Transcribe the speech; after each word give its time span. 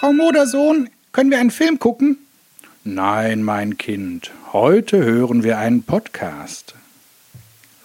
Frau 0.00 0.14
Modersohn, 0.14 0.88
können 1.12 1.30
wir 1.30 1.38
einen 1.38 1.50
Film 1.50 1.78
gucken? 1.78 2.16
Nein, 2.84 3.42
mein 3.42 3.76
Kind, 3.76 4.30
heute 4.50 5.04
hören 5.04 5.42
wir 5.42 5.58
einen 5.58 5.82
Podcast. 5.82 6.74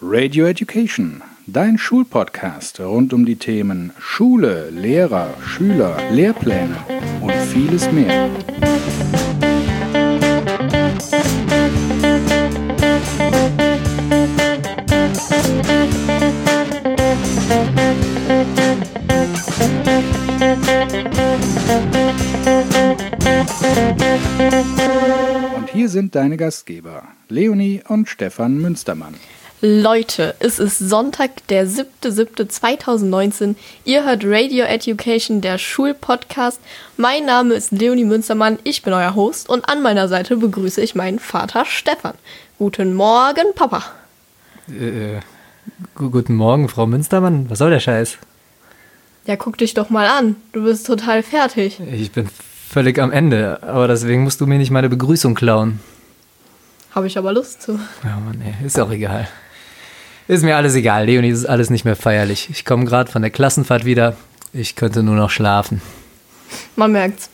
Radio 0.02 0.46
Education, 0.46 1.22
dein 1.46 1.78
Schulpodcast 1.78 2.80
rund 2.80 3.12
um 3.12 3.26
die 3.26 3.36
Themen 3.36 3.92
Schule, 4.00 4.70
Lehrer, 4.70 5.34
Schüler, 5.46 5.98
Lehrpläne 6.10 6.78
und 7.20 7.34
vieles 7.52 7.92
mehr. 7.92 8.30
Und 25.56 25.70
hier 25.74 25.90
sind 25.90 26.16
deine 26.16 26.38
Gastgeber, 26.38 27.04
Leonie 27.30 27.82
und 27.88 28.08
Stefan 28.08 28.58
Münstermann. 28.62 29.16
Leute, 29.62 30.36
es 30.40 30.60
ist 30.60 30.78
Sonntag, 30.80 31.48
der 31.48 31.66
7.7.2019. 31.66 33.56
Ihr 33.84 34.06
hört 34.06 34.24
Radio 34.26 34.66
Education, 34.66 35.42
der 35.42 35.58
Schulpodcast. 35.58 36.60
Mein 36.98 37.26
Name 37.26 37.56
ist 37.56 37.72
Leonie 37.72 38.06
Münstermann, 38.06 38.60
ich 38.64 38.84
bin 38.84 38.94
euer 38.94 39.16
Host 39.16 39.50
und 39.50 39.68
an 39.68 39.82
meiner 39.82 40.08
Seite 40.08 40.38
begrüße 40.38 40.82
ich 40.82 40.94
meinen 40.94 41.20
Vater 41.20 41.66
Stefan. 41.66 42.14
Guten 42.60 42.94
Morgen, 42.94 43.54
Papa. 43.56 43.84
Äh, 44.70 45.20
guten 45.96 46.36
Morgen, 46.36 46.70
Frau 46.70 46.86
Münstermann. 46.86 47.50
Was 47.50 47.60
soll 47.60 47.72
der 47.72 47.80
Scheiß? 47.80 48.18
Ja, 49.26 49.36
guck 49.36 49.58
dich 49.58 49.74
doch 49.74 49.90
mal 49.90 50.08
an. 50.08 50.36
Du 50.54 50.64
bist 50.64 50.86
total 50.86 51.24
fertig. 51.24 51.80
Ich 51.92 52.12
bin 52.12 52.30
völlig 52.70 53.00
am 53.00 53.12
Ende, 53.12 53.62
aber 53.64 53.88
deswegen 53.88 54.24
musst 54.24 54.40
du 54.40 54.46
mir 54.46 54.60
nicht 54.60 54.70
meine 54.70 54.88
Begrüßung 54.90 55.34
klauen. 55.34 55.80
Habe 56.92 57.08
ich 57.08 57.18
aber 57.18 57.34
Lust 57.34 57.64
zu. 57.64 57.80
Ja, 58.04 58.20
Mann, 58.20 58.42
ey, 58.42 58.66
ist 58.66 58.80
auch 58.80 58.92
egal. 58.92 59.28
Ist 60.28 60.44
mir 60.44 60.56
alles 60.56 60.76
egal, 60.76 61.06
Leonie, 61.06 61.30
ist 61.30 61.46
alles 61.46 61.70
nicht 61.70 61.86
mehr 61.86 61.96
feierlich. 61.96 62.50
Ich 62.50 62.66
komme 62.66 62.86
gerade 62.86 63.12
von 63.12 63.22
der 63.22 63.32
Klassenfahrt 63.32 63.84
wieder. 63.84 64.16
Ich 64.54 64.76
könnte 64.76 65.02
nur 65.04 65.16
noch 65.16 65.30
schlafen. 65.30 65.82
Man 66.76 66.92
merkt's. 66.92 67.30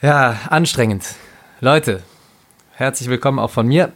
Ja, 0.00 0.38
anstrengend. 0.48 1.04
Leute, 1.60 2.02
herzlich 2.72 3.08
willkommen 3.08 3.38
auch 3.38 3.50
von 3.50 3.66
mir. 3.66 3.92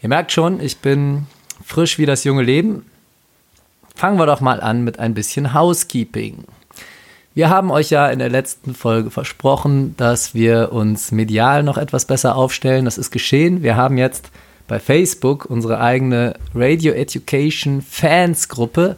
Ihr 0.00 0.08
merkt 0.08 0.32
schon, 0.32 0.60
ich 0.60 0.78
bin 0.78 1.26
frisch 1.64 1.98
wie 1.98 2.06
das 2.06 2.24
junge 2.24 2.42
Leben. 2.42 2.86
Fangen 3.94 4.18
wir 4.18 4.26
doch 4.26 4.40
mal 4.40 4.60
an 4.60 4.82
mit 4.82 4.98
ein 4.98 5.14
bisschen 5.14 5.54
Housekeeping. 5.54 6.44
Wir 7.34 7.48
haben 7.48 7.70
euch 7.70 7.90
ja 7.90 8.08
in 8.08 8.18
der 8.18 8.28
letzten 8.28 8.74
Folge 8.74 9.10
versprochen, 9.10 9.96
dass 9.96 10.34
wir 10.34 10.72
uns 10.72 11.10
medial 11.12 11.62
noch 11.62 11.78
etwas 11.78 12.04
besser 12.04 12.36
aufstellen. 12.36 12.84
Das 12.84 12.98
ist 12.98 13.10
geschehen. 13.10 13.62
Wir 13.62 13.76
haben 13.76 13.98
jetzt 13.98 14.30
bei 14.68 14.78
Facebook 14.78 15.44
unsere 15.46 15.80
eigene 15.80 16.34
Radio 16.54 16.92
Education 16.92 17.82
Fans 17.82 18.48
Gruppe. 18.48 18.96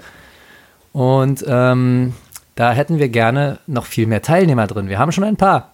Und 0.92 1.44
ähm, 1.46 2.14
da 2.54 2.72
hätten 2.72 2.98
wir 2.98 3.08
gerne 3.08 3.58
noch 3.66 3.86
viel 3.86 4.06
mehr 4.06 4.22
Teilnehmer 4.22 4.66
drin. 4.66 4.88
Wir 4.88 4.98
haben 4.98 5.12
schon 5.12 5.24
ein 5.24 5.36
paar. 5.36 5.72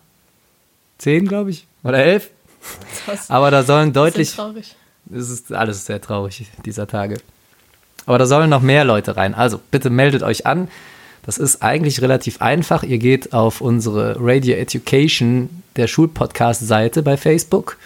Zehn, 0.98 1.26
glaube 1.26 1.50
ich. 1.50 1.66
Oder 1.84 1.98
elf. 1.98 2.30
Das 3.06 3.28
Aber 3.30 3.50
da 3.50 3.62
sollen 3.62 3.92
deutlich. 3.92 4.28
ist 4.28 4.36
traurig. 4.36 4.76
Es 5.12 5.30
ist 5.30 5.52
alles 5.52 5.84
sehr 5.86 6.00
traurig 6.00 6.46
dieser 6.64 6.86
Tage. 6.86 7.18
Aber 8.06 8.18
da 8.18 8.26
sollen 8.26 8.50
noch 8.50 8.62
mehr 8.62 8.84
Leute 8.84 9.16
rein. 9.16 9.34
Also 9.34 9.60
bitte 9.70 9.90
meldet 9.90 10.22
euch 10.22 10.46
an. 10.46 10.68
Das 11.24 11.38
ist 11.38 11.62
eigentlich 11.62 12.02
relativ 12.02 12.40
einfach. 12.40 12.82
Ihr 12.82 12.98
geht 12.98 13.32
auf 13.32 13.60
unsere 13.60 14.16
Radio 14.18 14.56
Education, 14.56 15.62
der 15.76 15.86
Schulpodcast-Seite 15.86 17.02
bei 17.02 17.16
Facebook, 17.16 17.76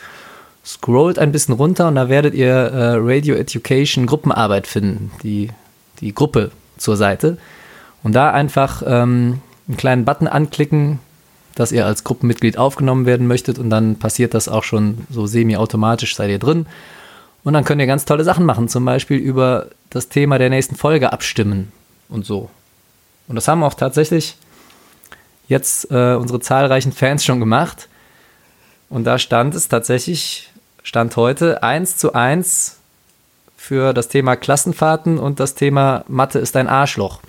scrollt 0.65 1.19
ein 1.19 1.33
bisschen 1.33 1.55
runter 1.55 1.87
und 1.89 1.95
da 1.97 2.09
werdet 2.09 2.35
ihr 2.35 2.49
äh, 2.49 2.95
Radio 2.97 3.37
Education 3.37 4.07
Gruppenarbeit 4.07 4.67
finden, 4.67 5.13
die, 5.23 5.51
die 6.01 6.15
Gruppe 6.15 6.51
zur 6.79 6.97
Seite. 6.97 7.37
Und 8.03 8.15
da 8.15 8.31
einfach 8.31 8.83
ähm, 8.87 9.41
einen 9.69 9.77
kleinen 9.77 10.05
Button 10.05 10.29
anklicken, 10.29 10.99
dass 11.55 11.73
ihr 11.73 11.87
als 11.87 12.05
Gruppenmitglied 12.05 12.59
aufgenommen 12.59 13.07
werden 13.07 13.27
möchtet 13.27 13.59
und 13.59 13.71
dann 13.71 13.97
passiert 13.97 14.35
das 14.35 14.49
auch 14.49 14.63
schon 14.63 14.99
so 15.11 15.27
semi-automatisch, 15.27 16.17
seid 16.17 16.31
ihr 16.31 16.39
drin. 16.39 16.67
Und 17.47 17.53
dann 17.53 17.63
könnt 17.63 17.81
ihr 17.81 17.87
ganz 17.87 18.05
tolle 18.05 18.25
Sachen 18.25 18.45
machen, 18.45 18.69
zum 18.69 18.85
Beispiel 18.85 19.19
über 19.19 19.69
das 19.91 20.09
Thema 20.09 20.37
der 20.37 20.51
nächsten 20.51 20.75
Folge 20.75 21.13
abstimmen 21.13 21.71
und 22.09 22.27
so. 22.27 22.51
Und 23.29 23.37
das 23.37 23.47
haben 23.47 23.63
auch 23.63 23.75
tatsächlich 23.75 24.37
jetzt 25.47 25.89
äh, 25.93 26.17
unsere 26.17 26.41
zahlreichen 26.41 26.91
Fans 26.91 27.25
schon 27.25 27.39
gemacht. 27.39 27.87
Und 28.89 29.05
da 29.05 29.21
stand 29.21 29.55
es 29.55 29.69
tatsächlich, 29.69 30.51
stand 30.83 31.15
heute 31.15 31.63
1 31.63 31.97
zu 31.99 32.15
1 32.15 32.79
für 33.57 33.95
das 33.95 34.09
Thema 34.09 34.35
Klassenfahrten 34.35 35.17
und 35.17 35.39
das 35.39 35.55
Thema 35.55 36.05
Mathe 36.09 36.41
ist 36.41 36.57
ein 36.57 36.67
Arschloch. 36.67 37.21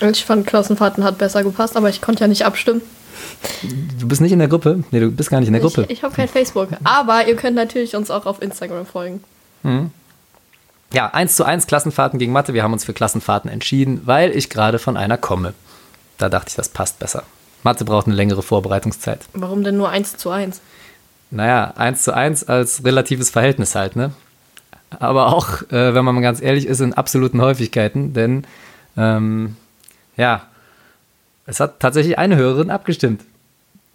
Ich 0.00 0.24
fand 0.24 0.46
Klassenfahrten 0.46 1.02
hat 1.02 1.18
besser 1.18 1.42
gepasst, 1.42 1.76
aber 1.76 1.88
ich 1.88 2.00
konnte 2.00 2.20
ja 2.20 2.28
nicht 2.28 2.46
abstimmen. 2.46 2.82
Du 3.98 4.08
bist 4.08 4.20
nicht 4.20 4.32
in 4.32 4.38
der 4.38 4.48
Gruppe? 4.48 4.84
Nee, 4.90 5.00
du 5.00 5.10
bist 5.10 5.30
gar 5.30 5.40
nicht 5.40 5.48
in 5.48 5.52
der 5.52 5.62
Gruppe. 5.62 5.82
Ich, 5.84 5.98
ich 5.98 6.02
habe 6.02 6.14
kein 6.14 6.28
Facebook. 6.28 6.68
Aber 6.84 7.26
ihr 7.26 7.36
könnt 7.36 7.56
natürlich 7.56 7.96
uns 7.96 8.10
auch 8.10 8.26
auf 8.26 8.42
Instagram 8.42 8.86
folgen. 8.86 9.22
Ja, 10.92 11.08
1 11.08 11.34
zu 11.34 11.44
1 11.44 11.66
Klassenfahrten 11.66 12.18
gegen 12.18 12.32
Mathe. 12.32 12.54
Wir 12.54 12.62
haben 12.62 12.72
uns 12.72 12.84
für 12.84 12.92
Klassenfahrten 12.92 13.50
entschieden, 13.50 14.02
weil 14.04 14.36
ich 14.36 14.50
gerade 14.50 14.78
von 14.78 14.96
einer 14.96 15.18
komme. 15.18 15.54
Da 16.18 16.28
dachte 16.28 16.50
ich, 16.50 16.54
das 16.54 16.68
passt 16.68 16.98
besser. 16.98 17.24
Mathe 17.62 17.84
braucht 17.84 18.06
eine 18.06 18.14
längere 18.14 18.42
Vorbereitungszeit. 18.42 19.20
Warum 19.32 19.64
denn 19.64 19.76
nur 19.76 19.90
1 19.90 20.16
zu 20.16 20.30
1? 20.30 20.60
Naja, 21.30 21.72
1 21.76 22.02
zu 22.02 22.14
1 22.14 22.44
als 22.44 22.84
relatives 22.84 23.30
Verhältnis 23.30 23.74
halt, 23.74 23.96
ne? 23.96 24.12
Aber 25.00 25.34
auch, 25.34 25.62
äh, 25.72 25.94
wenn 25.94 26.04
man 26.04 26.14
mal 26.14 26.20
ganz 26.20 26.40
ehrlich 26.40 26.66
ist, 26.66 26.80
in 26.80 26.94
absoluten 26.94 27.40
Häufigkeiten, 27.40 28.14
denn 28.14 28.46
ähm, 28.96 29.56
ja, 30.16 30.42
es 31.46 31.60
hat 31.60 31.80
tatsächlich 31.80 32.18
eine 32.18 32.36
Hörerin 32.36 32.70
abgestimmt. 32.70 33.22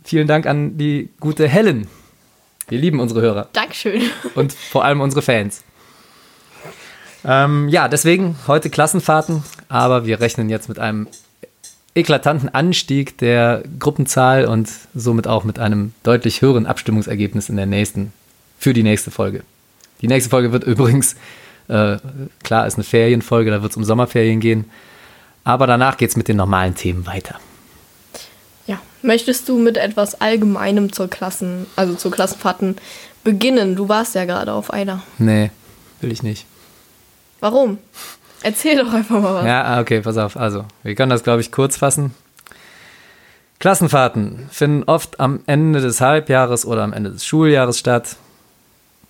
Vielen 0.03 0.27
Dank 0.27 0.47
an 0.47 0.77
die 0.77 1.09
gute 1.19 1.47
Helen. 1.47 1.87
Wir 2.69 2.79
lieben 2.79 2.99
unsere 2.99 3.21
Hörer 3.21 3.49
Dankeschön. 3.53 4.01
und 4.35 4.53
vor 4.53 4.85
allem 4.85 5.01
unsere 5.01 5.21
Fans. 5.21 5.63
Ähm, 7.23 7.69
ja, 7.69 7.87
deswegen 7.87 8.35
heute 8.47 8.69
Klassenfahrten, 8.69 9.43
aber 9.69 10.05
wir 10.05 10.21
rechnen 10.21 10.49
jetzt 10.49 10.69
mit 10.69 10.79
einem 10.79 11.07
eklatanten 11.93 12.49
Anstieg 12.49 13.17
der 13.17 13.63
Gruppenzahl 13.77 14.45
und 14.45 14.69
somit 14.95 15.27
auch 15.27 15.43
mit 15.43 15.59
einem 15.59 15.93
deutlich 16.03 16.41
höheren 16.41 16.65
Abstimmungsergebnis 16.65 17.49
in 17.49 17.57
der 17.57 17.65
nächsten, 17.65 18.13
für 18.57 18.73
die 18.73 18.83
nächste 18.83 19.11
Folge. 19.11 19.43
Die 20.01 20.07
nächste 20.07 20.29
Folge 20.29 20.51
wird 20.51 20.63
übrigens, 20.63 21.15
äh, 21.67 21.97
klar, 22.43 22.65
ist 22.65 22.75
eine 22.75 22.85
Ferienfolge, 22.85 23.51
da 23.51 23.61
wird 23.61 23.71
es 23.71 23.77
um 23.77 23.83
Sommerferien 23.83 24.39
gehen, 24.39 24.65
aber 25.43 25.67
danach 25.67 25.97
geht 25.97 26.09
es 26.09 26.15
mit 26.15 26.27
den 26.27 26.37
normalen 26.37 26.75
Themen 26.75 27.05
weiter. 27.05 27.39
Ja. 28.67 28.79
Möchtest 29.01 29.49
du 29.49 29.57
mit 29.57 29.77
etwas 29.77 30.21
Allgemeinem 30.21 30.93
zur 30.93 31.09
Klassen, 31.09 31.65
also 31.75 31.95
zur 31.95 32.11
Klassenfahrten 32.11 32.75
beginnen? 33.23 33.75
Du 33.75 33.89
warst 33.89 34.15
ja 34.15 34.25
gerade 34.25 34.53
auf 34.53 34.71
einer. 34.71 35.01
Nee, 35.17 35.51
will 36.01 36.11
ich 36.11 36.23
nicht. 36.23 36.45
Warum? 37.39 37.79
Erzähl 38.43 38.77
doch 38.77 38.93
einfach 38.93 39.21
mal 39.21 39.35
was. 39.35 39.45
Ja, 39.45 39.63
ah, 39.63 39.81
okay, 39.81 40.01
pass 40.01 40.17
auf. 40.17 40.37
Also, 40.37 40.65
wir 40.83 40.95
können 40.95 41.09
das, 41.09 41.23
glaube 41.23 41.41
ich, 41.41 41.51
kurz 41.51 41.77
fassen. 41.77 42.13
Klassenfahrten 43.59 44.47
finden 44.51 44.83
oft 44.85 45.19
am 45.19 45.41
Ende 45.45 45.81
des 45.81 46.01
Halbjahres 46.01 46.65
oder 46.65 46.83
am 46.83 46.93
Ende 46.93 47.11
des 47.11 47.25
Schuljahres 47.25 47.77
statt. 47.77 48.15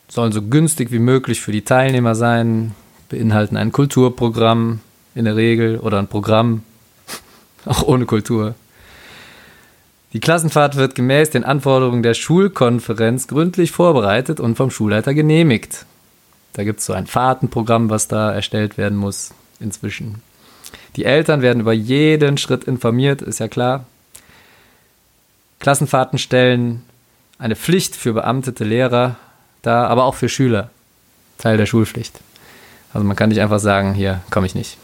Sollen 0.10 0.34
so 0.34 0.42
günstig 0.42 0.92
wie 0.92 1.00
möglich 1.00 1.40
für 1.40 1.54
die 1.54 1.64
Teilnehmer 1.64 2.16
sein, 2.16 2.76
beinhalten 3.08 3.56
ein 3.56 3.72
Kulturprogramm 3.72 4.82
in 5.16 5.26
der 5.26 5.36
Regel 5.36 5.78
oder 5.78 6.00
ein 6.00 6.08
Programm, 6.08 6.64
auch 7.66 7.84
ohne 7.84 8.06
Kultur. 8.06 8.56
Die 10.14 10.20
Klassenfahrt 10.20 10.76
wird 10.76 10.96
gemäß 10.96 11.30
den 11.30 11.46
Anforderungen 11.46 12.04
der 12.04 12.14
Schulkonferenz 12.14 13.28
gründlich 13.28 13.72
vorbereitet 13.72 14.40
und 14.40 14.56
vom 14.56 14.70
Schulleiter 14.70 15.14
genehmigt. 15.14 15.86
Da 16.54 16.66
gibt 16.66 16.80
es 16.82 16.86
so 16.86 16.94
ein 16.94 17.08
Fahrtenprogramm, 17.08 17.90
was 17.90 18.10
da 18.10 18.34
erstellt 18.34 18.78
werden 18.78 18.98
muss 18.98 19.34
inzwischen. 19.62 20.22
Die 20.98 21.06
Eltern 21.06 21.42
werden 21.42 21.62
über 21.62 21.72
jeden 21.72 22.38
Schritt 22.38 22.66
informiert, 22.66 23.22
ist 23.22 23.40
ja 23.40 23.48
klar. 23.48 23.86
Klassenfahrten 25.60 26.20
stellen 26.20 26.84
eine 27.38 27.56
Pflicht 27.56 27.96
für 27.96 28.14
beamtete 28.14 28.66
Lehrer 28.66 29.16
dar, 29.62 29.90
aber 29.90 30.04
auch 30.04 30.16
für 30.16 30.28
Schüler. 30.30 30.70
Teil 31.38 31.58
der 31.58 31.66
Schulpflicht. 31.66 32.20
Also 32.94 33.08
man 33.08 33.16
kann 33.16 33.30
nicht 33.30 33.42
einfach 33.42 33.60
sagen, 33.60 33.94
hier 33.94 34.22
komme 34.30 34.46
ich 34.46 34.56
nicht. 34.56 34.78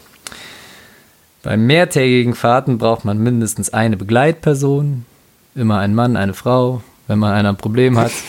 Bei 1.42 1.56
mehrtägigen 1.56 2.34
Fahrten 2.34 2.78
braucht 2.78 3.04
man 3.04 3.18
mindestens 3.18 3.70
eine 3.72 3.96
Begleitperson, 3.96 5.06
immer 5.54 5.78
ein 5.78 5.94
Mann, 5.94 6.16
eine 6.16 6.34
Frau, 6.34 6.82
wenn 7.06 7.18
man 7.18 7.32
einer 7.32 7.50
ein 7.50 7.56
Problem 7.56 7.98
hat. 7.98 8.12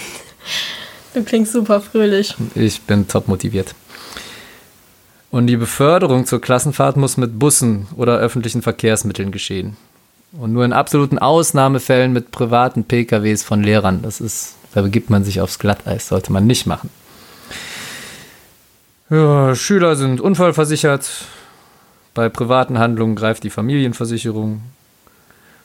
Du 1.15 1.23
klingst 1.23 1.53
super 1.53 1.81
fröhlich. 1.81 2.35
Ich 2.53 2.81
bin 2.81 3.07
top 3.07 3.27
motiviert. 3.27 3.73
Und 5.31 5.47
die 5.47 5.57
Beförderung 5.57 6.27
zur 6.27 6.39
Klassenfahrt 6.39 6.97
muss 6.97 7.17
mit 7.17 7.39
Bussen 7.39 7.87
oder 7.95 8.19
öffentlichen 8.19 8.61
Verkehrsmitteln 8.61 9.31
geschehen. 9.31 9.75
Und 10.31 10.53
nur 10.53 10.65
in 10.65 10.71
absoluten 10.71 11.17
Ausnahmefällen 11.17 12.13
mit 12.13 12.29
privaten 12.29 12.83
PKWs 12.83 13.43
von 13.43 13.63
Lehrern. 13.63 14.03
Das 14.03 14.21
ist, 14.21 14.55
da 14.73 14.83
begibt 14.83 15.09
man 15.09 15.23
sich 15.23 15.41
aufs 15.41 15.57
Glatteis, 15.57 16.07
sollte 16.07 16.31
man 16.31 16.45
nicht 16.45 16.67
machen. 16.67 16.91
Ja, 19.09 19.55
Schüler 19.55 19.95
sind 19.95 20.21
unfallversichert. 20.21 21.09
Bei 22.19 22.27
privaten 22.27 22.79
Handlungen 22.79 23.15
greift 23.15 23.45
die 23.45 23.49
Familienversicherung. 23.49 24.61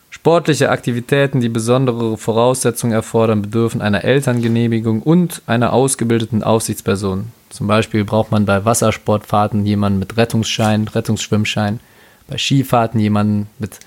Sportliche 0.08 0.70
Aktivitäten, 0.70 1.40
die 1.40 1.48
besondere 1.48 2.16
Voraussetzungen 2.16 2.92
erfordern, 2.92 3.42
bedürfen 3.42 3.82
einer 3.82 4.04
Elterngenehmigung 4.04 5.02
und 5.02 5.42
einer 5.46 5.72
ausgebildeten 5.72 6.44
Aufsichtsperson. 6.44 7.32
Zum 7.50 7.66
Beispiel 7.66 8.04
braucht 8.04 8.30
man 8.30 8.46
bei 8.46 8.64
Wassersportfahrten 8.64 9.66
jemanden 9.66 9.98
mit 9.98 10.16
Rettungsschein, 10.16 10.86
Rettungsschwimmschein, 10.86 11.80
bei 12.28 12.38
Skifahrten 12.38 13.00
jemanden 13.00 13.48
mit 13.58 13.80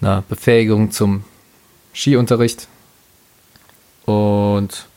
einer 0.00 0.24
Befähigung 0.28 0.90
zum 0.90 1.22
Skiunterricht. 1.94 2.66
Und 4.06 4.88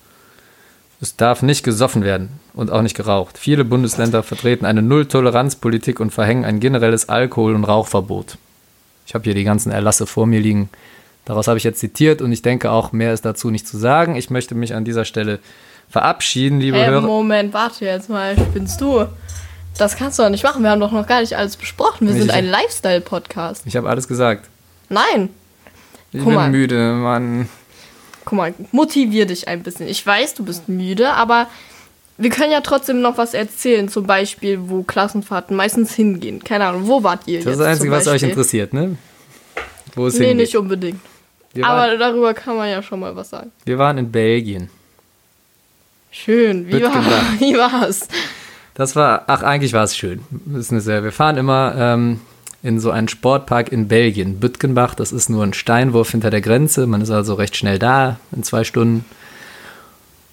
es 1.01 1.15
darf 1.15 1.43
nicht 1.43 1.61
gesoffen 1.61 2.01
werden 2.01 2.29
und 2.59 2.71
auch 2.71 2.81
nicht 2.81 2.95
geraucht. 2.95 3.37
Viele 3.37 3.63
Bundesländer 3.65 4.21
vertreten 4.23 4.65
eine 4.65 4.81
Null-Toleranz-Politik 4.81 5.99
und 5.99 6.11
verhängen 6.11 6.45
ein 6.45 6.59
generelles 6.59 7.09
Alkohol- 7.09 7.55
und 7.55 7.63
Rauchverbot. 7.63 8.37
Ich 9.05 9.13
habe 9.13 9.23
hier 9.23 9.33
die 9.33 9.43
ganzen 9.43 9.71
Erlasse 9.71 10.05
vor 10.05 10.27
mir 10.27 10.39
liegen. 10.39 10.69
Daraus 11.25 11.47
habe 11.47 11.57
ich 11.57 11.63
jetzt 11.63 11.79
zitiert 11.79 12.21
und 12.21 12.31
ich 12.31 12.41
denke 12.41 12.71
auch, 12.71 12.91
mehr 12.91 13.13
ist 13.13 13.23
dazu 13.25 13.49
nicht 13.49 13.67
zu 13.67 13.77
sagen. 13.77 14.15
Ich 14.15 14.29
möchte 14.29 14.55
mich 14.55 14.73
an 14.75 14.83
dieser 14.85 15.05
Stelle 15.05 15.39
verabschieden, 15.89 16.59
liebe 16.59 16.77
Hey, 16.77 16.87
Hörer. 16.87 17.01
Moment, 17.01 17.53
warte 17.53 17.85
jetzt 17.85 18.09
mal, 18.09 18.35
spinnst 18.35 18.79
du? 18.81 19.05
Das 19.77 19.95
kannst 19.95 20.19
du 20.19 20.23
doch 20.23 20.29
nicht 20.29 20.43
machen. 20.43 20.61
Wir 20.63 20.71
haben 20.71 20.79
doch 20.81 20.91
noch 20.91 21.07
gar 21.07 21.21
nicht 21.21 21.37
alles 21.37 21.55
besprochen. 21.55 22.07
Wir 22.07 22.13
Ich- 22.15 22.21
sind 22.21 22.31
ein 22.31 22.45
Lifestyle-Podcast. 22.45 23.63
Ich 23.65 23.75
habe 23.75 23.89
alles 23.89 24.07
gesagt. 24.07 24.49
Nein. 24.89 25.29
Ich 26.11 26.19
Guck 26.19 26.27
bin 26.29 26.35
mal. 26.35 26.49
müde, 26.49 26.93
Mann. 26.93 27.47
Guck 28.25 28.37
mal, 28.37 28.53
motivier 28.71 29.25
dich 29.25 29.47
ein 29.47 29.63
bisschen. 29.63 29.87
Ich 29.87 30.05
weiß, 30.05 30.33
du 30.35 30.43
bist 30.43 30.67
müde, 30.67 31.13
aber 31.13 31.47
wir 32.19 32.29
können 32.29 32.51
ja 32.51 32.61
trotzdem 32.61 33.01
noch 33.01 33.17
was 33.17 33.33
erzählen. 33.33 33.89
Zum 33.89 34.05
Beispiel, 34.05 34.59
wo 34.69 34.83
Klassenfahrten 34.83 35.55
meistens 35.55 35.93
hingehen. 35.95 36.43
Keine 36.43 36.67
Ahnung, 36.67 36.87
wo 36.87 37.01
wart 37.03 37.21
ihr 37.27 37.39
Das 37.39 37.45
jetzt? 37.45 37.53
ist 37.53 37.59
das 37.59 37.67
Einzige, 37.67 37.91
was 37.91 38.07
euch 38.07 38.23
interessiert, 38.23 38.73
ne? 38.73 38.97
Wo 39.95 40.05
es 40.07 40.13
Nee, 40.19 40.27
hingeht. 40.27 40.37
nicht 40.47 40.57
unbedingt. 40.57 40.99
Wir, 41.53 41.65
Aber 41.65 41.79
waren, 41.89 41.99
darüber 41.99 42.33
kann 42.35 42.55
man 42.57 42.69
ja 42.69 42.83
schon 42.83 42.99
mal 42.99 43.15
was 43.15 43.31
sagen. 43.31 43.51
wir 43.65 43.77
waren 43.79 43.97
in 43.97 44.11
Belgien. 44.11 44.69
Schön. 46.11 46.67
Wie, 46.67 46.81
war, 46.83 46.93
wie 47.39 47.55
war's? 47.57 48.07
Das 48.75 48.95
war, 48.95 49.23
ach, 49.27 49.41
eigentlich 49.43 49.73
war 49.73 49.83
es 49.83 49.97
schön. 49.97 50.21
Ist 50.55 50.71
eine 50.71 50.81
sehr, 50.81 51.03
wir 51.03 51.11
fahren 51.11 51.37
immer 51.37 51.73
ähm, 51.77 52.19
in 52.63 52.79
so 52.79 52.91
einen 52.91 53.07
Sportpark 53.07 53.71
in 53.71 53.87
Belgien, 53.87 54.39
Bütgenbach. 54.39 54.93
Das 54.95 55.11
ist 55.11 55.29
nur 55.29 55.43
ein 55.43 55.53
Steinwurf 55.53 56.11
hinter 56.11 56.29
der 56.29 56.41
Grenze. 56.41 56.85
Man 56.87 57.01
ist 57.01 57.09
also 57.09 57.33
recht 57.35 57.55
schnell 57.57 57.79
da 57.79 58.17
in 58.35 58.43
zwei 58.43 58.63
Stunden. 58.63 59.05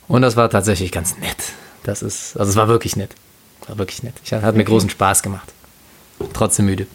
Und 0.09 0.23
das 0.23 0.37
war 0.37 0.49
tatsächlich 0.51 0.93
ganz 0.93 1.17
nett. 1.19 1.37
Das 1.87 2.03
ist, 2.03 2.37
also 2.37 2.51
es 2.51 2.57
war 2.57 2.67
wirklich 2.67 2.97
nett. 2.97 3.15
War 3.69 3.79
wirklich 3.79 4.03
nett. 4.03 4.15
Ich, 4.25 4.33
hat 4.33 4.57
mir 4.57 4.65
großen 4.65 4.91
Spaß 4.91 5.23
gemacht. 5.23 5.53
Trotzdem 6.33 6.67
müde. 6.67 6.89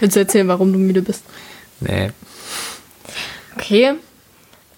Willst 0.00 0.14
du 0.14 0.20
erzählen, 0.20 0.46
warum 0.46 0.74
du 0.74 0.78
müde 0.78 1.00
bist? 1.00 1.24
Nee. 1.80 2.10
Okay. 3.56 3.94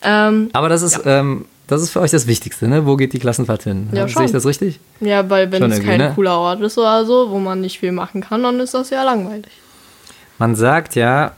Ähm, 0.03 0.51
Aber 0.53 0.69
das 0.69 0.83
ist, 0.83 1.01
ähm, 1.07 1.47
das 1.67 1.83
ist 1.83 1.91
für 1.91 2.01
euch 2.01 2.13
das 2.13 2.29
Wichtigste, 2.29 2.69
ne? 2.69 2.87
Wo 2.87 2.97
geht 2.97 3.13
die 3.13 3.19
Klassenfahrt 3.19 3.65
hin? 3.65 3.89
Ja, 3.93 4.07
Sehe 4.07 4.27
ich 4.27 4.33
das 4.33 4.47
richtig? 4.47 4.79
ja, 5.01 5.29
weil 5.29 5.51
wenn 5.51 5.63
Schon 5.63 5.73
es 5.73 5.83
kein 5.83 5.99
ne? 5.99 6.13
cooler 6.15 6.39
Ort 6.39 6.61
ist 6.61 6.79
oder 6.79 7.05
so, 7.05 7.31
wo 7.31 7.41
man 7.41 7.61
nicht 7.61 7.81
viel 7.81 7.91
machen 7.93 8.21
kann, 8.21 8.45
dann 8.45 8.61
ist 8.61 8.75
das 8.75 8.91
ja 8.91 9.03
langweilig. 9.03 9.51
Man 10.39 10.55
sagt 10.55 10.95
ja, 10.95 11.33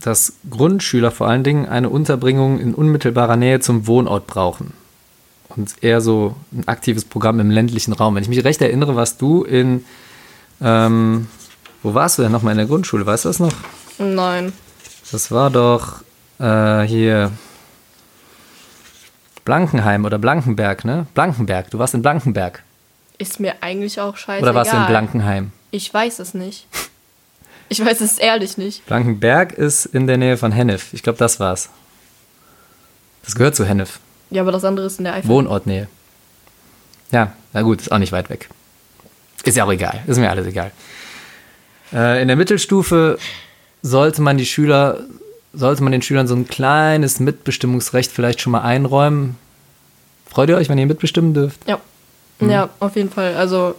dass 0.00 0.32
Grundschüler 0.48 1.10
vor 1.10 1.28
allen 1.28 1.44
Dingen 1.44 1.66
eine 1.66 1.90
Unterbringung 1.90 2.58
in 2.60 2.74
unmittelbarer 2.74 3.36
Nähe 3.36 3.60
zum 3.60 3.86
Wohnort 3.86 4.26
brauchen. 4.26 4.72
Und 5.56 5.82
eher 5.82 6.00
so 6.00 6.36
ein 6.52 6.66
aktives 6.66 7.04
Programm 7.04 7.40
im 7.40 7.50
ländlichen 7.50 7.92
Raum. 7.92 8.14
Wenn 8.14 8.22
ich 8.22 8.28
mich 8.28 8.42
recht 8.44 8.60
erinnere, 8.60 8.96
warst 8.96 9.22
du 9.22 9.44
in, 9.44 9.84
ähm, 10.60 11.28
wo 11.82 11.94
warst 11.94 12.18
du 12.18 12.22
denn 12.22 12.32
nochmal 12.32 12.52
in 12.52 12.58
der 12.58 12.66
Grundschule? 12.66 13.06
Weißt 13.06 13.24
du 13.24 13.28
das 13.28 13.38
noch? 13.38 13.52
Nein. 13.98 14.52
Das 15.12 15.30
war 15.30 15.50
doch 15.50 16.02
äh, 16.38 16.82
hier 16.82 17.30
Blankenheim 19.44 20.04
oder 20.04 20.18
Blankenberg, 20.18 20.84
ne? 20.84 21.06
Blankenberg. 21.14 21.70
Du 21.70 21.78
warst 21.78 21.94
in 21.94 22.02
Blankenberg. 22.02 22.62
Ist 23.18 23.38
mir 23.38 23.54
eigentlich 23.60 24.00
auch 24.00 24.16
scheißegal. 24.16 24.42
Oder 24.42 24.54
warst 24.54 24.72
du 24.72 24.76
in 24.76 24.86
Blankenheim? 24.86 25.52
Ich 25.70 25.92
weiß 25.92 26.18
es 26.18 26.34
nicht. 26.34 26.66
Ich 27.68 27.84
weiß 27.84 28.00
es 28.00 28.18
ehrlich 28.18 28.58
nicht. 28.58 28.84
Blankenberg 28.86 29.52
ist 29.52 29.86
in 29.86 30.06
der 30.06 30.16
Nähe 30.16 30.36
von 30.36 30.52
Hennef. 30.52 30.92
Ich 30.92 31.02
glaube, 31.02 31.18
das 31.18 31.40
war's. 31.40 31.70
Das 33.24 33.34
gehört 33.34 33.56
zu 33.56 33.64
Hennef. 33.64 34.00
Ja, 34.34 34.42
aber 34.42 34.52
das 34.52 34.64
andere 34.64 34.86
ist 34.86 34.98
in 34.98 35.04
der 35.04 35.14
Eifel. 35.14 35.28
Wohnortnähe. 35.28 35.86
Ja, 37.12 37.32
na 37.52 37.62
gut, 37.62 37.80
ist 37.80 37.92
auch 37.92 37.98
nicht 37.98 38.12
weit 38.12 38.30
weg. 38.30 38.48
Ist 39.44 39.56
ja 39.56 39.64
auch 39.64 39.72
egal, 39.72 40.00
ist 40.06 40.18
mir 40.18 40.28
alles 40.30 40.46
egal. 40.46 40.72
Äh, 41.92 42.20
in 42.22 42.28
der 42.28 42.36
Mittelstufe 42.36 43.18
sollte 43.82 44.22
man 44.22 44.36
die 44.38 44.46
Schüler, 44.46 45.00
sollte 45.52 45.82
man 45.82 45.92
den 45.92 46.02
Schülern 46.02 46.26
so 46.26 46.34
ein 46.34 46.48
kleines 46.48 47.20
Mitbestimmungsrecht 47.20 48.10
vielleicht 48.10 48.40
schon 48.40 48.52
mal 48.52 48.62
einräumen. 48.62 49.36
Freut 50.28 50.48
ihr 50.48 50.56
euch, 50.56 50.68
wenn 50.68 50.78
ihr 50.78 50.86
mitbestimmen 50.86 51.34
dürft? 51.34 51.60
Ja. 51.68 51.78
Hm. 52.40 52.50
Ja, 52.50 52.70
auf 52.80 52.96
jeden 52.96 53.10
Fall. 53.10 53.36
Also, 53.36 53.76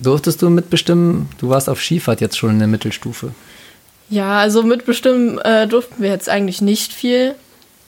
Durftest 0.00 0.42
du 0.42 0.50
mitbestimmen? 0.50 1.28
Du 1.38 1.48
warst 1.48 1.68
auf 1.70 1.80
Skifahrt 1.80 2.20
jetzt 2.20 2.36
schon 2.36 2.50
in 2.50 2.58
der 2.58 2.68
Mittelstufe. 2.68 3.30
ja, 4.10 4.38
also 4.38 4.62
mitbestimmen 4.64 5.38
äh, 5.38 5.66
durften 5.68 6.02
wir 6.02 6.10
jetzt 6.10 6.28
eigentlich 6.28 6.60
nicht 6.60 6.92
viel. 6.92 7.34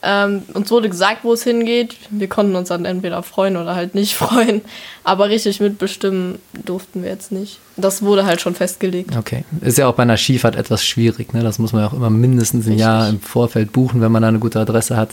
Ähm, 0.05 0.43
uns 0.53 0.71
wurde 0.71 0.91
gesagt, 0.91 1.25
wo 1.25 1.33
es 1.33 1.45
hingeht. 1.45 1.97
Wir 2.11 2.29
konnten 2.29 2.55
uns 2.57 2.69
dann 2.69 2.85
entweder 2.85 3.23
freuen 3.23 3.57
oder 3.57 3.75
halt 3.75 3.95
nicht 3.95 4.15
freuen. 4.17 4.61
Aber 5.03 5.29
richtig 5.29 5.61
mitbestimmen 5.61 6.39
durften 6.65 7.03
wir 7.03 7.11
jetzt 7.11 7.33
nicht. 7.33 7.59
Das 7.77 8.03
wurde 8.03 8.27
halt 8.27 8.41
schon 8.41 8.55
festgelegt. 8.55 9.17
Okay. 9.17 9.45
Ist 9.63 9.79
ja 9.79 9.89
auch 9.89 9.95
bei 9.95 10.03
einer 10.03 10.17
Skifahrt 10.17 10.57
etwas 10.57 10.85
schwierig, 10.85 11.33
ne? 11.33 11.43
Das 11.43 11.59
muss 11.59 11.73
man 11.73 11.83
ja 11.83 11.89
auch 11.89 11.95
immer 11.95 12.11
mindestens 12.11 12.67
ein 12.67 12.73
Richtig. 12.73 12.81
Jahr 12.81 13.09
im 13.09 13.21
Vorfeld 13.21 13.73
buchen, 13.73 14.01
wenn 14.01 14.13
man 14.13 14.23
da 14.23 14.29
eine 14.29 14.39
gute 14.39 14.61
Adresse 14.61 14.97
hat. 14.97 15.11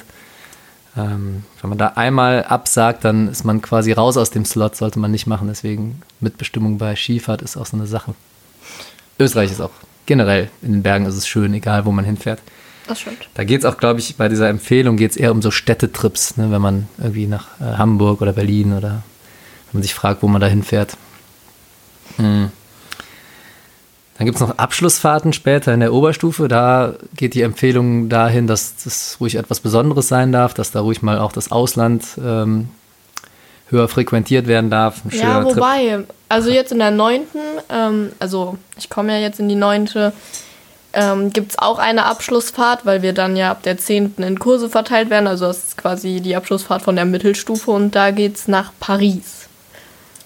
Ähm, 0.97 1.43
wenn 1.61 1.69
man 1.69 1.77
da 1.77 1.93
einmal 1.95 2.43
absagt, 2.43 3.05
dann 3.05 3.29
ist 3.29 3.45
man 3.45 3.61
quasi 3.61 3.93
raus 3.93 4.17
aus 4.17 4.29
dem 4.29 4.43
Slot, 4.43 4.75
sollte 4.75 4.99
man 4.99 5.11
nicht 5.11 5.25
machen. 5.25 5.47
Deswegen 5.47 6.01
Mitbestimmung 6.19 6.77
bei 6.77 6.95
Skifahrt 6.95 7.41
ist 7.41 7.55
auch 7.55 7.65
so 7.65 7.77
eine 7.77 7.87
Sache. 7.87 8.13
Österreich 9.17 9.51
ist 9.51 9.61
auch 9.61 9.71
generell 10.05 10.49
in 10.61 10.73
den 10.73 10.83
Bergen 10.83 11.05
ist 11.05 11.15
es 11.15 11.27
schön, 11.27 11.53
egal 11.53 11.85
wo 11.85 11.91
man 11.91 12.03
hinfährt. 12.03 12.41
Das 12.87 12.99
stimmt. 12.99 13.29
Da 13.35 13.43
geht 13.43 13.59
es 13.59 13.65
auch, 13.65 13.77
glaube 13.77 13.99
ich, 13.99 14.15
bei 14.15 14.27
dieser 14.27 14.49
Empfehlung 14.49 14.97
geht 14.97 15.11
es 15.11 15.17
eher 15.17 15.31
um 15.31 15.41
so 15.41 15.51
Städtetrips, 15.51 16.37
ne? 16.37 16.51
wenn 16.51 16.61
man 16.61 16.87
irgendwie 16.97 17.27
nach 17.27 17.47
äh, 17.59 17.77
Hamburg 17.77 18.21
oder 18.21 18.33
Berlin 18.33 18.73
oder 18.73 18.89
wenn 18.89 19.73
man 19.79 19.83
sich 19.83 19.93
fragt, 19.93 20.23
wo 20.23 20.27
man 20.27 20.41
da 20.41 20.47
hinfährt. 20.47 20.97
Hm. 22.17 22.51
Dann 24.17 24.25
gibt 24.25 24.35
es 24.35 24.41
noch 24.41 24.57
Abschlussfahrten 24.57 25.33
später 25.33 25.73
in 25.73 25.79
der 25.79 25.93
Oberstufe. 25.93 26.47
Da 26.47 26.93
geht 27.15 27.33
die 27.33 27.41
Empfehlung 27.41 28.07
dahin, 28.07 28.45
dass 28.45 28.75
das 28.83 29.17
ruhig 29.19 29.35
etwas 29.35 29.61
Besonderes 29.61 30.07
sein 30.07 30.31
darf, 30.31 30.53
dass 30.53 30.71
da 30.71 30.81
ruhig 30.81 31.01
mal 31.01 31.17
auch 31.17 31.31
das 31.31 31.51
Ausland 31.51 32.03
ähm, 32.23 32.69
höher 33.69 33.87
frequentiert 33.87 34.45
werden 34.45 34.69
darf. 34.69 35.01
Ja, 35.05 35.11
schöner 35.11 35.43
Trip. 35.45 35.55
wobei, 35.55 35.99
also 36.29 36.51
jetzt 36.51 36.71
in 36.71 36.77
der 36.77 36.91
neunten, 36.91 37.39
ähm, 37.69 38.11
also 38.19 38.57
ich 38.77 38.89
komme 38.89 39.13
ja 39.13 39.19
jetzt 39.19 39.39
in 39.39 39.49
die 39.49 39.55
neunte, 39.55 40.13
ähm, 40.93 41.31
gibt 41.31 41.51
es 41.51 41.59
auch 41.59 41.79
eine 41.79 42.05
Abschlussfahrt, 42.05 42.85
weil 42.85 43.01
wir 43.01 43.13
dann 43.13 43.35
ja 43.35 43.51
ab 43.51 43.63
der 43.63 43.77
zehnten 43.77 44.23
in 44.23 44.39
Kurse 44.39 44.69
verteilt 44.69 45.09
werden. 45.09 45.27
Also 45.27 45.45
das 45.47 45.57
ist 45.69 45.77
quasi 45.77 46.19
die 46.21 46.35
Abschlussfahrt 46.35 46.81
von 46.81 46.95
der 46.95 47.05
Mittelstufe 47.05 47.71
und 47.71 47.95
da 47.95 48.11
geht's 48.11 48.47
nach 48.47 48.71
Paris. 48.79 49.47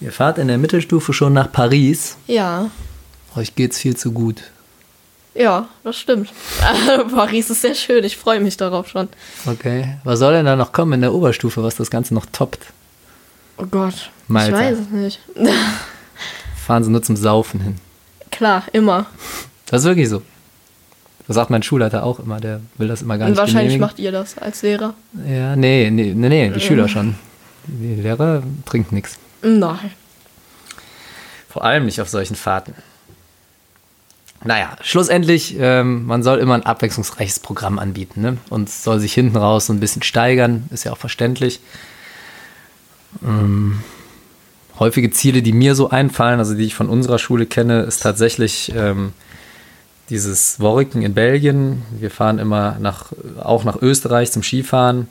Ihr 0.02 0.12
fahrt 0.12 0.38
in 0.38 0.48
der 0.48 0.58
Mittelstufe 0.58 1.14
schon 1.14 1.34
nach 1.34 1.52
Paris. 1.52 2.18
Ja, 2.28 2.70
Euch 3.36 3.54
geht's 3.56 3.80
viel 3.80 3.98
zu 3.98 4.12
gut. 4.14 4.44
ja, 5.34 5.68
das 5.84 5.98
stimmt. 5.98 6.30
Paris 7.14 7.50
ist 7.50 7.62
sehr 7.62 7.76
schön, 7.76 8.04
ich 8.06 8.16
freue 8.16 8.40
mich 8.40 8.56
darauf 8.56 8.88
schon. 8.88 9.10
Okay. 9.46 9.98
Was 10.06 10.20
soll 10.20 10.34
denn 10.34 10.46
da 10.46 10.56
noch 10.56 10.72
kommen 10.72 10.94
in 10.94 11.02
der 11.02 11.14
Oberstufe, 11.14 11.62
was 11.62 11.76
das 11.76 11.90
Ganze 11.92 12.14
noch 12.14 12.26
toppt? 12.28 12.66
Oh 13.58 13.66
Gott, 13.66 14.10
Malta. 14.30 14.58
ich 14.58 14.66
weiß 14.66 14.78
es 14.80 14.90
nicht. 14.90 15.20
Fahren 16.66 16.84
sie 16.84 16.92
nur 16.92 17.04
zum 17.04 17.16
Saufen 17.18 17.60
hin. 17.60 17.76
Klar, 18.32 18.64
immer. 18.72 19.06
Das 19.68 19.82
ist 19.82 19.88
wirklich 19.88 20.10
so. 20.10 20.22
Das 21.28 21.36
sagt 21.36 21.50
mein 21.50 21.64
Schulleiter 21.64 22.04
auch 22.04 22.20
immer, 22.20 22.40
der 22.40 22.62
will 22.78 22.88
das 22.88 23.02
immer 23.02 23.18
gar 23.18 23.26
Und 23.26 23.32
nicht 23.32 23.40
wahrscheinlich 23.40 23.74
genehmigen. 23.74 23.82
macht 23.82 24.00
ihr 24.00 24.12
das 24.12 24.38
als 24.38 24.62
Lehrer. 24.62 24.94
Ja, 25.28 25.56
nee, 25.56 25.90
nee, 25.90 26.14
nee, 26.14 26.30
nee 26.30 26.50
die 26.50 26.60
Schüler 26.60 26.88
schon. 26.88 27.16
Die 27.68 27.96
Lehrer 27.96 28.44
trinken 28.66 28.96
nichts. 28.96 29.18
Nein. 29.42 29.92
Vor 31.50 31.64
allem 31.64 31.86
nicht 31.86 32.02
auf 32.02 32.10
solchen 32.10 32.36
Fahrten. 32.36 32.76
Naja, 34.44 34.76
schlussendlich, 34.82 35.56
ähm, 35.60 36.06
man 36.06 36.22
soll 36.22 36.38
immer 36.38 36.54
ein 36.54 36.66
abwechslungsreiches 36.66 37.40
Programm 37.40 37.80
anbieten 37.80 38.22
ne? 38.22 38.38
und 38.50 38.70
soll 38.70 39.00
sich 39.00 39.14
hinten 39.14 39.38
raus 39.38 39.66
so 39.66 39.74
ein 39.74 39.80
bisschen 39.80 40.04
steigern, 40.04 40.66
ist 40.70 40.84
ja 40.84 40.92
auch 40.92 40.98
verständlich. 40.98 41.62
Ähm, 43.24 43.82
häufige 44.78 45.10
Ziele, 45.10 45.42
die 45.42 45.54
mir 45.54 45.74
so 45.74 45.90
einfallen, 45.90 46.38
also 46.38 46.54
die 46.54 46.66
ich 46.66 46.76
von 46.76 46.90
unserer 46.90 47.18
Schule 47.18 47.48
kenne, 47.48 47.82
ist 47.82 48.04
tatsächlich 48.04 48.72
ähm, 48.76 49.14
dieses 50.10 50.60
Worriken 50.60 51.02
in 51.02 51.14
Belgien. 51.14 51.84
Wir 52.00 52.12
fahren 52.12 52.40
immer 52.40 52.78
nach, 52.80 53.12
auch 53.42 53.64
nach 53.64 53.82
Österreich 53.82 54.32
zum 54.32 54.44
Skifahren. 54.44 55.08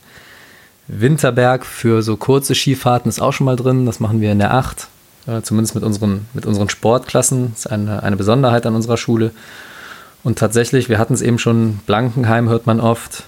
Winterberg 0.86 1.64
für 1.64 2.02
so 2.02 2.16
kurze 2.16 2.54
Skifahrten 2.54 3.08
ist 3.08 3.20
auch 3.20 3.32
schon 3.32 3.46
mal 3.46 3.56
drin. 3.56 3.86
Das 3.86 4.00
machen 4.00 4.20
wir 4.20 4.32
in 4.32 4.38
der 4.38 4.54
8. 4.54 4.88
Äh, 5.26 5.42
zumindest 5.42 5.74
mit 5.74 5.84
unseren, 5.84 6.26
mit 6.34 6.46
unseren 6.46 6.68
Sportklassen. 6.68 7.52
Das 7.52 7.60
ist 7.60 7.66
eine, 7.66 8.02
eine 8.02 8.16
Besonderheit 8.16 8.66
an 8.66 8.74
unserer 8.74 8.96
Schule. 8.96 9.32
Und 10.22 10.38
tatsächlich, 10.38 10.88
wir 10.88 10.98
hatten 10.98 11.14
es 11.14 11.22
eben 11.22 11.38
schon, 11.38 11.78
Blankenheim 11.86 12.48
hört 12.48 12.66
man 12.66 12.80
oft. 12.80 13.24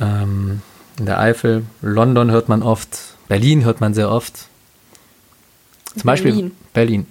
Ähm, 0.00 0.62
in 0.98 1.06
der 1.06 1.18
Eifel. 1.20 1.64
London 1.80 2.30
hört 2.30 2.48
man 2.48 2.62
oft. 2.62 3.14
Berlin 3.28 3.64
hört 3.64 3.80
man 3.80 3.94
sehr 3.94 4.10
oft. 4.10 4.46
Zum 5.94 6.04
Beispiel 6.04 6.32
Berlin. 6.32 6.52
Berlin. 6.72 7.06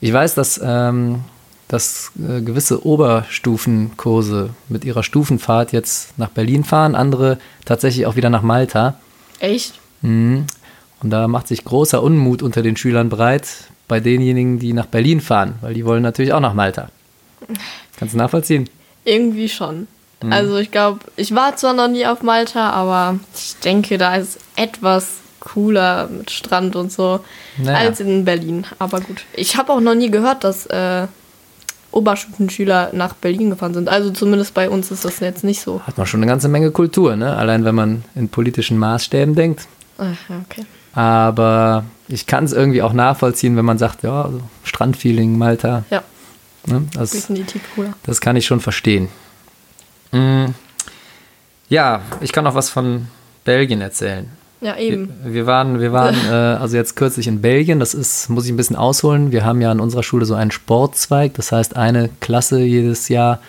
Ich 0.00 0.12
weiß, 0.12 0.34
dass, 0.34 0.60
ähm, 0.62 1.24
dass 1.70 2.10
äh, 2.18 2.40
gewisse 2.40 2.84
Oberstufenkurse 2.84 4.50
mit 4.68 4.84
ihrer 4.84 5.02
Stufenfahrt 5.04 5.72
jetzt 5.72 6.18
nach 6.18 6.30
Berlin 6.30 6.64
fahren, 6.64 6.94
andere 6.96 7.38
tatsächlich 7.64 8.06
auch 8.06 8.16
wieder 8.16 8.28
nach 8.28 8.42
Malta. 8.42 8.96
Echt? 9.38 9.74
Mhm. 10.02 10.46
Und 11.00 11.10
da 11.10 11.28
macht 11.28 11.46
sich 11.48 11.64
großer 11.64 12.02
Unmut 12.02 12.42
unter 12.42 12.62
den 12.62 12.76
Schülern 12.76 13.08
breit 13.08 13.46
bei 13.86 14.00
denjenigen, 14.00 14.58
die 14.58 14.72
nach 14.72 14.86
Berlin 14.86 15.20
fahren, 15.20 15.54
weil 15.60 15.74
die 15.74 15.84
wollen 15.84 16.02
natürlich 16.02 16.32
auch 16.32 16.40
nach 16.40 16.54
Malta. 16.54 16.88
Kannst 17.96 18.14
du 18.14 18.18
nachvollziehen? 18.18 18.68
Irgendwie 19.04 19.48
schon. 19.48 19.86
Mhm. 20.22 20.32
Also 20.32 20.56
ich 20.58 20.72
glaube, 20.72 21.00
ich 21.16 21.34
war 21.34 21.56
zwar 21.56 21.72
noch 21.72 21.88
nie 21.88 22.04
auf 22.04 22.22
Malta, 22.22 22.70
aber 22.70 23.18
ich 23.34 23.56
denke, 23.64 23.96
da 23.96 24.16
ist 24.16 24.38
etwas 24.56 25.08
cooler 25.38 26.08
mit 26.08 26.30
Strand 26.30 26.76
und 26.76 26.92
so 26.92 27.20
Naja. 27.58 27.78
als 27.78 28.00
in 28.00 28.24
Berlin. 28.24 28.66
Aber 28.78 29.00
gut. 29.00 29.24
Ich 29.32 29.56
habe 29.56 29.72
auch 29.72 29.80
noch 29.80 29.94
nie 29.94 30.10
gehört, 30.10 30.44
dass 30.44 30.66
äh, 30.66 31.06
Oberstufenschüler 31.92 32.90
nach 32.92 33.14
Berlin 33.14 33.50
gefahren 33.50 33.74
sind. 33.74 33.88
Also 33.88 34.10
zumindest 34.10 34.54
bei 34.54 34.70
uns 34.70 34.90
ist 34.90 35.04
das 35.04 35.20
jetzt 35.20 35.44
nicht 35.44 35.60
so. 35.60 35.80
Hat 35.86 35.98
man 35.98 36.06
schon 36.06 36.20
eine 36.20 36.30
ganze 36.30 36.48
Menge 36.48 36.70
Kultur, 36.70 37.16
ne? 37.16 37.36
Allein 37.36 37.64
wenn 37.64 37.74
man 37.74 38.04
in 38.14 38.28
politischen 38.28 38.78
Maßstäben 38.78 39.34
denkt. 39.34 39.66
Ach, 39.98 40.16
okay. 40.44 40.64
Aber 40.92 41.84
ich 42.08 42.26
kann 42.26 42.44
es 42.44 42.52
irgendwie 42.52 42.82
auch 42.82 42.92
nachvollziehen, 42.92 43.56
wenn 43.56 43.64
man 43.64 43.78
sagt, 43.78 44.02
ja, 44.02 44.22
also 44.22 44.40
Strandfeeling, 44.64 45.38
Malta. 45.38 45.84
Ja, 45.90 46.02
Ne? 46.66 46.86
Das, 46.92 47.10
definitiv 47.10 47.62
cooler. 47.74 47.94
das 48.04 48.20
kann 48.20 48.36
ich 48.36 48.46
schon 48.46 48.60
verstehen. 48.60 49.08
Mm. 50.12 50.46
Ja, 51.68 52.02
ich 52.20 52.32
kann 52.32 52.46
auch 52.46 52.54
was 52.54 52.68
von 52.68 53.06
Belgien 53.44 53.80
erzählen. 53.80 54.30
Ja, 54.60 54.76
Wir, 54.76 54.82
eben. 54.82 55.12
wir 55.24 55.46
waren, 55.46 55.80
wir 55.80 55.92
waren 55.92 56.14
äh, 56.28 56.32
also 56.32 56.76
jetzt 56.76 56.96
kürzlich 56.96 57.26
in 57.26 57.40
Belgien. 57.40 57.80
Das 57.80 57.94
ist, 57.94 58.28
muss 58.28 58.44
ich 58.44 58.52
ein 58.52 58.56
bisschen 58.56 58.76
ausholen. 58.76 59.32
Wir 59.32 59.44
haben 59.44 59.60
ja 59.60 59.70
an 59.70 59.80
unserer 59.80 60.02
Schule 60.02 60.26
so 60.26 60.34
einen 60.34 60.50
Sportzweig. 60.50 61.34
Das 61.34 61.52
heißt, 61.52 61.76
eine 61.76 62.10
Klasse 62.20 62.60
jedes 62.60 63.08
Jahr, 63.08 63.40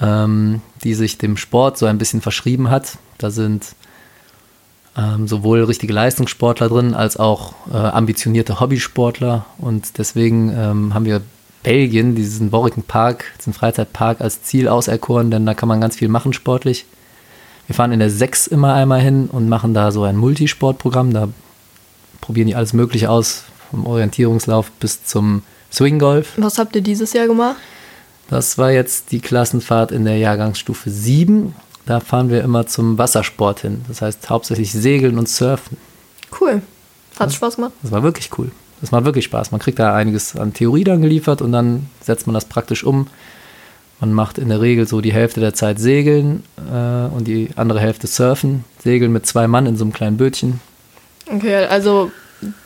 ähm, 0.00 0.60
die 0.84 0.94
sich 0.94 1.18
dem 1.18 1.36
Sport 1.36 1.78
so 1.78 1.86
ein 1.86 1.98
bisschen 1.98 2.20
verschrieben 2.20 2.70
hat. 2.70 2.98
Da 3.18 3.30
sind 3.30 3.74
ähm, 4.96 5.26
sowohl 5.26 5.64
richtige 5.64 5.92
Leistungssportler 5.92 6.68
drin 6.68 6.94
als 6.94 7.16
auch 7.16 7.54
äh, 7.72 7.76
ambitionierte 7.76 8.60
Hobbysportler. 8.60 9.44
Und 9.58 9.98
deswegen 9.98 10.50
ähm, 10.50 10.94
haben 10.94 11.04
wir 11.04 11.20
Belgien, 11.62 12.14
diesen 12.14 12.50
Borriken 12.50 12.82
Park, 12.84 13.24
diesen 13.38 13.52
Freizeitpark 13.52 14.20
als 14.20 14.42
Ziel 14.42 14.68
auserkoren, 14.68 15.30
denn 15.30 15.44
da 15.44 15.54
kann 15.54 15.68
man 15.68 15.80
ganz 15.80 15.96
viel 15.96 16.08
machen 16.08 16.32
sportlich. 16.32 16.86
Wir 17.68 17.74
fahren 17.74 17.92
in 17.92 18.00
der 18.00 18.10
6 18.10 18.48
immer 18.48 18.74
einmal 18.74 19.00
hin 19.00 19.28
und 19.30 19.48
machen 19.48 19.74
da 19.74 19.92
so 19.92 20.02
ein 20.02 20.16
Multisportprogramm. 20.16 21.12
Da 21.12 21.28
probieren 22.20 22.48
die 22.48 22.54
alles 22.54 22.72
Mögliche 22.72 23.10
aus, 23.10 23.44
vom 23.70 23.86
Orientierungslauf 23.86 24.70
bis 24.72 25.04
zum 25.04 25.42
Swinggolf. 25.70 26.32
Was 26.38 26.58
habt 26.58 26.74
ihr 26.74 26.82
dieses 26.82 27.12
Jahr 27.12 27.26
gemacht? 27.26 27.56
Das 28.30 28.56
war 28.56 28.70
jetzt 28.70 29.12
die 29.12 29.20
Klassenfahrt 29.20 29.92
in 29.92 30.06
der 30.06 30.16
Jahrgangsstufe 30.16 30.88
7. 30.88 31.54
Da 31.84 32.00
fahren 32.00 32.30
wir 32.30 32.42
immer 32.42 32.66
zum 32.66 32.96
Wassersport 32.96 33.60
hin. 33.60 33.82
Das 33.86 34.00
heißt 34.02 34.28
hauptsächlich 34.30 34.72
Segeln 34.72 35.18
und 35.18 35.28
Surfen. 35.28 35.76
Cool. 36.40 36.62
Hat 37.18 37.32
Spaß 37.32 37.56
gemacht? 37.56 37.72
Das 37.82 37.92
war 37.92 38.02
wirklich 38.02 38.30
cool. 38.38 38.50
Das 38.80 38.92
macht 38.92 39.04
wirklich 39.04 39.26
Spaß. 39.26 39.50
Man 39.50 39.60
kriegt 39.60 39.78
da 39.78 39.94
einiges 39.94 40.36
an 40.36 40.54
Theorie 40.54 40.84
dann 40.84 41.02
geliefert 41.02 41.42
und 41.42 41.52
dann 41.52 41.90
setzt 42.00 42.26
man 42.26 42.34
das 42.34 42.46
praktisch 42.46 42.84
um. 42.84 43.08
Man 44.00 44.12
macht 44.12 44.38
in 44.38 44.48
der 44.48 44.60
Regel 44.60 44.86
so 44.86 45.00
die 45.00 45.12
Hälfte 45.12 45.40
der 45.40 45.54
Zeit 45.54 45.80
Segeln 45.80 46.44
äh, 46.56 47.14
und 47.14 47.26
die 47.26 47.50
andere 47.56 47.80
Hälfte 47.80 48.06
Surfen. 48.06 48.64
Segeln 48.78 49.12
mit 49.12 49.26
zwei 49.26 49.48
Mann 49.48 49.66
in 49.66 49.76
so 49.76 49.84
einem 49.84 49.92
kleinen 49.92 50.16
Bötchen. 50.16 50.60
Okay, 51.26 51.66
also 51.66 52.10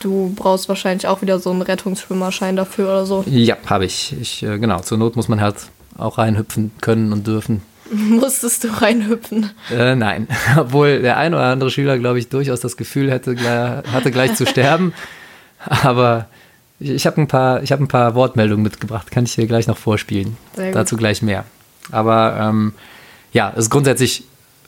du 0.01 0.33
brauchst 0.37 0.69
wahrscheinlich 0.69 1.07
auch 1.07 1.23
wieder 1.23 1.39
so 1.39 1.51
einen 1.51 1.63
Rettungsschwimmerschein 1.63 2.57
dafür 2.57 2.89
oder 2.89 3.07
so. 3.07 3.25
Ja, 3.27 3.57
habe 3.67 3.87
ich. 3.87 4.15
ich 4.21 4.43
äh, 4.43 4.59
genau, 4.59 4.81
zur 4.81 4.99
Not 4.99 5.17
muss 5.17 5.29
man 5.29 5.41
halt 5.41 5.57
auch 5.97 6.19
reinhüpfen 6.19 6.73
können 6.81 7.13
und 7.13 7.27
dürfen. 7.27 7.63
Musstest 7.91 8.65
du 8.65 8.69
reinhüpfen? 8.69 9.51
Äh, 9.71 9.95
nein, 9.95 10.29
obwohl 10.57 11.01
der 11.01 11.17
ein 11.17 11.35
oder 11.35 11.45
andere 11.45 11.71
Schüler, 11.71 11.99
glaube 11.99 12.19
ich, 12.19 12.29
durchaus 12.29 12.61
das 12.61 12.77
Gefühl 12.77 13.11
hätte, 13.11 13.37
hatte 13.91 14.11
gleich 14.11 14.35
zu 14.35 14.47
sterben. 14.47 14.93
Aber 15.65 16.27
ich, 16.83 16.91
ich 16.91 17.07
habe 17.07 17.21
ein, 17.21 17.29
paar- 17.29 17.63
ich 17.63 17.73
hab 17.73 17.81
ein 17.81 17.89
paar 17.89 18.15
Wortmeldungen 18.15 18.63
mitgebracht, 18.63 19.11
kann 19.11 19.25
ich 19.25 19.35
dir 19.35 19.47
gleich 19.47 19.67
noch 19.67 19.79
vorspielen. 19.79 20.37
Dazu 20.73 20.97
gleich 20.97 21.23
mehr. 21.23 21.45
Aber 21.91 22.37
ähm, 22.41 22.75
ja, 23.33 23.51
es 23.55 23.65
ist 23.65 23.71
grundsätzlich 23.71 24.25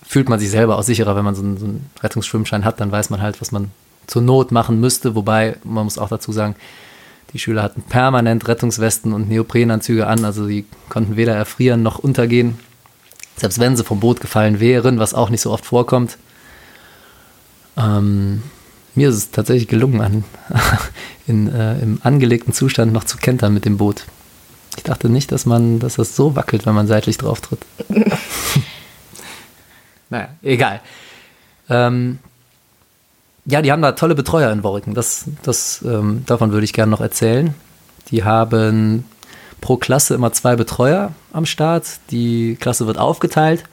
fühlt 0.07 0.29
man 0.29 0.39
sich 0.39 0.51
selber 0.51 0.79
auch 0.79 0.83
sicherer, 0.83 1.17
wenn 1.17 1.25
man 1.25 1.35
so 1.35 1.43
einen, 1.43 1.57
so 1.57 1.65
einen 1.65 1.91
Rettungsschwimmschein 2.03 2.65
hat, 2.65 2.79
dann 2.81 2.93
weiß 2.93 3.09
man 3.11 3.23
halt, 3.23 3.41
was 3.41 3.53
man 3.53 3.71
zur 4.07 4.21
Not 4.23 4.53
machen 4.53 4.79
müsste. 4.79 5.15
Wobei, 5.15 5.57
man 5.65 5.85
muss 5.85 5.97
auch 5.97 6.11
dazu 6.11 6.31
sagen, 6.31 6.57
die 7.33 7.39
Schüler 7.39 7.63
hatten 7.63 7.83
permanent 7.83 8.47
Rettungswesten 8.47 9.13
und 9.15 9.29
Neoprenanzüge 9.29 10.07
an, 10.07 10.25
also 10.25 10.47
die 10.47 10.67
konnten 10.91 11.17
weder 11.17 11.35
erfrieren 11.35 11.83
noch 11.83 11.99
untergehen. 11.99 12.59
Selbst 13.37 13.59
wenn 13.59 13.77
sie 13.77 13.83
vom 13.83 13.99
Boot 13.99 14.21
gefallen 14.21 14.61
wären, 14.61 14.99
was 14.99 15.15
auch 15.15 15.31
nicht 15.31 15.41
so 15.41 15.51
oft 15.51 15.65
vorkommt. 15.65 16.19
Ähm, 17.77 18.43
mir 18.95 19.09
ist 19.09 19.17
es 19.17 19.31
tatsächlich 19.31 19.69
gelungen, 19.69 20.01
an, 20.01 20.25
in, 21.27 21.53
äh, 21.53 21.79
im 21.81 22.01
angelegten 22.03 22.53
Zustand 22.53 22.93
noch 22.93 23.05
zu 23.05 23.17
kentern 23.17 23.55
mit 23.55 23.65
dem 23.65 23.77
Boot. 23.77 24.05
Ich 24.77 24.83
dachte 24.83 25.09
nicht, 25.09 25.33
dass 25.33 25.47
man, 25.47 25.79
dass 25.79 25.97
das 25.97 26.17
so 26.17 26.37
wackelt, 26.37 26.67
wenn 26.67 26.75
man 26.75 26.87
seitlich 26.87 27.19
drauf 27.19 27.41
tritt. 27.41 27.61
naja, 30.11 30.29
egal. 30.43 30.81
Ähm, 31.69 32.19
ja, 33.47 33.63
die 33.63 33.71
haben 33.71 33.83
da 33.83 33.93
tolle 33.93 34.15
Betreuer 34.15 34.51
in 34.51 34.65
Worriken. 34.65 34.95
Das, 34.95 35.27
das, 35.43 35.83
ähm, 35.83 36.25
davon 36.27 36.53
würde 36.53 36.65
ich 36.65 36.73
gerne 36.73 36.91
noch 36.91 37.01
erzählen. 37.01 37.55
Die 38.11 38.25
haben 38.25 39.05
pro 39.61 39.77
Klasse 39.77 40.15
immer 40.15 40.33
zwei 40.33 40.57
Betreuer 40.57 41.13
am 41.33 41.47
Start. 41.47 41.87
Die 42.11 42.57
Klasse 42.61 42.87
wird 42.87 42.99
aufgeteilt 42.99 43.65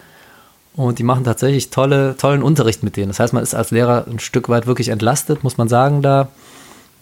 und 0.76 1.00
die 1.00 1.04
machen 1.04 1.24
tatsächlich 1.24 1.70
tolle, 1.70 2.16
tollen 2.18 2.44
Unterricht 2.44 2.84
mit 2.84 2.96
denen. 2.96 3.10
Das 3.10 3.20
heißt, 3.20 3.34
man 3.34 3.44
ist 3.44 3.54
als 3.54 3.72
Lehrer 3.72 4.06
ein 4.10 4.20
Stück 4.20 4.50
weit 4.50 4.68
wirklich 4.68 4.90
entlastet, 4.90 5.44
muss 5.44 5.58
man 5.58 5.68
sagen, 5.68 6.02
da 6.02 6.30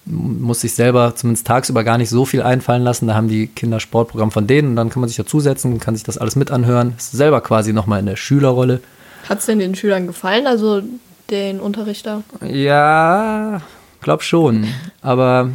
muss 0.05 0.61
sich 0.61 0.73
selber 0.73 1.15
zumindest 1.15 1.45
tagsüber 1.45 1.83
gar 1.83 1.97
nicht 1.97 2.09
so 2.09 2.25
viel 2.25 2.41
einfallen 2.41 2.83
lassen. 2.83 3.07
Da 3.07 3.15
haben 3.15 3.27
die 3.27 3.47
Kinder 3.47 3.79
Sportprogramm 3.79 4.31
von 4.31 4.47
denen 4.47 4.69
und 4.69 4.75
dann 4.75 4.89
kann 4.89 5.01
man 5.01 5.07
sich 5.07 5.17
dazusetzen, 5.17 5.79
kann 5.79 5.95
sich 5.95 6.03
das 6.03 6.17
alles 6.17 6.35
mit 6.35 6.49
anhören. 6.49 6.95
Ist 6.97 7.11
selber 7.11 7.41
quasi 7.41 7.73
nochmal 7.73 7.99
in 7.99 8.07
der 8.07 8.15
Schülerrolle. 8.15 8.81
Hat 9.27 9.39
es 9.39 9.45
denn 9.45 9.59
den 9.59 9.75
Schülern 9.75 10.07
gefallen, 10.07 10.47
also 10.47 10.81
den 11.29 11.59
Unterricht 11.59 12.07
da? 12.07 12.23
Ja, 12.41 13.61
glaub 14.01 14.23
schon. 14.23 14.67
Aber 15.01 15.51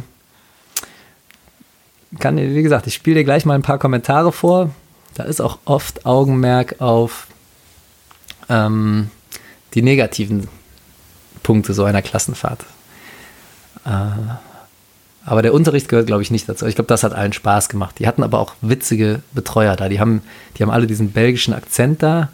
kann, 2.19 2.37
wie 2.37 2.63
gesagt, 2.63 2.87
ich 2.87 2.93
spiele 2.93 3.17
dir 3.17 3.23
gleich 3.25 3.45
mal 3.45 3.55
ein 3.55 3.61
paar 3.61 3.79
Kommentare 3.79 4.31
vor. 4.31 4.69
Da 5.15 5.23
ist 5.23 5.41
auch 5.41 5.59
oft 5.65 6.05
Augenmerk 6.05 6.79
auf 6.79 7.27
ähm, 8.49 9.09
die 9.73 9.81
negativen 9.81 10.47
Punkte 11.43 11.73
so 11.73 11.83
einer 11.83 12.01
Klassenfahrt. 12.01 12.65
Äh, 13.85 13.89
aber 15.25 15.41
der 15.41 15.53
Unterricht 15.53 15.89
gehört, 15.89 16.07
glaube 16.07 16.21
ich, 16.21 16.29
nicht 16.29 16.47
dazu. 16.47 16.67
Ich 16.67 16.75
glaube, 16.75 16.87
das 16.87 17.03
hat 17.03 17.13
allen 17.13 17.33
Spaß 17.33 17.69
gemacht. 17.69 17.95
Die 17.97 18.07
hatten 18.07 18.21
aber 18.21 18.39
auch 18.39 18.53
witzige 18.61 19.21
Betreuer 19.33 19.75
da. 19.75 19.89
Die 19.89 19.99
haben, 19.99 20.21
die 20.55 20.63
haben 20.63 20.69
alle 20.69 20.85
diesen 20.85 21.11
belgischen 21.11 21.53
Akzent 21.53 22.03
da 22.03 22.29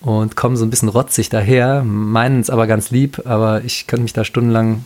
und 0.00 0.36
kommen 0.36 0.56
so 0.56 0.64
ein 0.64 0.70
bisschen 0.70 0.88
rotzig 0.88 1.28
daher, 1.28 1.82
meinen 1.84 2.40
es 2.40 2.50
aber 2.50 2.66
ganz 2.66 2.90
lieb, 2.90 3.22
aber 3.26 3.64
ich 3.64 3.86
könnte 3.86 4.02
mich 4.02 4.12
da 4.12 4.24
stundenlang 4.24 4.84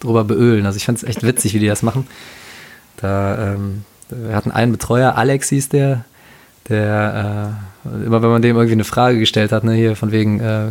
drüber 0.00 0.24
beölen. 0.24 0.66
Also 0.66 0.76
ich 0.76 0.84
fand 0.84 0.98
es 0.98 1.04
echt 1.04 1.22
witzig, 1.22 1.54
wie 1.54 1.60
die 1.60 1.68
das 1.68 1.82
machen. 1.82 2.06
Da, 2.96 3.54
ähm, 3.54 3.84
wir 4.08 4.34
hatten 4.34 4.50
einen 4.50 4.72
Betreuer, 4.72 5.16
Alex 5.16 5.48
hieß 5.50 5.68
der, 5.68 6.04
der 6.68 7.54
äh, 7.56 7.70
immer 8.04 8.22
wenn 8.22 8.30
man 8.30 8.42
dem 8.42 8.56
irgendwie 8.56 8.74
eine 8.74 8.84
Frage 8.84 9.18
gestellt 9.18 9.52
hat, 9.52 9.64
ne, 9.64 9.74
hier 9.74 9.96
von 9.96 10.12
wegen, 10.12 10.40
äh, 10.40 10.70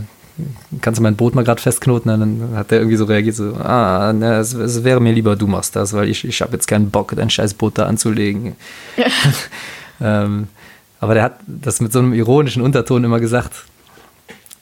kannst 0.82 1.00
du 1.00 1.04
mein 1.04 1.16
Boot 1.16 1.36
mal 1.36 1.44
gerade 1.44 1.62
festknoten? 1.62 2.10
Dann 2.10 2.56
hat 2.56 2.72
der 2.72 2.80
irgendwie 2.80 2.98
so 2.98 3.06
reagiert, 3.06 3.36
so, 3.36 3.56
ah, 3.56 4.14
ne, 4.14 4.36
es, 4.36 4.54
es 4.54 4.84
wäre 4.84 5.02
mir 5.02 5.14
lieber, 5.14 5.36
du 5.36 5.48
machst 5.48 5.76
das, 5.76 5.94
weil 5.94 6.08
ich, 6.10 6.26
ich 6.26 6.42
habe 6.42 6.54
jetzt 6.54 6.68
keinen 6.68 6.92
Bock, 6.92 7.14
dein 7.16 7.30
scheiß 7.30 7.56
Boot 7.56 7.78
da 7.78 7.86
anzulegen. 7.86 8.56
ähm, 10.02 10.48
aber 11.00 11.14
der 11.14 11.24
hat 11.24 11.40
das 11.48 11.82
mit 11.82 11.92
so 11.94 12.00
einem 12.00 12.14
ironischen 12.14 12.62
Unterton 12.62 13.04
immer 13.04 13.20
gesagt, 13.20 13.66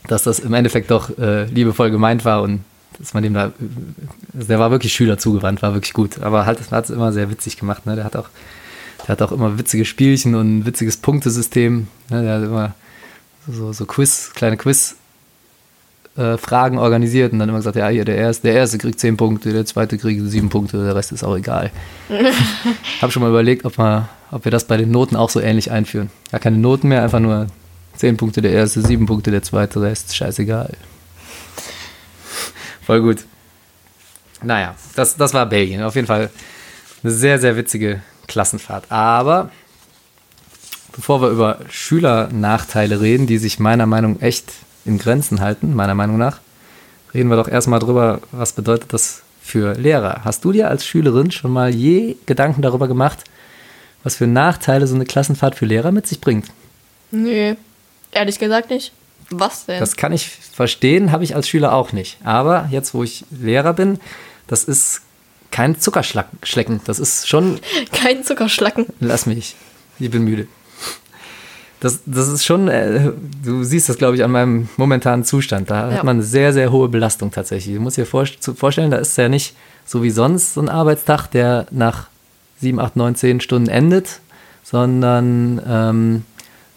dass 0.07 0.23
das 0.23 0.39
im 0.39 0.53
Endeffekt 0.53 0.89
doch 0.91 1.17
äh, 1.17 1.45
liebevoll 1.45 1.91
gemeint 1.91 2.23
war 2.23 2.43
und 2.43 2.61
dass 2.99 3.13
man 3.13 3.23
dem 3.23 3.33
da, 3.33 3.51
der 4.33 4.59
war 4.59 4.71
wirklich 4.71 4.93
Schüler 4.93 5.17
zugewandt, 5.17 5.61
war 5.61 5.73
wirklich 5.73 5.93
gut, 5.93 6.21
aber 6.21 6.45
halt, 6.45 6.71
hat 6.71 6.85
es 6.85 6.89
immer 6.89 7.11
sehr 7.11 7.29
witzig 7.29 7.57
gemacht, 7.57 7.85
ne? 7.85 7.95
Der 7.95 8.05
hat 8.05 8.15
auch, 8.15 8.29
der 9.07 9.13
hat 9.13 9.21
auch 9.21 9.31
immer 9.31 9.57
witzige 9.57 9.85
Spielchen 9.85 10.35
und 10.35 10.59
ein 10.59 10.65
witziges 10.65 10.97
Punktesystem, 10.97 11.87
ne? 12.09 12.21
Der 12.21 12.35
hat 12.35 12.43
immer 12.43 12.75
so, 13.47 13.71
so 13.71 13.85
Quiz, 13.85 14.31
kleine 14.35 14.57
Quiz 14.57 14.95
äh, 16.17 16.37
organisiert 16.51 17.31
und 17.31 17.39
dann 17.39 17.47
immer 17.47 17.59
gesagt, 17.59 17.77
ja, 17.77 17.87
hier, 17.87 18.03
der 18.03 18.17
erste, 18.17 18.47
der 18.47 18.57
erste 18.57 18.77
kriegt 18.77 18.99
zehn 18.99 19.15
Punkte, 19.15 19.53
der 19.53 19.65
zweite 19.65 19.97
kriegt 19.97 20.21
sieben 20.29 20.49
Punkte, 20.49 20.83
der 20.83 20.95
Rest 20.95 21.11
ist 21.11 21.23
auch 21.23 21.37
egal. 21.37 21.71
Habe 23.01 23.11
schon 23.11 23.21
mal 23.21 23.29
überlegt, 23.29 23.65
ob, 23.65 23.77
man, 23.77 24.09
ob 24.31 24.43
wir 24.43 24.51
das 24.51 24.65
bei 24.65 24.77
den 24.77 24.91
Noten 24.91 25.15
auch 25.15 25.29
so 25.29 25.39
ähnlich 25.39 25.71
einführen. 25.71 26.09
Gar 26.31 26.41
keine 26.41 26.57
Noten 26.57 26.89
mehr, 26.89 27.03
einfach 27.03 27.19
nur 27.19 27.47
zehn 27.95 28.17
Punkte 28.17 28.41
der 28.41 28.51
erste, 28.51 28.81
sieben 28.81 29.05
Punkte 29.05 29.31
der 29.31 29.43
zweite, 29.43 29.81
Rest, 29.81 30.15
scheißegal. 30.15 30.73
Voll 32.85 33.01
gut. 33.01 33.25
Naja, 34.43 34.75
das, 34.95 35.15
das 35.17 35.33
war 35.33 35.45
Belgien. 35.45 35.83
Auf 35.83 35.95
jeden 35.95 36.07
Fall 36.07 36.29
eine 37.03 37.11
sehr, 37.11 37.39
sehr 37.39 37.55
witzige 37.55 38.01
Klassenfahrt. 38.27 38.91
Aber 38.91 39.49
bevor 40.93 41.21
wir 41.21 41.29
über 41.29 41.59
Schülernachteile 41.69 43.01
reden, 43.01 43.27
die 43.27 43.37
sich 43.37 43.59
meiner 43.59 43.85
Meinung 43.85 44.13
nach 44.13 44.21
echt 44.21 44.51
in 44.85 44.97
Grenzen 44.97 45.41
halten, 45.41 45.73
meiner 45.73 45.95
Meinung 45.95 46.17
nach, 46.17 46.39
reden 47.13 47.29
wir 47.29 47.37
doch 47.37 47.47
erstmal 47.47 47.79
drüber, 47.79 48.21
was 48.31 48.53
bedeutet 48.53 48.93
das 48.93 49.21
für 49.41 49.73
Lehrer. 49.73 50.21
Hast 50.23 50.43
du 50.43 50.51
dir 50.51 50.69
als 50.69 50.85
Schülerin 50.85 51.31
schon 51.31 51.51
mal 51.51 51.73
je 51.73 52.17
Gedanken 52.25 52.61
darüber 52.61 52.87
gemacht, 52.87 53.23
was 54.03 54.15
für 54.15 54.27
Nachteile 54.27 54.87
so 54.87 54.95
eine 54.95 55.05
Klassenfahrt 55.05 55.55
für 55.55 55.65
Lehrer 55.65 55.91
mit 55.91 56.07
sich 56.07 56.21
bringt? 56.21 56.47
Nee, 57.11 57.55
ehrlich 58.11 58.39
gesagt 58.39 58.69
nicht. 58.69 58.91
Was 59.29 59.65
denn? 59.65 59.79
Das 59.79 59.95
kann 59.95 60.13
ich 60.13 60.29
verstehen, 60.29 61.11
habe 61.11 61.23
ich 61.23 61.35
als 61.35 61.49
Schüler 61.49 61.73
auch 61.73 61.91
nicht. 61.91 62.17
Aber 62.23 62.67
jetzt, 62.71 62.93
wo 62.93 63.03
ich 63.03 63.25
Lehrer 63.29 63.73
bin, 63.73 63.99
das 64.47 64.63
ist 64.63 65.01
kein 65.57 65.79
Zuckerschlecken. 65.79 66.81
Das 66.85 66.99
ist 66.99 67.27
schon. 67.27 67.59
Kein 67.91 68.23
Zuckerschlacken. 68.23 68.85
Lass 68.99 69.25
mich. 69.25 69.55
Ich 69.97 70.11
bin 70.11 70.23
müde. 70.23 70.47
Das, 71.79 72.01
das 72.05 72.27
ist 72.27 72.45
schon, 72.45 72.67
äh, 72.67 73.11
du 73.43 73.63
siehst 73.63 73.89
das, 73.89 73.97
glaube 73.97 74.15
ich, 74.15 74.23
an 74.23 74.29
meinem 74.29 74.69
momentanen 74.77 75.25
Zustand. 75.25 75.71
Da 75.71 75.89
ja. 75.89 75.95
hat 75.95 76.03
man 76.03 76.17
eine 76.17 76.23
sehr, 76.23 76.53
sehr 76.53 76.71
hohe 76.71 76.89
Belastung 76.89 77.31
tatsächlich. 77.31 77.75
Du 77.75 77.81
musst 77.81 77.97
dir 77.97 78.05
vor, 78.05 78.27
vorstellen, 78.55 78.91
da 78.91 78.97
ist 78.97 79.17
ja 79.17 79.29
nicht 79.29 79.55
so 79.83 80.03
wie 80.03 80.11
sonst 80.11 80.53
so 80.53 80.61
ein 80.61 80.69
Arbeitstag, 80.69 81.25
der 81.25 81.65
nach 81.71 82.05
7, 82.59 82.79
8, 82.79 82.95
9, 82.95 83.15
10 83.15 83.41
Stunden 83.41 83.69
endet, 83.69 84.19
sondern 84.63 85.59
ähm, 85.67 86.23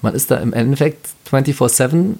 man 0.01 0.15
ist 0.15 0.31
da 0.31 0.37
im 0.37 0.55
Endeffekt 0.55 1.07
24-7 1.31 2.15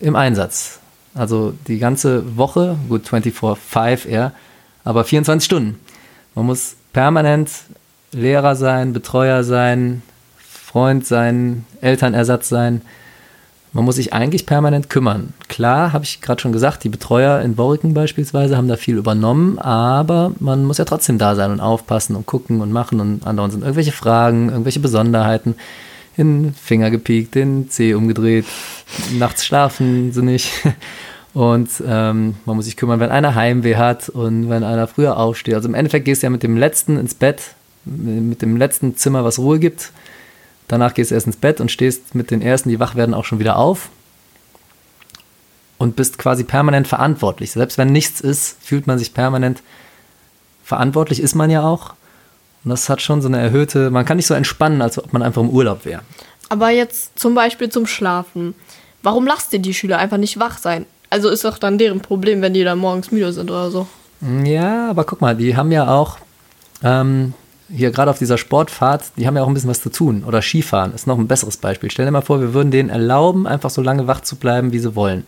im 0.00 0.16
Einsatz. 0.16 0.78
Also 1.14 1.54
die 1.68 1.78
ganze 1.78 2.36
Woche, 2.36 2.76
gut 2.90 3.06
24-5 3.08 4.06
eher, 4.06 4.32
aber 4.84 5.04
24 5.04 5.44
Stunden. 5.44 5.80
Man 6.36 6.46
muss 6.46 6.76
permanent 6.92 7.50
Lehrer 8.12 8.56
sein, 8.56 8.92
Betreuer 8.92 9.42
sein, 9.42 10.02
Freund 10.38 11.06
sein, 11.06 11.64
Elternersatz 11.80 12.50
sein. 12.50 12.82
Man 13.72 13.86
muss 13.86 13.96
sich 13.96 14.12
eigentlich 14.12 14.44
permanent 14.44 14.90
kümmern. 14.90 15.32
Klar, 15.48 15.94
habe 15.94 16.04
ich 16.04 16.20
gerade 16.20 16.40
schon 16.40 16.52
gesagt, 16.52 16.84
die 16.84 16.90
Betreuer 16.90 17.40
in 17.40 17.56
Borken 17.56 17.94
beispielsweise 17.94 18.56
haben 18.56 18.68
da 18.68 18.76
viel 18.76 18.98
übernommen, 18.98 19.58
aber 19.58 20.32
man 20.38 20.64
muss 20.64 20.76
ja 20.78 20.84
trotzdem 20.84 21.16
da 21.16 21.34
sein 21.34 21.50
und 21.50 21.60
aufpassen 21.60 22.14
und 22.16 22.26
gucken 22.26 22.60
und 22.60 22.70
machen 22.70 23.00
und 23.00 23.26
andauernd 23.26 23.52
sind 23.54 23.62
irgendwelche 23.62 23.92
Fragen, 23.92 24.50
irgendwelche 24.50 24.80
Besonderheiten. 24.80 25.54
Den 26.18 26.54
Finger 26.54 26.90
gepiekt, 26.90 27.34
den 27.34 27.70
Zeh 27.70 27.94
umgedreht, 27.94 28.44
nachts 29.18 29.44
schlafen 29.44 30.12
sie 30.12 30.22
nicht. 30.22 30.52
Und 31.36 31.68
ähm, 31.86 32.36
man 32.46 32.56
muss 32.56 32.64
sich 32.64 32.78
kümmern, 32.78 32.98
wenn 32.98 33.10
einer 33.10 33.34
Heimweh 33.34 33.76
hat 33.76 34.08
und 34.08 34.48
wenn 34.48 34.64
einer 34.64 34.86
früher 34.86 35.18
aufsteht. 35.18 35.54
Also 35.54 35.68
im 35.68 35.74
Endeffekt 35.74 36.06
gehst 36.06 36.22
du 36.22 36.26
ja 36.26 36.30
mit 36.30 36.42
dem 36.42 36.56
letzten 36.56 36.96
ins 36.96 37.12
Bett, 37.12 37.54
mit 37.84 38.40
dem 38.40 38.56
letzten 38.56 38.96
Zimmer, 38.96 39.22
was 39.22 39.38
Ruhe 39.38 39.58
gibt, 39.58 39.92
Danach 40.68 40.94
gehst 40.94 41.10
du 41.10 41.14
erst 41.14 41.26
ins 41.26 41.36
Bett 41.36 41.60
und 41.60 41.70
stehst 41.70 42.14
mit 42.14 42.30
den 42.30 42.42
ersten, 42.42 42.68
die 42.68 42.80
wach 42.80 42.96
werden, 42.96 43.14
auch 43.14 43.24
schon 43.24 43.38
wieder 43.38 43.56
auf. 43.56 43.88
Und 45.78 45.94
bist 45.94 46.18
quasi 46.18 46.42
permanent 46.42 46.88
verantwortlich. 46.88 47.52
Selbst 47.52 47.78
wenn 47.78 47.92
nichts 47.92 48.20
ist, 48.20 48.56
fühlt 48.62 48.86
man 48.86 48.98
sich 48.98 49.14
permanent 49.14 49.62
verantwortlich, 50.64 51.20
ist 51.20 51.34
man 51.34 51.50
ja 51.50 51.62
auch. 51.62 51.94
Und 52.64 52.70
das 52.70 52.88
hat 52.88 53.02
schon 53.02 53.22
so 53.22 53.28
eine 53.28 53.38
erhöhte, 53.38 53.90
man 53.90 54.04
kann 54.04 54.16
nicht 54.16 54.26
so 54.26 54.34
entspannen, 54.34 54.82
als 54.82 54.98
ob 54.98 55.12
man 55.12 55.22
einfach 55.22 55.42
im 55.42 55.50
Urlaub 55.50 55.84
wäre. 55.84 56.02
Aber 56.48 56.70
jetzt 56.70 57.18
zum 57.18 57.34
Beispiel 57.34 57.68
zum 57.68 57.86
Schlafen. 57.86 58.54
Warum 59.02 59.26
lasst 59.26 59.52
ihr 59.52 59.60
die 59.60 59.74
Schüler 59.74 59.98
einfach 59.98 60.16
nicht 60.16 60.40
wach 60.40 60.58
sein? 60.58 60.86
Also 61.10 61.28
ist 61.28 61.44
doch 61.44 61.58
dann 61.58 61.78
deren 61.78 62.00
Problem, 62.00 62.42
wenn 62.42 62.54
die 62.54 62.64
dann 62.64 62.78
morgens 62.78 63.10
müde 63.12 63.32
sind 63.32 63.50
oder 63.50 63.70
so. 63.70 63.86
Ja, 64.44 64.90
aber 64.90 65.04
guck 65.04 65.20
mal, 65.20 65.36
die 65.36 65.56
haben 65.56 65.70
ja 65.70 65.88
auch 65.88 66.18
ähm, 66.82 67.34
hier 67.68 67.90
gerade 67.90 68.10
auf 68.10 68.18
dieser 68.18 68.38
Sportfahrt, 68.38 69.04
die 69.16 69.26
haben 69.26 69.36
ja 69.36 69.42
auch 69.42 69.48
ein 69.48 69.54
bisschen 69.54 69.70
was 69.70 69.80
zu 69.80 69.90
tun. 69.90 70.24
Oder 70.24 70.42
Skifahren 70.42 70.94
ist 70.94 71.06
noch 71.06 71.18
ein 71.18 71.28
besseres 71.28 71.56
Beispiel. 71.56 71.90
Stell 71.90 72.06
dir 72.06 72.12
mal 72.12 72.22
vor, 72.22 72.40
wir 72.40 72.54
würden 72.54 72.70
denen 72.70 72.88
erlauben, 72.88 73.46
einfach 73.46 73.70
so 73.70 73.82
lange 73.82 74.06
wach 74.06 74.20
zu 74.20 74.36
bleiben, 74.36 74.72
wie 74.72 74.78
sie 74.78 74.94
wollen. 74.94 75.26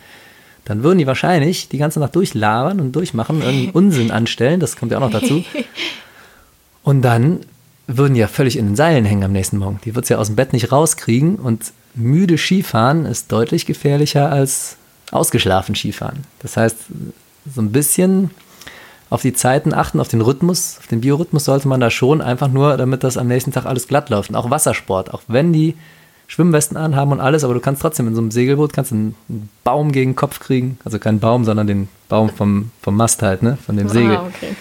Dann 0.65 0.83
würden 0.83 0.99
die 0.99 1.07
wahrscheinlich 1.07 1.69
die 1.69 1.79
ganze 1.79 2.01
Nacht 2.01 2.15
durchlabern 2.15 2.81
und 2.81 2.93
durchmachen, 2.93 3.41
irgendeinen 3.41 3.71
Unsinn 3.71 4.11
anstellen, 4.11 4.61
das 4.61 4.77
kommt 4.77 4.93
ja 4.93 4.99
auch 4.99 5.03
noch 5.03 5.11
dazu. 5.11 5.45
Und 6.83 7.03
dann 7.03 7.41
würden 7.87 8.15
die 8.15 8.21
ja 8.21 8.29
völlig 8.29 8.57
in 8.57 8.65
den 8.65 8.77
Seilen 8.77 9.05
hängen 9.05 9.25
am 9.25 9.33
nächsten 9.33 9.59
Morgen. 9.59 9.79
Die 9.85 9.95
wird 9.95 10.07
es 10.07 10.09
ja 10.09 10.17
aus 10.17 10.29
dem 10.29 10.37
Bett 10.37 10.55
nicht 10.55 10.73
rauskriegen 10.73 11.37
und 11.37 11.73
müde 11.95 12.39
Skifahren 12.39 13.05
ist 13.05 13.31
deutlich 13.31 13.67
gefährlicher 13.67 14.33
als 14.33 14.78
ausgeschlafen 15.13 15.75
Skifahren. 15.75 16.25
Das 16.41 16.57
heißt, 16.57 16.77
so 17.55 17.61
ein 17.61 17.73
bisschen 17.73 18.31
auf 19.11 19.23
die 19.23 19.33
Zeiten 19.33 19.73
achten, 19.73 20.01
auf 20.01 20.09
den 20.09 20.21
Rhythmus, 20.21 20.77
auf 20.79 20.87
den 20.87 21.01
Biorhythmus 21.01 21.45
sollte 21.45 21.69
man 21.69 21.81
da 21.81 21.91
schon, 21.91 22.21
einfach 22.21 22.49
nur, 22.49 22.77
damit 22.77 23.05
das 23.05 23.17
am 23.17 23.27
nächsten 23.27 23.53
Tag 23.53 23.65
alles 23.65 23.89
glatt 23.89 24.11
läuft. 24.11 24.31
Und 24.31 24.37
auch 24.37 24.51
Wassersport, 24.51 25.15
auch 25.15 25.23
wenn 25.29 25.53
die 25.53 25.75
Schwimmwesten 26.27 26.77
anhaben 26.77 27.13
und 27.13 27.21
alles, 27.21 27.43
aber 27.43 27.55
du 27.55 27.61
kannst 27.61 27.81
trotzdem 27.81 28.07
in 28.07 28.15
so 28.15 28.21
einem 28.21 28.31
Segelboot 28.31 28.75
kannst 28.75 28.93
einen 28.93 29.15
Baum 29.65 29.93
gegen 29.93 30.11
den 30.11 30.17
Kopf 30.17 30.41
kriegen. 30.41 30.79
Also 30.85 30.99
keinen 30.99 31.21
Baum, 31.21 31.45
sondern 31.45 31.67
den 31.67 31.89
Baum 32.11 32.29
vom, 32.29 32.71
vom 32.83 32.97
Mast 32.97 33.23
halt, 33.23 33.43
ne? 33.43 33.57
Von 33.65 33.79
dem 33.79 33.87
ah, 33.87 33.91
Segel. 33.91 34.17
okay. 34.19 34.55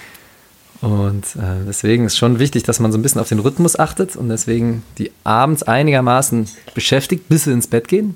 Und 0.79 1.25
äh, 1.35 1.65
deswegen 1.67 2.05
ist 2.05 2.17
schon 2.17 2.39
wichtig, 2.39 2.63
dass 2.63 2.79
man 2.79 2.91
so 2.91 2.97
ein 2.97 3.01
bisschen 3.01 3.19
auf 3.19 3.27
den 3.27 3.39
Rhythmus 3.39 3.77
achtet 3.77 4.15
und 4.15 4.29
deswegen 4.29 4.83
die 4.97 5.11
abends 5.23 5.63
einigermaßen 5.63 6.47
beschäftigt, 6.73 7.27
bis 7.27 7.45
sie 7.45 7.51
ins 7.51 7.67
Bett 7.67 7.87
gehen. 7.87 8.15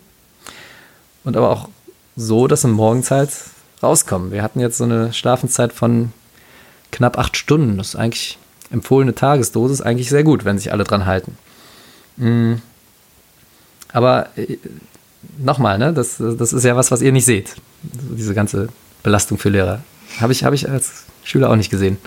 Und 1.24 1.36
aber 1.36 1.50
auch 1.50 1.70
so, 2.22 2.48
dass 2.48 2.62
sie 2.62 2.68
morgens 2.68 3.12
halt 3.12 3.32
rauskommen. 3.82 4.32
Wir 4.32 4.44
hatten 4.44 4.60
jetzt 4.60 4.78
so 4.78 4.84
eine 4.84 5.12
Schlafenszeit 5.14 5.74
von 5.74 6.12
knapp 6.92 7.18
acht 7.18 7.36
Stunden. 7.36 7.78
Das 7.78 7.90
ist 7.90 7.96
eigentlich 7.96 8.38
empfohlene 8.70 9.16
Tagesdosis, 9.16 9.82
eigentlich 9.82 10.10
sehr 10.10 10.24
gut, 10.24 10.46
wenn 10.46 10.58
sich 10.58 10.72
alle 10.72 10.84
dran 10.84 11.06
halten. 11.06 11.38
Mhm. 12.18 12.62
Aber 13.92 14.30
äh, 14.38 14.58
nochmal, 15.38 15.78
ne, 15.78 15.94
das, 15.94 16.18
das 16.20 16.54
ist 16.54 16.64
ja 16.64 16.76
was, 16.76 16.92
was 16.92 17.02
ihr 17.02 17.12
nicht 17.12 17.26
seht. 17.26 17.56
Diese 17.82 18.34
ganze 18.34 18.70
Belastung 19.04 19.38
für 19.38 19.50
Lehrer. 19.50 19.82
Habe 20.20 20.32
ich, 20.32 20.44
hab 20.44 20.54
ich 20.54 20.70
als 20.70 21.06
Schüler 21.24 21.50
auch 21.50 21.56
nicht 21.56 21.72
gesehen. 21.72 21.98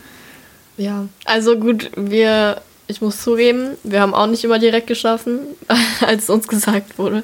Ja, 0.76 1.06
also 1.24 1.58
gut, 1.58 1.90
wir, 1.96 2.60
ich 2.86 3.00
muss 3.00 3.22
zugeben, 3.22 3.76
wir 3.82 4.00
haben 4.00 4.14
auch 4.14 4.26
nicht 4.26 4.44
immer 4.44 4.58
direkt 4.58 4.86
geschlafen, 4.86 5.40
als 6.00 6.30
uns 6.30 6.48
gesagt 6.48 6.98
wurde. 6.98 7.22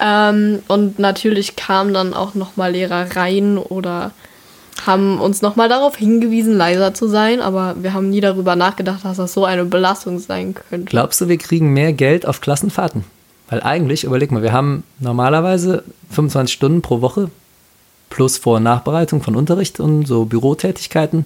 Ähm, 0.00 0.60
und 0.68 0.98
natürlich 0.98 1.56
kamen 1.56 1.92
dann 1.92 2.14
auch 2.14 2.34
nochmal 2.34 2.72
Lehrer 2.72 3.16
rein 3.16 3.58
oder 3.58 4.12
haben 4.86 5.20
uns 5.20 5.42
nochmal 5.42 5.68
darauf 5.68 5.96
hingewiesen, 5.96 6.56
leiser 6.56 6.94
zu 6.94 7.08
sein, 7.08 7.40
aber 7.40 7.76
wir 7.82 7.94
haben 7.94 8.10
nie 8.10 8.20
darüber 8.20 8.54
nachgedacht, 8.56 9.04
dass 9.04 9.16
das 9.16 9.32
so 9.32 9.44
eine 9.44 9.64
Belastung 9.64 10.18
sein 10.18 10.54
könnte. 10.54 10.86
Glaubst 10.86 11.20
du, 11.20 11.28
wir 11.28 11.38
kriegen 11.38 11.72
mehr 11.72 11.92
Geld 11.92 12.26
auf 12.26 12.40
Klassenfahrten? 12.40 13.04
Weil 13.50 13.62
eigentlich, 13.62 14.04
überleg 14.04 14.30
mal, 14.30 14.42
wir 14.42 14.52
haben 14.52 14.84
normalerweise 15.00 15.82
25 16.10 16.54
Stunden 16.54 16.82
pro 16.82 17.00
Woche 17.00 17.30
plus 18.10 18.38
Vor- 18.38 18.56
und 18.56 18.62
Nachbereitung 18.62 19.22
von 19.22 19.36
Unterricht 19.36 19.80
und 19.80 20.06
so 20.06 20.24
Bürotätigkeiten. 20.26 21.24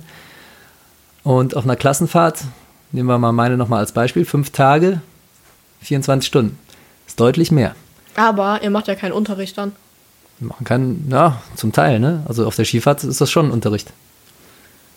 Und 1.25 1.57
auf 1.57 1.65
einer 1.65 1.77
Klassenfahrt, 1.77 2.45
nehmen 2.91 3.09
wir 3.09 3.19
mal 3.19 3.33
meine 3.33 3.57
nochmal 3.57 3.81
als 3.81 3.93
Beispiel, 3.93 4.25
fünf 4.25 4.51
Tage, 4.51 5.01
24 5.83 6.27
Stunden. 6.27 6.59
Ist 7.07 7.21
deutlich 7.21 7.51
mehr. 7.51 7.75
Aber 8.17 8.63
ihr 8.63 8.71
macht 8.71 8.89
ja 8.89 8.95
keinen 8.95 9.13
Unterricht 9.13 9.57
dann 9.59 9.73
machen 10.43 10.65
kann, 10.65 11.05
ja, 11.11 11.43
zum 11.57 11.73
Teil, 11.73 12.01
ne? 12.01 12.23
Also 12.27 12.47
auf 12.47 12.57
der 12.57 12.65
Skifahrt 12.65 13.05
ist 13.05 13.21
das 13.21 13.31
schon 13.31 13.51
Unterricht. 13.51 13.93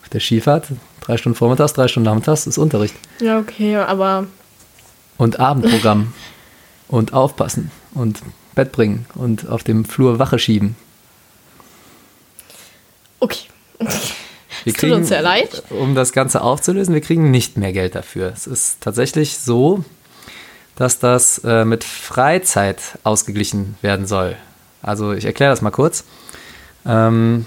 Auf 0.03 0.09
der 0.09 0.19
Skifahrt, 0.19 0.67
drei 1.01 1.17
Stunden 1.17 1.37
vormittags, 1.37 1.73
drei 1.73 1.87
Stunden 1.87 2.05
nachmittags 2.05 2.47
ist 2.47 2.57
Unterricht. 2.57 2.95
Ja, 3.19 3.39
okay, 3.39 3.77
aber. 3.77 4.27
Und 5.17 5.39
Abendprogramm. 5.39 6.13
und 6.87 7.13
aufpassen. 7.13 7.71
Und 7.93 8.21
Bett 8.53 8.71
bringen. 8.71 9.05
Und 9.15 9.49
auf 9.49 9.63
dem 9.63 9.85
Flur 9.85 10.19
Wache 10.19 10.39
schieben. 10.39 10.75
Okay. 13.19 13.47
Wir 14.63 14.73
kriegen, 14.73 14.91
tut 14.91 14.99
uns 14.99 15.09
sehr 15.09 15.21
leid. 15.21 15.63
Um 15.69 15.95
das 15.95 16.11
Ganze 16.11 16.41
aufzulösen, 16.41 16.93
wir 16.93 17.01
kriegen 17.01 17.31
nicht 17.31 17.57
mehr 17.57 17.73
Geld 17.73 17.95
dafür. 17.95 18.31
Es 18.33 18.47
ist 18.47 18.81
tatsächlich 18.81 19.37
so, 19.37 19.83
dass 20.75 20.99
das 20.99 21.39
äh, 21.39 21.65
mit 21.65 21.83
Freizeit 21.83 22.81
ausgeglichen 23.03 23.77
werden 23.81 24.07
soll. 24.07 24.35
Also 24.81 25.13
ich 25.13 25.25
erkläre 25.25 25.51
das 25.51 25.61
mal 25.61 25.71
kurz. 25.71 26.03
Ähm, 26.85 27.45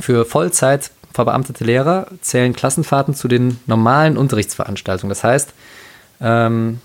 Für 0.00 0.24
Vollzeit 0.24 0.90
verbeamtete 1.12 1.64
Lehrer 1.64 2.06
zählen 2.20 2.52
Klassenfahrten 2.52 3.14
zu 3.14 3.28
den 3.28 3.60
normalen 3.66 4.16
Unterrichtsveranstaltungen. 4.16 5.10
Das 5.10 5.24
heißt, 5.24 5.52
ähm, 6.20 6.80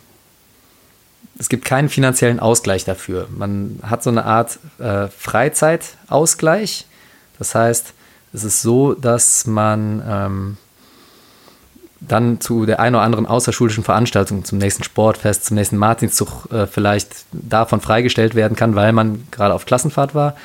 es 1.40 1.50
gibt 1.50 1.66
keinen 1.66 1.90
finanziellen 1.90 2.40
Ausgleich 2.40 2.86
dafür. 2.86 3.28
Man 3.30 3.80
hat 3.84 4.04
so 4.04 4.10
eine 4.10 4.26
Art 4.26 4.60
äh, 4.80 5.08
Freizeitausgleich. 5.08 6.86
Das 7.40 7.56
heißt, 7.56 7.94
es 8.34 8.44
ist 8.44 8.62
so, 8.62 8.94
dass 8.94 9.46
man 9.46 10.04
ähm, 10.08 10.58
dann 12.08 12.42
zu 12.42 12.66
der 12.66 12.80
einen 12.80 12.96
oder 12.96 13.04
anderen 13.04 13.26
außerschulischen 13.26 13.84
Veranstaltung, 13.84 14.44
zum 14.44 14.58
nächsten 14.58 14.84
Sportfest, 14.84 15.46
zum 15.46 15.56
nächsten 15.56 15.78
Martinszug 15.78 16.52
äh, 16.52 16.68
vielleicht 16.68 17.26
davon 17.32 17.82
freigestellt 17.82 18.36
werden 18.36 18.56
kann, 18.56 18.76
weil 18.76 18.92
man 18.92 19.28
gerade 19.32 19.54
auf 19.54 19.66
Klassenfahrt 19.66 20.14
war. 20.16 20.36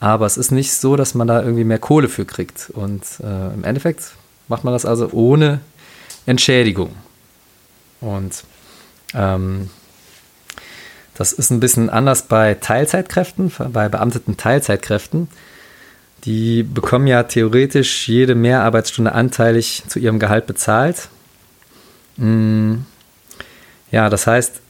Aber 0.00 0.26
es 0.26 0.36
ist 0.36 0.50
nicht 0.50 0.72
so, 0.72 0.96
dass 0.96 1.14
man 1.14 1.26
da 1.26 1.42
irgendwie 1.42 1.64
mehr 1.64 1.78
Kohle 1.78 2.08
für 2.08 2.24
kriegt. 2.24 2.70
Und 2.70 3.02
äh, 3.20 3.54
im 3.54 3.64
Endeffekt 3.64 4.12
macht 4.46 4.64
man 4.64 4.72
das 4.72 4.84
also 4.84 5.10
ohne 5.12 5.60
Entschädigung. 6.26 6.94
Und 8.00 8.44
ähm, 9.14 9.70
das 11.14 11.32
ist 11.32 11.50
ein 11.50 11.58
bisschen 11.58 11.90
anders 11.90 12.22
bei 12.22 12.54
Teilzeitkräften, 12.54 13.52
bei 13.72 13.88
beamteten 13.88 14.36
Teilzeitkräften. 14.36 15.28
Die 16.24 16.62
bekommen 16.62 17.06
ja 17.06 17.22
theoretisch 17.22 18.08
jede 18.08 18.34
Mehrarbeitsstunde 18.34 19.12
anteilig 19.12 19.84
zu 19.86 19.98
ihrem 19.98 20.18
Gehalt 20.18 20.46
bezahlt. 20.46 21.08
Mm. 22.16 22.76
Ja, 23.90 24.10
das 24.10 24.26
heißt, 24.26 24.60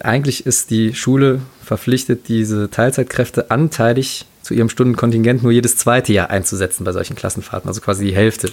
eigentlich 0.00 0.46
ist 0.46 0.70
die 0.70 0.94
Schule 0.94 1.40
verpflichtet, 1.64 2.28
diese 2.28 2.70
Teilzeitkräfte 2.70 3.50
anteilig 3.50 4.26
zu 4.42 4.54
ihrem 4.54 4.68
Stundenkontingent 4.68 5.42
nur 5.42 5.52
jedes 5.52 5.76
zweite 5.76 6.12
Jahr 6.12 6.30
einzusetzen 6.30 6.84
bei 6.84 6.92
solchen 6.92 7.16
Klassenfahrten. 7.16 7.68
Also 7.68 7.80
quasi 7.80 8.04
die 8.04 8.14
Hälfte 8.14 8.52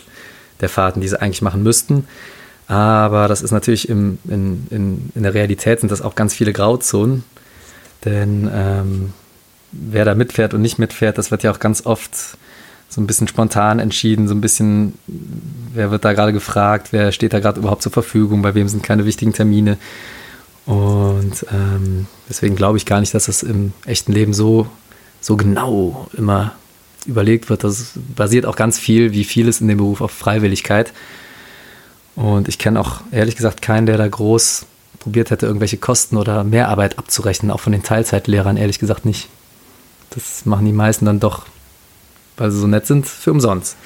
der 0.61 0.69
Fahrten, 0.69 1.01
die 1.01 1.07
sie 1.07 1.21
eigentlich 1.21 1.41
machen 1.41 1.63
müssten. 1.63 2.07
Aber 2.67 3.27
das 3.27 3.41
ist 3.41 3.51
natürlich 3.51 3.89
im, 3.89 4.19
in, 4.25 4.67
in, 4.69 5.09
in 5.15 5.23
der 5.23 5.33
Realität 5.33 5.79
sind 5.79 5.91
das 5.91 6.01
auch 6.01 6.15
ganz 6.15 6.33
viele 6.33 6.53
Grauzonen. 6.53 7.23
Denn 8.05 8.49
ähm, 8.53 9.13
wer 9.71 10.05
da 10.05 10.15
mitfährt 10.15 10.53
und 10.53 10.61
nicht 10.61 10.79
mitfährt, 10.79 11.17
das 11.17 11.31
wird 11.31 11.43
ja 11.43 11.51
auch 11.51 11.59
ganz 11.59 11.85
oft 11.85 12.11
so 12.89 12.99
ein 12.99 13.07
bisschen 13.07 13.27
spontan 13.27 13.79
entschieden, 13.79 14.27
so 14.27 14.33
ein 14.33 14.41
bisschen, 14.41 14.93
wer 15.73 15.91
wird 15.91 16.05
da 16.05 16.13
gerade 16.13 16.33
gefragt, 16.33 16.87
wer 16.91 17.11
steht 17.11 17.33
da 17.33 17.39
gerade 17.39 17.59
überhaupt 17.59 17.83
zur 17.83 17.91
Verfügung, 17.91 18.41
bei 18.41 18.55
wem 18.55 18.67
sind 18.67 18.81
keine 18.81 19.05
wichtigen 19.05 19.31
Termine. 19.31 19.77
Und 20.65 21.45
ähm, 21.51 22.07
deswegen 22.27 22.55
glaube 22.55 22.77
ich 22.77 22.85
gar 22.85 22.99
nicht, 22.99 23.13
dass 23.13 23.25
das 23.25 23.43
im 23.43 23.73
echten 23.85 24.11
Leben 24.11 24.33
so, 24.33 24.67
so 25.21 25.37
genau 25.37 26.07
immer 26.17 26.53
überlegt 27.05 27.49
wird. 27.49 27.63
Das 27.63 27.93
basiert 28.15 28.45
auch 28.45 28.55
ganz 28.55 28.79
viel, 28.79 29.11
wie 29.13 29.23
vieles 29.23 29.61
in 29.61 29.67
dem 29.67 29.77
Beruf, 29.77 30.01
auf 30.01 30.11
Freiwilligkeit. 30.11 30.91
Und 32.15 32.47
ich 32.47 32.57
kenne 32.57 32.79
auch 32.79 33.01
ehrlich 33.11 33.35
gesagt 33.35 33.61
keinen, 33.61 33.85
der 33.85 33.97
da 33.97 34.07
groß 34.07 34.65
probiert 34.99 35.31
hätte, 35.31 35.45
irgendwelche 35.45 35.77
Kosten 35.77 36.17
oder 36.17 36.43
Mehrarbeit 36.43 36.97
abzurechnen, 36.97 37.51
auch 37.51 37.61
von 37.61 37.71
den 37.71 37.83
Teilzeitlehrern 37.83 38.57
ehrlich 38.57 38.79
gesagt 38.79 39.05
nicht. 39.05 39.29
Das 40.11 40.45
machen 40.45 40.65
die 40.65 40.73
meisten 40.73 41.05
dann 41.05 41.19
doch, 41.19 41.45
weil 42.37 42.51
sie 42.51 42.59
so 42.59 42.67
nett 42.67 42.87
sind, 42.87 43.07
für 43.07 43.31
umsonst. 43.31 43.77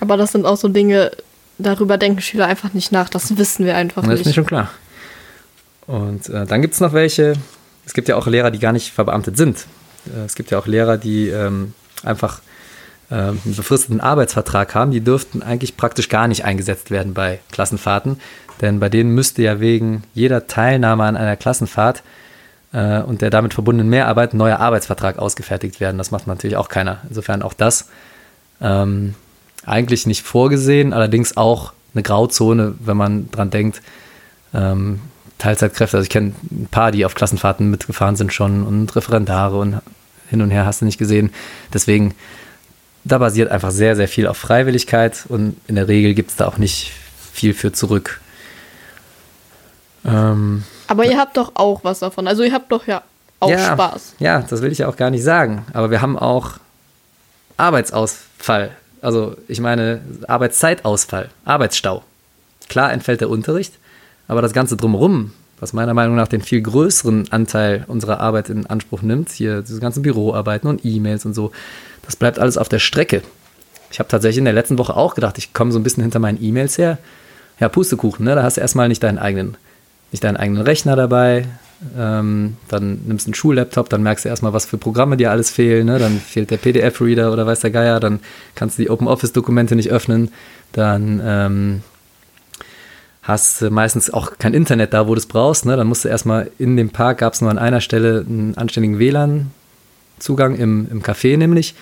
Aber 0.00 0.16
das 0.16 0.32
sind 0.32 0.46
auch 0.46 0.56
so 0.56 0.68
Dinge, 0.68 1.10
darüber 1.58 1.98
denken 1.98 2.20
Schüler 2.20 2.46
einfach 2.46 2.72
nicht 2.72 2.92
nach. 2.92 3.08
Das 3.08 3.36
wissen 3.36 3.66
wir 3.66 3.76
einfach 3.76 4.02
das 4.02 4.10
nicht. 4.10 4.20
ist 4.20 4.26
mir 4.26 4.34
schon 4.34 4.46
klar. 4.46 4.70
Und 5.86 6.28
äh, 6.28 6.46
dann 6.46 6.62
gibt 6.62 6.74
es 6.74 6.80
noch 6.80 6.92
welche, 6.92 7.34
es 7.86 7.92
gibt 7.92 8.08
ja 8.08 8.16
auch 8.16 8.26
Lehrer, 8.26 8.50
die 8.50 8.58
gar 8.58 8.72
nicht 8.72 8.92
verbeamtet 8.92 9.36
sind. 9.36 9.66
Äh, 10.06 10.24
es 10.24 10.34
gibt 10.34 10.50
ja 10.50 10.58
auch 10.58 10.66
Lehrer, 10.66 10.96
die 10.96 11.28
ähm, 11.28 11.74
einfach 12.04 12.40
äh, 13.10 13.14
einen 13.14 13.40
befristeten 13.44 14.00
Arbeitsvertrag 14.00 14.74
haben. 14.74 14.90
Die 14.90 15.00
dürften 15.00 15.42
eigentlich 15.42 15.76
praktisch 15.76 16.08
gar 16.08 16.28
nicht 16.28 16.44
eingesetzt 16.44 16.90
werden 16.90 17.14
bei 17.14 17.40
Klassenfahrten. 17.50 18.20
Denn 18.60 18.80
bei 18.80 18.88
denen 18.88 19.14
müsste 19.14 19.42
ja 19.42 19.60
wegen 19.60 20.04
jeder 20.14 20.46
Teilnahme 20.46 21.04
an 21.04 21.16
einer 21.16 21.36
Klassenfahrt 21.36 22.02
äh, 22.72 23.00
und 23.00 23.22
der 23.22 23.30
damit 23.30 23.54
verbundenen 23.54 23.90
Mehrarbeit 23.90 24.34
ein 24.34 24.38
neuer 24.38 24.58
Arbeitsvertrag 24.58 25.18
ausgefertigt 25.18 25.80
werden. 25.80 25.98
Das 25.98 26.10
macht 26.10 26.26
natürlich 26.26 26.56
auch 26.56 26.68
keiner. 26.68 26.98
Insofern 27.08 27.42
auch 27.42 27.54
das 27.54 27.88
ähm, 28.60 29.14
eigentlich 29.64 30.06
nicht 30.06 30.22
vorgesehen, 30.22 30.92
allerdings 30.92 31.36
auch 31.36 31.72
eine 31.94 32.02
Grauzone, 32.02 32.74
wenn 32.80 32.96
man 32.96 33.30
dran 33.30 33.50
denkt, 33.50 33.82
ähm, 34.54 35.00
Teilzeitkräfte, 35.38 35.96
also 35.96 36.04
ich 36.04 36.10
kenne 36.10 36.32
ein 36.50 36.68
paar, 36.70 36.92
die 36.92 37.04
auf 37.04 37.14
Klassenfahrten 37.14 37.68
mitgefahren 37.70 38.16
sind 38.16 38.32
schon 38.32 38.64
und 38.64 38.94
Referendare 38.94 39.58
und 39.58 39.80
hin 40.30 40.40
und 40.40 40.50
her 40.50 40.64
hast 40.66 40.80
du 40.80 40.84
nicht 40.84 40.98
gesehen. 40.98 41.32
Deswegen, 41.74 42.14
da 43.04 43.18
basiert 43.18 43.50
einfach 43.50 43.72
sehr, 43.72 43.96
sehr 43.96 44.08
viel 44.08 44.28
auf 44.28 44.36
Freiwilligkeit 44.36 45.24
und 45.28 45.56
in 45.66 45.74
der 45.74 45.88
Regel 45.88 46.14
gibt 46.14 46.30
es 46.30 46.36
da 46.36 46.46
auch 46.46 46.58
nicht 46.58 46.92
viel 47.32 47.54
für 47.54 47.72
zurück. 47.72 48.20
Ähm, 50.04 50.64
aber 50.92 51.06
ihr 51.06 51.16
habt 51.16 51.38
doch 51.38 51.52
auch 51.54 51.84
was 51.84 52.00
davon. 52.00 52.28
Also 52.28 52.42
ihr 52.42 52.52
habt 52.52 52.70
doch 52.70 52.86
ja 52.86 53.02
auch 53.40 53.48
ja, 53.48 53.72
Spaß. 53.72 54.16
Ja, 54.18 54.42
das 54.42 54.60
will 54.60 54.70
ich 54.70 54.78
ja 54.78 54.88
auch 54.88 54.96
gar 54.96 55.08
nicht 55.08 55.24
sagen. 55.24 55.64
Aber 55.72 55.90
wir 55.90 56.02
haben 56.02 56.18
auch 56.18 56.58
Arbeitsausfall. 57.56 58.72
Also 59.00 59.34
ich 59.48 59.58
meine 59.58 60.02
Arbeitszeitausfall, 60.28 61.30
Arbeitsstau. 61.46 62.02
Klar 62.68 62.92
entfällt 62.92 63.22
der 63.22 63.30
Unterricht, 63.30 63.72
aber 64.28 64.42
das 64.42 64.52
Ganze 64.52 64.76
drumherum, 64.76 65.32
was 65.60 65.72
meiner 65.72 65.94
Meinung 65.94 66.14
nach 66.14 66.28
den 66.28 66.42
viel 66.42 66.60
größeren 66.60 67.32
Anteil 67.32 67.84
unserer 67.88 68.20
Arbeit 68.20 68.50
in 68.50 68.66
Anspruch 68.66 69.00
nimmt, 69.00 69.30
hier 69.30 69.62
diese 69.62 69.80
ganzen 69.80 70.02
Büroarbeiten 70.02 70.68
und 70.68 70.84
E-Mails 70.84 71.24
und 71.24 71.32
so, 71.32 71.52
das 72.04 72.16
bleibt 72.16 72.38
alles 72.38 72.58
auf 72.58 72.68
der 72.68 72.80
Strecke. 72.80 73.22
Ich 73.90 73.98
habe 73.98 74.10
tatsächlich 74.10 74.38
in 74.38 74.44
der 74.44 74.54
letzten 74.54 74.76
Woche 74.76 74.94
auch 74.94 75.14
gedacht, 75.14 75.38
ich 75.38 75.54
komme 75.54 75.72
so 75.72 75.78
ein 75.78 75.82
bisschen 75.82 76.02
hinter 76.02 76.18
meinen 76.18 76.42
E-Mails 76.42 76.76
her. 76.76 76.98
Ja, 77.60 77.70
Pustekuchen, 77.70 78.26
ne? 78.26 78.34
da 78.34 78.42
hast 78.42 78.58
du 78.58 78.60
erstmal 78.60 78.88
nicht 78.88 79.02
deinen 79.02 79.18
eigenen 79.18 79.56
nicht 80.12 80.24
deinen 80.24 80.36
eigenen 80.36 80.62
Rechner 80.62 80.94
dabei. 80.94 81.46
Ähm, 81.98 82.56
dann 82.68 83.00
nimmst 83.06 83.26
du 83.26 83.30
einen 83.30 83.34
Schullaptop, 83.34 83.88
dann 83.88 84.02
merkst 84.02 84.24
du 84.24 84.28
erstmal, 84.28 84.52
was 84.52 84.66
für 84.66 84.78
Programme 84.78 85.16
dir 85.16 85.30
alles 85.32 85.50
fehlen. 85.50 85.86
Ne? 85.86 85.98
Dann 85.98 86.20
fehlt 86.20 86.50
der 86.50 86.58
PDF-Reader 86.58 87.32
oder 87.32 87.46
weiß 87.46 87.60
der 87.60 87.70
Geier, 87.70 87.98
dann 87.98 88.20
kannst 88.54 88.78
du 88.78 88.82
die 88.82 88.90
OpenOffice-Dokumente 88.90 89.74
nicht 89.74 89.90
öffnen. 89.90 90.30
Dann 90.72 91.20
ähm, 91.24 91.82
hast 93.22 93.62
du 93.62 93.70
meistens 93.70 94.12
auch 94.12 94.38
kein 94.38 94.54
Internet 94.54 94.92
da, 94.92 95.08
wo 95.08 95.14
du 95.14 95.18
es 95.18 95.26
brauchst. 95.26 95.66
Ne? 95.66 95.76
Dann 95.76 95.88
musst 95.88 96.04
du 96.04 96.08
erstmal 96.08 96.50
in 96.58 96.76
dem 96.76 96.90
Park, 96.90 97.18
gab 97.18 97.32
es 97.32 97.40
nur 97.40 97.50
an 97.50 97.58
einer 97.58 97.80
Stelle 97.80 98.24
einen 98.28 98.56
anständigen 98.56 98.98
WLAN-Zugang 98.98 100.54
im, 100.56 100.86
im 100.90 101.02
Café 101.02 101.36
nämlich. 101.36 101.74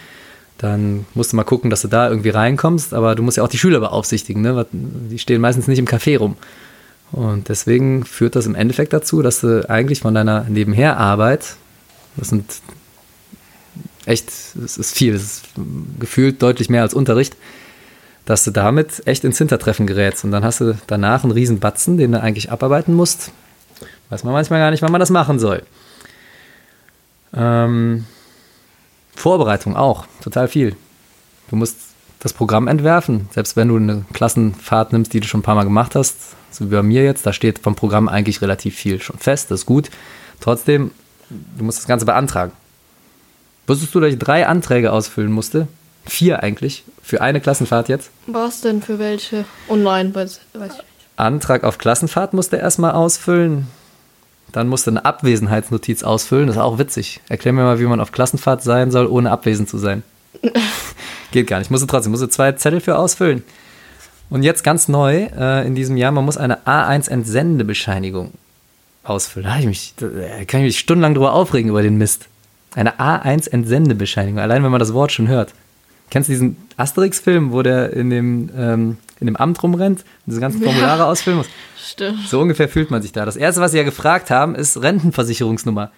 Dann 0.57 1.07
musst 1.15 1.33
du 1.33 1.37
mal 1.37 1.45
gucken, 1.45 1.71
dass 1.71 1.83
du 1.83 1.89
da 1.89 2.09
irgendwie 2.09 2.29
reinkommst, 2.31 2.93
aber 2.93 3.15
du 3.15 3.23
musst 3.23 3.39
ja 3.39 3.43
auch 3.43 3.49
die 3.49 3.59
Schüler 3.59 3.81
beaufsichtigen. 3.81 4.43
Ne? 4.43 4.67
Die 4.73 5.19
stehen 5.19 5.41
meistens 5.41 5.69
nicht 5.69 5.79
im 5.79 5.87
Café 5.87 6.19
rum. 6.19 6.37
Und 7.13 7.49
deswegen 7.49 8.05
führt 8.05 8.37
das 8.37 8.47
im 8.47 8.55
Endeffekt 8.55 8.93
dazu, 8.93 9.23
dass 9.23 9.41
du 9.41 9.69
eigentlich 9.69 10.01
von 10.01 10.15
deiner 10.15 10.45
Nebenherarbeit, 10.45 11.57
das 12.17 12.29
sind 12.29 12.45
echt, 14.07 14.31
es 14.65 14.79
ist 14.79 14.97
viel, 14.97 15.15
es 15.15 15.23
ist 15.23 15.45
gefühlt 15.99 16.41
deutlich 16.43 16.71
mehr 16.71 16.83
als 16.83 16.95
Unterricht, 16.95 17.37
dass 18.27 18.45
du 18.45 18.53
damit 18.53 19.07
echt 19.07 19.25
ins 19.25 19.39
Hintertreffen 19.39 19.87
gerätst. 19.87 20.25
Und 20.25 20.31
dann 20.31 20.45
hast 20.45 20.61
du 20.61 20.79
danach 20.87 21.25
einen 21.25 21.33
riesen 21.33 21.59
Batzen, 21.59 21.97
den 21.97 22.13
du 22.13 22.21
eigentlich 22.21 22.53
abarbeiten 22.53 22.95
musst. 22.95 23.33
Weiß 24.09 24.25
man 24.25 24.33
manchmal 24.33 24.61
gar 24.61 24.71
nicht, 24.71 24.83
wann 24.83 24.93
man 24.93 25.01
das 25.01 25.11
machen 25.11 25.39
soll. 25.39 25.63
Ähm, 27.35 28.07
Vorbereitung 29.15 29.77
auch, 29.77 30.07
total 30.23 30.49
viel. 30.49 30.77
Du 31.49 31.57
musst 31.57 31.77
das 32.21 32.33
Programm 32.33 32.69
entwerfen. 32.69 33.29
Selbst 33.33 33.57
wenn 33.57 33.69
du 33.69 33.77
eine 33.77 34.05
Klassenfahrt 34.13 34.93
nimmst, 34.93 35.13
die 35.13 35.21
du 35.21 35.27
schon 35.27 35.41
ein 35.41 35.43
paar 35.43 35.55
Mal 35.55 35.65
gemacht 35.65 35.95
hast, 35.95 36.17
so 36.51 36.67
wie 36.67 36.75
bei 36.75 36.83
mir 36.83 37.03
jetzt, 37.03 37.27
da 37.27 37.33
steht 37.33 37.59
vom 37.59 37.75
Programm 37.75 38.09
eigentlich 38.09 38.43
relativ 38.43 38.77
viel 38.77 39.01
schon 39.01 39.19
fest, 39.19 39.51
das 39.51 39.61
ist 39.61 39.67
gut. 39.67 39.91
Trotzdem, 40.41 40.93
du 41.29 41.65
musst 41.65 41.79
das 41.79 41.87
Ganze 41.87 42.07
beantragen. 42.07 42.53
Wusstest 43.67 43.95
du, 43.95 44.01
dass 44.01 44.13
ich 44.13 44.19
drei 44.19 44.47
Anträge 44.47 44.93
ausfüllen 44.93 45.33
musste? 45.33 45.69
Vier 46.07 46.43
eigentlich, 46.43 46.85
für 47.03 47.21
eine 47.21 47.41
Klassenfahrt 47.41 47.89
jetzt. 47.89 48.11
Was 48.27 48.63
denn 48.63 48.83
für 48.83 48.99
welche? 48.99 49.45
Online, 49.69 50.15
weiß, 50.15 50.41
weiß 50.55 50.73
ich 50.73 50.79
nicht. 50.79 50.85
Antrag 51.17 51.65
auf 51.65 51.79
Klassenfahrt 51.79 52.33
musste 52.33 52.57
erstmal 52.57 52.93
ausfüllen. 52.93 53.67
Dann 54.53 54.69
musste 54.69 54.91
eine 54.91 55.05
Abwesenheitsnotiz 55.05 56.03
ausfüllen. 56.03 56.49
Das 56.49 56.57
ist 56.57 56.63
auch 56.63 56.79
witzig. 56.79 57.21
Erklär 57.29 57.53
mir 57.53 57.63
mal, 57.63 57.79
wie 57.79 57.85
man 57.85 58.01
auf 58.01 58.11
Klassenfahrt 58.11 58.63
sein 58.63 58.91
soll, 58.91 59.07
ohne 59.07 59.31
abwesend 59.31 59.69
zu 59.69 59.79
sein. 59.79 60.03
Geht 61.31 61.47
gar 61.47 61.59
nicht. 61.59 61.71
Musste 61.71 61.87
trotzdem, 61.87 62.11
musste 62.11 62.29
zwei 62.29 62.53
Zettel 62.53 62.81
für 62.81 62.99
ausfüllen. 62.99 63.43
Und 64.31 64.43
jetzt 64.43 64.63
ganz 64.63 64.89
neu 64.89 65.29
äh, 65.37 65.67
in 65.67 65.75
diesem 65.75 65.97
Jahr, 65.97 66.13
man 66.13 66.25
muss 66.25 66.37
eine 66.37 66.59
A1-Entsendebescheinigung 66.67 68.33
ausfüllen. 69.03 69.49
Da, 69.49 69.59
ich 69.59 69.67
mich, 69.67 69.95
da 69.97 70.07
kann 70.47 70.61
ich 70.61 70.67
mich 70.67 70.79
stundenlang 70.79 71.15
drüber 71.15 71.33
aufregen 71.33 71.71
über 71.71 71.83
den 71.83 71.99
Mist. 71.99 72.27
Eine 72.75 73.01
A1-Entsendebescheinigung, 73.01 74.39
allein 74.39 74.63
wenn 74.63 74.71
man 74.71 74.79
das 74.79 74.95
Wort 74.95 75.11
schon 75.11 75.27
hört. 75.27 75.53
Kennst 76.11 76.29
du 76.29 76.33
diesen 76.33 76.57
Asterix-Film, 76.77 77.53
wo 77.53 77.63
der 77.63 77.93
in 77.93 78.11
dem, 78.11 78.51
ähm, 78.57 78.99
in 79.19 79.27
dem 79.27 79.37
Amt 79.37 79.63
rumrennt 79.63 80.01
und 80.01 80.07
diese 80.27 80.41
ganzen 80.41 80.63
Formulare 80.63 81.01
ja, 81.01 81.07
ausfüllen 81.07 81.39
muss? 81.39 81.49
Stimmt. 81.83 82.29
So 82.29 82.41
ungefähr 82.41 82.69
fühlt 82.69 82.91
man 82.91 83.03
sich 83.03 83.13
da. 83.13 83.25
Das 83.25 83.37
Erste, 83.37 83.61
was 83.61 83.73
sie 83.73 83.79
ja 83.79 83.85
gefragt 83.85 84.31
haben, 84.31 84.55
ist 84.55 84.81
Rentenversicherungsnummer. 84.81 85.91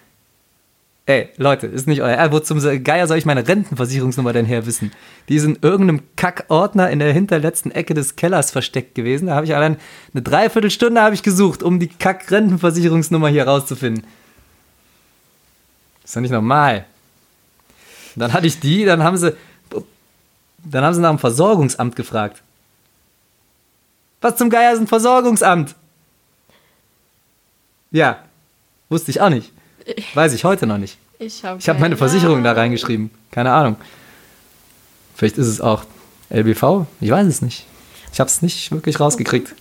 Ey, 1.05 1.29
Leute, 1.35 1.67
ist 1.67 1.85
nicht 1.85 2.01
euer. 2.01 2.31
Wo 2.31 2.39
zum 2.39 2.61
Geier 2.83 3.07
soll 3.07 3.17
ich 3.17 3.25
meine 3.25 3.45
Rentenversicherungsnummer 3.45 4.31
denn 4.31 4.45
her 4.45 4.65
wissen? 4.65 4.91
Die 5.27 5.35
ist 5.35 5.43
in 5.43 5.59
irgendeinem 5.61 6.03
Kackordner 6.15 6.89
in 6.91 6.99
der 6.99 7.11
hinterletzten 7.11 7.71
Ecke 7.71 7.93
des 7.93 8.15
Kellers 8.15 8.51
versteckt 8.51 8.95
gewesen. 8.95 9.27
Da 9.27 9.35
habe 9.35 9.45
ich 9.45 9.53
allein 9.53 9.77
eine 10.13 10.21
Dreiviertelstunde 10.21 11.01
habe 11.01 11.13
ich 11.13 11.21
gesucht, 11.21 11.61
um 11.61 11.79
die 11.79 11.89
Kack-Rentenversicherungsnummer 11.89 13.27
hier 13.27 13.45
rauszufinden. 13.45 14.05
Ist 16.05 16.15
doch 16.15 16.21
nicht 16.21 16.31
normal. 16.31 16.85
Dann 18.15 18.31
hatte 18.31 18.47
ich 18.47 18.61
die, 18.61 18.85
dann 18.85 19.03
haben 19.03 19.17
sie. 19.17 19.35
Dann 20.65 20.85
haben 20.85 20.93
sie 20.93 21.01
nach 21.01 21.09
dem 21.09 21.19
Versorgungsamt 21.19 21.97
gefragt. 21.97 22.41
Was 24.21 24.37
zum 24.37 24.49
Geier 24.49 24.71
ist 24.71 24.79
ein 24.79 24.87
Versorgungsamt? 24.87 25.75
Ja, 27.91 28.23
wusste 28.87 29.11
ich 29.11 29.19
auch 29.19 29.29
nicht. 29.29 29.51
Weiß 30.13 30.33
ich 30.33 30.43
heute 30.43 30.65
noch 30.67 30.77
nicht. 30.77 30.97
Ich 31.19 31.43
habe 31.43 31.61
habe 31.61 31.79
meine 31.79 31.97
Versicherung 31.97 32.43
da 32.43 32.53
reingeschrieben. 32.53 33.11
Keine 33.31 33.51
Ahnung. 33.51 33.77
Vielleicht 35.15 35.37
ist 35.37 35.47
es 35.47 35.61
auch 35.61 35.85
LBV. 36.29 36.85
Ich 36.99 37.11
weiß 37.11 37.27
es 37.27 37.41
nicht. 37.41 37.65
Ich 38.11 38.19
habe 38.19 38.29
es 38.29 38.41
nicht 38.41 38.71
wirklich 38.71 38.99
rausgekriegt. 38.99 39.53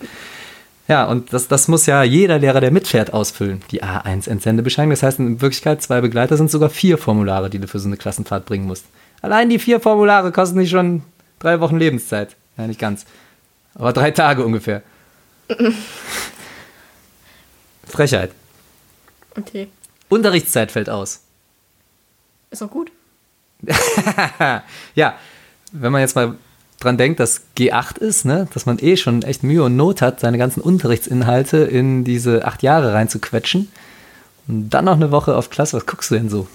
Ja, 0.88 1.04
und 1.04 1.32
das, 1.32 1.48
das 1.48 1.68
muss 1.68 1.86
ja 1.86 2.02
jeder 2.02 2.38
Lehrer, 2.38 2.60
der 2.60 2.70
mitfährt, 2.70 3.12
ausfüllen. 3.12 3.62
Die 3.70 3.82
A1-Entsendebescheinigung. 3.82 4.90
Das 4.90 5.02
heißt, 5.02 5.18
in 5.20 5.40
Wirklichkeit 5.40 5.80
zwei 5.82 6.00
Begleiter 6.00 6.36
sind 6.36 6.50
sogar 6.50 6.70
vier 6.70 6.98
Formulare, 6.98 7.50
die 7.50 7.58
du 7.58 7.68
für 7.68 7.78
so 7.78 7.86
eine 7.88 7.96
Klassenfahrt 7.96 8.44
bringen 8.44 8.66
musst. 8.66 8.84
Allein 9.20 9.48
die 9.48 9.58
vier 9.58 9.80
Formulare 9.80 10.32
kosten 10.32 10.58
nicht 10.58 10.70
schon 10.70 11.02
drei 11.38 11.60
Wochen 11.60 11.76
Lebenszeit. 11.76 12.36
Ja, 12.58 12.66
nicht 12.66 12.80
ganz. 12.80 13.06
Aber 13.74 13.92
drei 13.92 14.10
Tage 14.10 14.44
ungefähr. 14.44 14.82
Frechheit. 17.88 18.32
Okay. 19.38 19.68
Unterrichtszeit 20.12 20.70
fällt 20.72 20.90
aus. 20.90 21.20
Ist 22.50 22.62
doch 22.62 22.70
gut. 22.70 22.90
ja, 24.94 25.14
wenn 25.72 25.92
man 25.92 26.00
jetzt 26.00 26.16
mal 26.16 26.36
dran 26.80 26.98
denkt, 26.98 27.20
dass 27.20 27.42
G8 27.56 27.98
ist, 27.98 28.24
ne, 28.24 28.48
dass 28.52 28.66
man 28.66 28.78
eh 28.78 28.96
schon 28.96 29.22
echt 29.22 29.42
Mühe 29.42 29.62
und 29.62 29.76
Not 29.76 30.02
hat, 30.02 30.20
seine 30.20 30.38
ganzen 30.38 30.60
Unterrichtsinhalte 30.60 31.58
in 31.58 32.04
diese 32.04 32.44
acht 32.44 32.62
Jahre 32.62 32.92
reinzuquetschen. 32.92 33.70
Und 34.48 34.70
dann 34.70 34.84
noch 34.86 34.96
eine 34.96 35.12
Woche 35.12 35.36
auf 35.36 35.48
Klasse, 35.50 35.76
was 35.76 35.86
guckst 35.86 36.10
du 36.10 36.16
denn 36.16 36.28
so? 36.28 36.48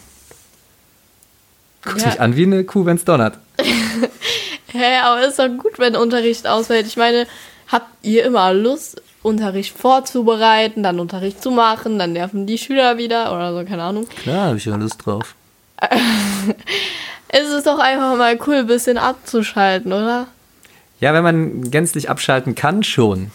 Guckst 1.83 2.05
Ja. 2.05 2.11
mich 2.11 2.21
an 2.21 2.35
wie 2.35 2.43
eine 2.43 2.63
Kuh, 2.65 2.85
wenn's 2.85 3.05
donnert. 3.05 3.37
Hä, 4.67 4.97
aber 5.01 5.25
ist 5.25 5.39
doch 5.39 5.47
gut, 5.57 5.79
wenn 5.79 5.95
Unterricht 5.95 6.45
ausfällt. 6.45 6.85
Ich 6.87 6.97
meine, 6.97 7.25
habt 7.69 7.87
ihr 8.01 8.25
immer 8.25 8.53
Lust, 8.53 9.01
Unterricht 9.27 9.77
vorzubereiten, 9.77 10.83
dann 10.83 10.99
Unterricht 10.99 11.43
zu 11.43 11.51
machen, 11.51 11.99
dann 11.99 12.13
nerven 12.13 12.47
die 12.47 12.57
Schüler 12.57 12.97
wieder 12.97 13.33
oder 13.33 13.53
so, 13.53 13.65
keine 13.65 13.83
Ahnung. 13.83 14.07
Klar, 14.09 14.47
habe 14.47 14.57
ich 14.57 14.65
ja 14.65 14.75
Lust 14.75 15.05
drauf. 15.05 15.35
Es 17.29 17.49
ist 17.49 17.67
doch 17.67 17.79
einfach 17.79 18.15
mal 18.15 18.39
cool, 18.47 18.55
ein 18.55 18.67
bisschen 18.67 18.97
abzuschalten, 18.97 19.91
oder? 19.91 20.27
Ja, 20.99 21.13
wenn 21.13 21.23
man 21.23 21.69
gänzlich 21.69 22.09
abschalten 22.09 22.55
kann, 22.55 22.83
schon. 22.83 23.31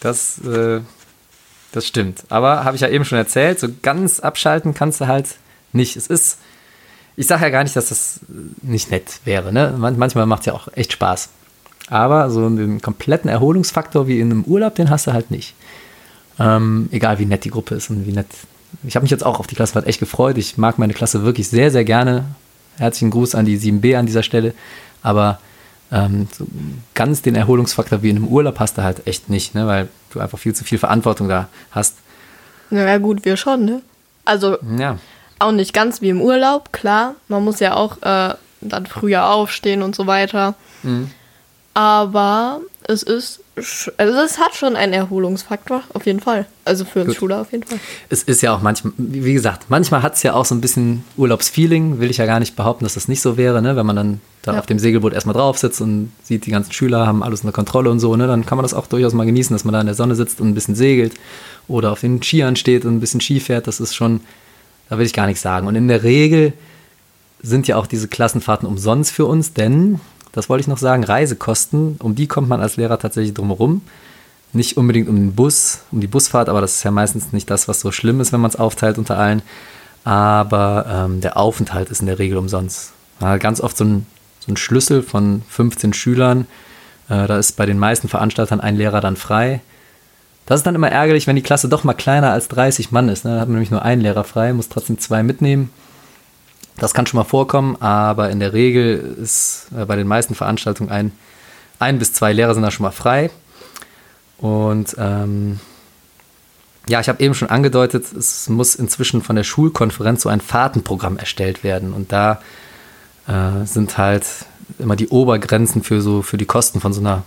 Das, 0.00 0.38
äh, 0.44 0.80
das 1.72 1.86
stimmt. 1.86 2.24
Aber 2.28 2.64
habe 2.64 2.76
ich 2.76 2.82
ja 2.82 2.88
eben 2.88 3.04
schon 3.04 3.18
erzählt, 3.18 3.58
so 3.58 3.68
ganz 3.80 4.20
abschalten 4.20 4.74
kannst 4.74 5.00
du 5.00 5.06
halt 5.06 5.36
nicht. 5.72 5.96
Es 5.96 6.08
ist, 6.08 6.38
ich 7.16 7.26
sage 7.26 7.44
ja 7.44 7.50
gar 7.50 7.62
nicht, 7.62 7.74
dass 7.74 7.88
das 7.88 8.20
nicht 8.60 8.90
nett 8.90 9.20
wäre. 9.24 9.52
Ne? 9.52 9.74
Man, 9.78 9.98
manchmal 9.98 10.26
macht 10.26 10.40
es 10.40 10.46
ja 10.46 10.52
auch 10.52 10.68
echt 10.74 10.92
Spaß. 10.92 11.30
Aber 11.92 12.30
so 12.30 12.46
einen 12.46 12.80
kompletten 12.80 13.28
Erholungsfaktor 13.28 14.08
wie 14.08 14.18
in 14.18 14.30
einem 14.30 14.44
Urlaub, 14.44 14.74
den 14.76 14.88
hast 14.88 15.06
du 15.06 15.12
halt 15.12 15.30
nicht. 15.30 15.54
Ähm, 16.38 16.88
egal 16.90 17.18
wie 17.18 17.26
nett 17.26 17.44
die 17.44 17.50
Gruppe 17.50 17.74
ist 17.74 17.90
und 17.90 18.06
wie 18.06 18.12
nett. 18.12 18.28
Ich 18.82 18.96
habe 18.96 19.04
mich 19.04 19.10
jetzt 19.10 19.26
auch 19.26 19.38
auf 19.38 19.46
die 19.46 19.54
Klassenfahrt 19.54 19.86
echt 19.86 20.00
gefreut. 20.00 20.38
Ich 20.38 20.56
mag 20.56 20.78
meine 20.78 20.94
Klasse 20.94 21.22
wirklich 21.22 21.50
sehr, 21.50 21.70
sehr 21.70 21.84
gerne. 21.84 22.24
Herzlichen 22.78 23.10
Gruß 23.10 23.34
an 23.34 23.44
die 23.44 23.58
7b 23.58 23.94
an 23.98 24.06
dieser 24.06 24.22
Stelle. 24.22 24.54
Aber 25.02 25.38
ähm, 25.90 26.28
so 26.34 26.46
ganz 26.94 27.20
den 27.20 27.34
Erholungsfaktor 27.34 28.02
wie 28.02 28.08
in 28.08 28.16
einem 28.16 28.28
Urlaub 28.28 28.58
hast 28.58 28.78
du 28.78 28.82
halt 28.82 29.06
echt 29.06 29.28
nicht, 29.28 29.54
ne? 29.54 29.66
weil 29.66 29.88
du 30.14 30.20
einfach 30.20 30.38
viel 30.38 30.54
zu 30.54 30.64
viel 30.64 30.78
Verantwortung 30.78 31.28
da 31.28 31.48
hast. 31.72 31.96
Naja, 32.70 32.96
gut, 32.96 33.26
wir 33.26 33.36
schon, 33.36 33.66
ne? 33.66 33.82
Also 34.24 34.56
Ja, 34.78 34.96
auch 35.40 35.52
nicht 35.52 35.74
ganz 35.74 36.00
wie 36.00 36.08
im 36.08 36.22
Urlaub, 36.22 36.72
klar. 36.72 37.16
Man 37.28 37.44
muss 37.44 37.60
ja 37.60 37.74
auch 37.74 38.00
äh, 38.00 38.34
dann 38.62 38.86
früher 38.86 39.28
aufstehen 39.28 39.82
und 39.82 39.94
so 39.94 40.06
weiter. 40.06 40.54
Aber 41.74 42.60
es 42.84 43.02
ist, 43.02 43.40
also 43.96 44.18
es 44.20 44.38
hat 44.38 44.54
schon 44.54 44.76
einen 44.76 44.92
Erholungsfaktor, 44.92 45.82
auf 45.94 46.04
jeden 46.04 46.20
Fall. 46.20 46.46
Also 46.64 46.84
für 46.84 47.04
uns. 47.04 47.16
Schüler 47.16 47.40
auf 47.40 47.52
jeden 47.52 47.64
Fall. 47.64 47.78
es 48.10 48.22
ist 48.24 48.42
ja 48.42 48.54
auch 48.54 48.60
manchmal, 48.60 48.92
wie 48.98 49.32
gesagt, 49.32 49.66
manchmal 49.68 50.02
hat 50.02 50.14
es 50.14 50.22
ja 50.22 50.34
auch 50.34 50.44
so 50.44 50.54
ein 50.54 50.60
bisschen 50.60 51.04
Urlaubsfeeling, 51.16 52.00
will 52.00 52.10
ich 52.10 52.16
ja 52.18 52.26
gar 52.26 52.40
nicht 52.40 52.56
behaupten, 52.56 52.84
dass 52.84 52.94
das 52.94 53.08
nicht 53.08 53.22
so 53.22 53.36
wäre, 53.36 53.62
ne? 53.62 53.76
wenn 53.76 53.86
man 53.86 53.96
dann 53.96 54.20
da 54.42 54.52
Ja. 54.54 54.58
auf 54.58 54.66
dem 54.66 54.78
Segelboot 54.78 55.12
erstmal 55.12 55.34
drauf 55.34 55.58
sitzt 55.58 55.80
und 55.80 56.12
sieht, 56.24 56.44
die 56.46 56.50
ganzen 56.50 56.72
Schüler 56.72 57.06
haben 57.06 57.22
alles 57.22 57.42
unter 57.42 57.52
Kontrolle 57.52 57.90
und 57.90 58.00
so, 58.00 58.16
ne? 58.16 58.26
dann 58.26 58.44
kann 58.44 58.58
man 58.58 58.64
das 58.64 58.74
auch 58.74 58.86
durchaus 58.86 59.12
mal 59.12 59.24
genießen, 59.26 59.54
dass 59.54 59.64
man 59.64 59.72
da 59.72 59.80
in 59.80 59.86
der 59.86 59.94
Sonne 59.94 60.14
sitzt 60.14 60.40
und 60.40 60.48
ein 60.48 60.54
bisschen 60.54 60.74
segelt 60.74 61.14
oder 61.68 61.92
auf 61.92 62.00
den 62.00 62.22
Skiern 62.22 62.56
steht 62.56 62.84
und 62.84 62.96
ein 62.96 63.00
bisschen 63.00 63.20
Ski 63.20 63.38
fährt, 63.40 63.66
das 63.66 63.78
ist 63.80 63.94
schon, 63.94 64.20
da 64.90 64.98
will 64.98 65.06
ich 65.06 65.12
gar 65.14 65.26
nichts 65.26 65.42
sagen. 65.42 65.68
Und 65.68 65.76
in 65.76 65.88
der 65.88 66.02
Regel 66.02 66.52
sind 67.44 67.66
ja 67.68 67.76
auch 67.76 67.86
diese 67.86 68.08
Klassenfahrten 68.08 68.68
umsonst 68.68 69.12
für 69.12 69.26
uns, 69.26 69.52
denn, 69.52 70.00
das 70.32 70.48
wollte 70.48 70.62
ich 70.62 70.68
noch 70.68 70.78
sagen, 70.78 71.04
Reisekosten, 71.04 71.96
um 72.00 72.14
die 72.14 72.26
kommt 72.26 72.48
man 72.48 72.60
als 72.60 72.76
Lehrer 72.76 72.98
tatsächlich 72.98 73.34
drumherum. 73.34 73.82
Nicht 74.54 74.76
unbedingt 74.76 75.08
um 75.08 75.16
den 75.16 75.34
Bus, 75.34 75.80
um 75.92 76.00
die 76.00 76.06
Busfahrt, 76.06 76.48
aber 76.48 76.60
das 76.60 76.76
ist 76.76 76.82
ja 76.82 76.90
meistens 76.90 77.32
nicht 77.32 77.50
das, 77.50 77.68
was 77.68 77.80
so 77.80 77.92
schlimm 77.92 78.20
ist, 78.20 78.32
wenn 78.32 78.40
man 78.40 78.50
es 78.50 78.56
aufteilt 78.56 78.98
unter 78.98 79.18
allen. 79.18 79.42
Aber 80.04 80.86
ähm, 80.88 81.20
der 81.20 81.36
Aufenthalt 81.36 81.90
ist 81.90 82.00
in 82.00 82.06
der 82.06 82.18
Regel 82.18 82.36
umsonst. 82.36 82.92
Man 83.20 83.30
hat 83.30 83.40
ganz 83.40 83.60
oft 83.60 83.76
so 83.76 83.84
ein, 83.84 84.06
so 84.40 84.54
Schlüssel 84.56 85.02
von 85.02 85.42
15 85.48 85.92
Schülern. 85.92 86.46
Äh, 87.08 87.26
da 87.26 87.38
ist 87.38 87.56
bei 87.56 87.66
den 87.66 87.78
meisten 87.78 88.08
Veranstaltern 88.08 88.60
ein 88.60 88.76
Lehrer 88.76 89.00
dann 89.00 89.16
frei. 89.16 89.60
Das 90.46 90.60
ist 90.60 90.66
dann 90.66 90.74
immer 90.74 90.90
ärgerlich, 90.90 91.26
wenn 91.26 91.36
die 91.36 91.42
Klasse 91.42 91.68
doch 91.68 91.84
mal 91.84 91.94
kleiner 91.94 92.32
als 92.32 92.48
30 92.48 92.90
Mann 92.90 93.08
ist. 93.08 93.24
Ne? 93.24 93.34
Da 93.34 93.40
hat 93.40 93.48
man 93.48 93.54
nämlich 93.54 93.70
nur 93.70 93.82
einen 93.82 94.02
Lehrer 94.02 94.24
frei, 94.24 94.52
muss 94.52 94.68
trotzdem 94.68 94.98
zwei 94.98 95.22
mitnehmen. 95.22 95.70
Das 96.76 96.94
kann 96.94 97.06
schon 97.06 97.18
mal 97.18 97.24
vorkommen, 97.24 97.76
aber 97.80 98.30
in 98.30 98.40
der 98.40 98.52
Regel 98.52 99.16
ist 99.20 99.66
äh, 99.76 99.84
bei 99.84 99.96
den 99.96 100.06
meisten 100.06 100.34
Veranstaltungen 100.34 100.90
ein, 100.90 101.12
ein 101.78 101.98
bis 101.98 102.12
zwei 102.12 102.32
Lehrer 102.32 102.54
sind 102.54 102.62
da 102.62 102.70
schon 102.70 102.84
mal 102.84 102.92
frei. 102.92 103.30
Und 104.38 104.96
ähm, 104.98 105.60
ja, 106.88 107.00
ich 107.00 107.08
habe 107.08 107.22
eben 107.22 107.34
schon 107.34 107.48
angedeutet, 107.48 108.12
es 108.12 108.48
muss 108.48 108.74
inzwischen 108.74 109.22
von 109.22 109.36
der 109.36 109.44
Schulkonferenz 109.44 110.22
so 110.22 110.28
ein 110.28 110.40
Fahrtenprogramm 110.40 111.16
erstellt 111.16 111.62
werden. 111.62 111.92
Und 111.92 112.10
da 112.10 112.40
äh, 113.28 113.64
sind 113.64 113.98
halt 113.98 114.26
immer 114.78 114.96
die 114.96 115.08
Obergrenzen 115.08 115.82
für 115.82 116.00
so 116.00 116.22
für 116.22 116.38
die 116.38 116.46
Kosten 116.46 116.80
von 116.80 116.92
so 116.92 117.00
einer 117.00 117.22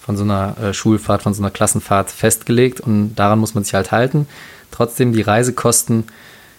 von 0.00 0.16
so 0.16 0.24
einer 0.24 0.56
äh, 0.58 0.74
Schulfahrt, 0.74 1.22
von 1.22 1.32
so 1.32 1.42
einer 1.42 1.52
Klassenfahrt 1.52 2.10
festgelegt 2.10 2.80
und 2.80 3.14
daran 3.14 3.38
muss 3.38 3.54
man 3.54 3.62
sich 3.62 3.72
halt 3.74 3.92
halten. 3.92 4.26
Trotzdem 4.72 5.12
die 5.12 5.22
Reisekosten, 5.22 6.04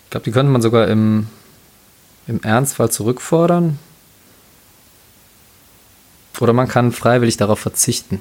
ich 0.06 0.12
glaube, 0.12 0.24
die 0.24 0.32
könnte 0.32 0.52
man 0.52 0.62
sogar 0.62 0.88
im, 0.88 1.28
im 2.28 2.42
Ernstfall 2.42 2.92
zurückfordern. 2.92 3.80
Oder 6.40 6.54
man 6.54 6.68
kann 6.68 6.92
freiwillig 6.92 7.38
darauf 7.38 7.60
verzichten. 7.60 8.20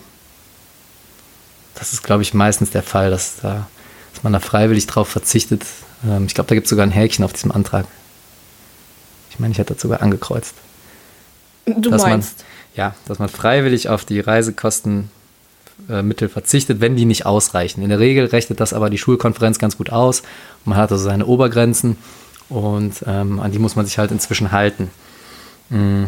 Das 1.74 1.92
ist, 1.92 2.02
glaube 2.02 2.22
ich, 2.22 2.34
meistens 2.34 2.70
der 2.70 2.82
Fall, 2.82 3.10
dass, 3.10 3.36
da, 3.40 3.66
dass 4.12 4.22
man 4.22 4.32
da 4.32 4.40
freiwillig 4.40 4.86
darauf 4.86 5.08
verzichtet. 5.08 5.64
Ähm, 6.04 6.26
ich 6.26 6.34
glaube, 6.34 6.48
da 6.48 6.54
gibt 6.54 6.66
es 6.66 6.70
sogar 6.70 6.86
ein 6.86 6.92
Häkchen 6.92 7.24
auf 7.24 7.32
diesem 7.32 7.52
Antrag. 7.52 7.86
Ich 9.30 9.38
meine, 9.38 9.52
ich 9.52 9.58
hätte 9.58 9.74
das 9.74 9.82
sogar 9.82 10.02
angekreuzt 10.02 10.54
Du 11.66 11.90
dass 11.90 12.02
meinst. 12.02 12.38
man 12.38 12.46
ja, 12.74 12.94
dass 13.06 13.18
man 13.18 13.28
freiwillig 13.28 13.88
auf 13.88 14.04
die 14.04 14.20
Reisekostenmittel 14.20 15.08
äh, 15.90 16.02
Mittel 16.02 16.28
verzichtet, 16.28 16.80
wenn 16.80 16.96
die 16.96 17.04
nicht 17.04 17.26
ausreichen. 17.26 17.82
In 17.82 17.90
der 17.90 17.98
Regel 17.98 18.26
rechnet 18.26 18.60
das 18.60 18.72
aber 18.72 18.90
die 18.90 18.98
Schulkonferenz 18.98 19.58
ganz 19.58 19.76
gut 19.76 19.90
aus. 19.90 20.22
Man 20.64 20.78
hat 20.78 20.90
also 20.90 21.04
seine 21.04 21.26
Obergrenzen 21.26 21.96
und 22.52 23.02
ähm, 23.06 23.40
an 23.40 23.50
die 23.50 23.58
muss 23.58 23.76
man 23.76 23.86
sich 23.86 23.98
halt 23.98 24.10
inzwischen 24.10 24.52
halten. 24.52 24.90
Mm. 25.70 26.04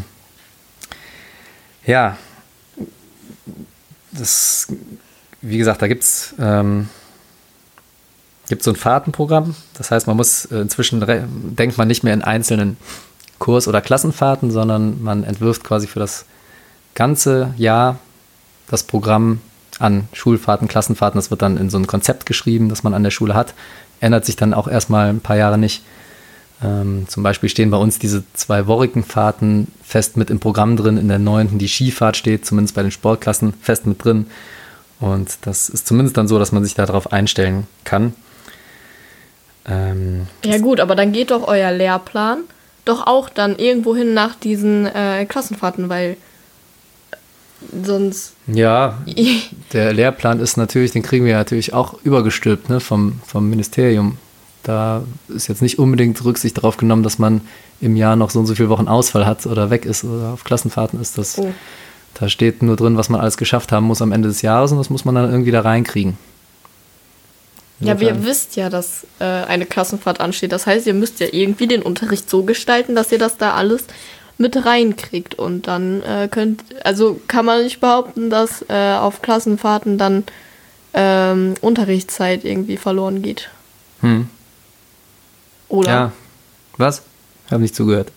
Ja, 1.86 2.16
das, 4.12 4.68
wie 5.40 5.58
gesagt, 5.58 5.82
da 5.82 5.88
gibt 5.88 6.02
es 6.02 6.34
ähm, 6.38 6.88
so 8.60 8.70
ein 8.70 8.76
Fahrtenprogramm. 8.76 9.54
Das 9.74 9.90
heißt, 9.90 10.06
man 10.06 10.16
muss 10.16 10.46
äh, 10.46 10.58
inzwischen 10.58 11.00
denkt 11.56 11.78
man 11.78 11.88
nicht 11.88 12.04
mehr 12.04 12.14
in 12.14 12.22
einzelnen 12.22 12.76
Kurs- 13.38 13.68
oder 13.68 13.80
Klassenfahrten, 13.80 14.50
sondern 14.50 15.02
man 15.02 15.24
entwirft 15.24 15.64
quasi 15.64 15.86
für 15.86 15.98
das 15.98 16.24
ganze 16.94 17.52
Jahr 17.56 17.98
das 18.68 18.84
Programm 18.84 19.40
an 19.78 20.08
Schulfahrten, 20.12 20.68
Klassenfahrten. 20.68 21.18
Das 21.18 21.30
wird 21.30 21.42
dann 21.42 21.56
in 21.56 21.68
so 21.68 21.78
ein 21.78 21.86
Konzept 21.86 22.26
geschrieben, 22.26 22.68
das 22.68 22.82
man 22.82 22.94
an 22.94 23.02
der 23.02 23.10
Schule 23.10 23.34
hat. 23.34 23.54
Ändert 24.00 24.24
sich 24.24 24.36
dann 24.36 24.54
auch 24.54 24.68
erstmal 24.68 25.08
ein 25.08 25.20
paar 25.20 25.36
Jahre 25.36 25.58
nicht. 25.58 25.82
Ähm, 26.64 27.06
zum 27.08 27.22
Beispiel 27.22 27.48
stehen 27.48 27.70
bei 27.70 27.76
uns 27.76 27.98
diese 27.98 28.24
zwei 28.32 28.64
Fahrten 28.64 29.68
fest 29.82 30.16
mit 30.16 30.30
im 30.30 30.40
Programm 30.40 30.76
drin. 30.76 30.96
In 30.96 31.08
der 31.08 31.18
neunten 31.18 31.58
die 31.58 31.68
Skifahrt 31.68 32.16
steht, 32.16 32.46
zumindest 32.46 32.74
bei 32.74 32.82
den 32.82 32.90
Sportklassen, 32.90 33.52
fest 33.60 33.86
mit 33.86 34.02
drin. 34.02 34.26
Und 35.00 35.38
das 35.42 35.68
ist 35.68 35.86
zumindest 35.86 36.16
dann 36.16 36.28
so, 36.28 36.38
dass 36.38 36.52
man 36.52 36.64
sich 36.64 36.74
darauf 36.74 37.12
einstellen 37.12 37.66
kann. 37.84 38.14
Ähm, 39.66 40.26
Ja 40.44 40.58
gut, 40.58 40.80
aber 40.80 40.94
dann 40.94 41.12
geht 41.12 41.30
doch 41.30 41.46
euer 41.46 41.70
Lehrplan 41.70 42.44
doch 42.84 43.06
auch 43.06 43.28
dann 43.28 43.56
irgendwo 43.56 43.96
hin 43.96 44.14
nach 44.14 44.34
diesen 44.34 44.86
äh, 44.86 45.24
Klassenfahrten, 45.26 45.88
weil 45.88 46.16
sonst... 47.82 48.34
ja, 48.46 48.98
der 49.72 49.92
Lehrplan 49.92 50.40
ist 50.40 50.56
natürlich, 50.56 50.92
den 50.92 51.02
kriegen 51.02 51.24
wir 51.24 51.34
natürlich 51.34 51.72
auch 51.72 51.94
übergestülpt 52.02 52.68
ne, 52.68 52.80
vom, 52.80 53.20
vom 53.26 53.48
Ministerium. 53.48 54.18
Da 54.64 55.04
ist 55.28 55.48
jetzt 55.48 55.62
nicht 55.62 55.78
unbedingt 55.78 56.22
Rücksicht 56.24 56.56
darauf 56.56 56.76
genommen, 56.76 57.02
dass 57.02 57.18
man 57.18 57.42
im 57.80 57.96
Jahr 57.96 58.16
noch 58.16 58.30
so 58.30 58.40
und 58.40 58.46
so 58.46 58.54
viele 58.54 58.70
Wochen 58.70 58.88
Ausfall 58.88 59.26
hat 59.26 59.46
oder 59.46 59.70
weg 59.70 59.84
ist 59.84 60.04
oder 60.04 60.32
auf 60.32 60.44
Klassenfahrten 60.44 61.00
ist. 61.00 61.16
Das, 61.18 61.38
Oh. 61.38 61.52
Da 62.14 62.28
steht 62.28 62.62
nur 62.62 62.76
drin, 62.76 62.96
was 62.96 63.08
man 63.08 63.20
alles 63.20 63.36
geschafft 63.36 63.72
haben 63.72 63.86
muss 63.86 64.00
am 64.00 64.12
Ende 64.12 64.28
des 64.28 64.42
Jahres 64.42 64.70
und 64.72 64.78
das 64.78 64.88
muss 64.88 65.04
man 65.04 65.16
dann 65.16 65.30
irgendwie 65.30 65.50
da 65.50 65.60
reinkriegen. 65.60 66.16
Ja, 67.80 67.94
ihr 67.94 68.24
wisst 68.24 68.54
ja, 68.54 68.70
dass 68.70 69.04
äh, 69.18 69.24
eine 69.24 69.66
Klassenfahrt 69.66 70.20
ansteht. 70.20 70.52
Das 70.52 70.66
heißt, 70.66 70.86
ihr 70.86 70.94
müsst 70.94 71.18
ja 71.18 71.26
irgendwie 71.30 71.66
den 71.66 71.82
Unterricht 71.82 72.30
so 72.30 72.44
gestalten, 72.44 72.94
dass 72.94 73.10
ihr 73.10 73.18
das 73.18 73.36
da 73.36 73.54
alles 73.54 73.84
mit 74.38 74.64
reinkriegt. 74.64 75.34
Und 75.34 75.66
dann 75.66 76.02
äh, 76.02 76.28
könnt, 76.30 76.62
also 76.84 77.20
kann 77.26 77.44
man 77.44 77.64
nicht 77.64 77.80
behaupten, 77.80 78.30
dass 78.30 78.64
äh, 78.68 78.94
auf 78.94 79.22
Klassenfahrten 79.22 79.98
dann 79.98 80.22
ähm, 80.94 81.54
Unterrichtszeit 81.60 82.44
irgendwie 82.44 82.76
verloren 82.76 83.22
geht. 83.22 83.50
Hm. 84.00 84.28
Oder? 85.74 85.90
Ja. 85.90 86.12
Was? 86.76 87.02
Hab 87.50 87.60
nicht 87.60 87.74
zugehört. 87.74 88.12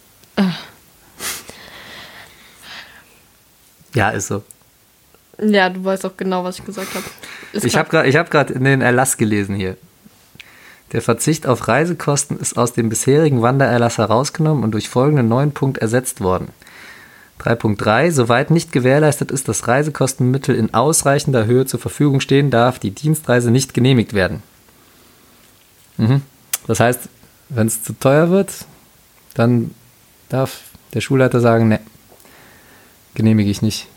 Ja, 3.94 4.10
ist 4.10 4.28
so. 4.28 4.44
Ja, 5.40 5.70
du 5.70 5.84
weißt 5.84 6.06
auch 6.06 6.16
genau, 6.16 6.44
was 6.44 6.60
ich 6.60 6.66
gesagt 6.66 6.94
habe. 6.94 7.06
Ich 7.54 7.76
habe 7.76 7.90
gerade 7.90 8.14
hab 8.14 8.52
in 8.52 8.64
den 8.64 8.82
Erlass 8.82 9.18
gelesen 9.18 9.56
hier. 9.56 9.76
Der 10.92 11.02
Verzicht 11.02 11.48
auf 11.48 11.68
Reisekosten 11.68 12.40
ist 12.40 12.58
aus 12.58 12.74
dem 12.74 12.90
bisherigen 12.90 13.42
Wandererlass 13.42 13.98
herausgenommen 13.98 14.64
und 14.64 14.72
durch 14.72 14.88
folgenden 14.88 15.28
neuen 15.28 15.52
Punkt 15.52 15.80
ersetzt 15.80 16.22
worden. 16.22 16.50
3.3. 17.40 18.12
Soweit 18.12 18.52
nicht 18.52 18.72
gewährleistet 18.72 19.32
ist, 19.32 19.48
dass 19.48 19.68
Reisekostenmittel 19.68 20.56
in 20.56 20.74
ausreichender 20.76 21.46
Höhe 21.46 21.66
zur 21.66 21.80
Verfügung 21.80 22.20
stehen, 22.20 22.52
darf 22.52 22.78
die 22.78 22.92
Dienstreise 22.92 23.50
nicht 23.50 23.74
genehmigt 23.74 24.14
werden. 24.14 24.44
Mhm. 25.98 26.22
Das 26.68 26.80
heißt, 26.80 27.10
wenn 27.50 27.68
es 27.68 27.84
zu 27.84 27.94
teuer 27.94 28.30
wird, 28.30 28.66
dann 29.34 29.74
darf 30.30 30.62
der 30.94 31.02
Schulleiter 31.02 31.40
sagen, 31.40 31.68
ne, 31.68 31.80
genehmige 33.16 33.50
ich 33.50 33.62
nicht. 33.62 33.88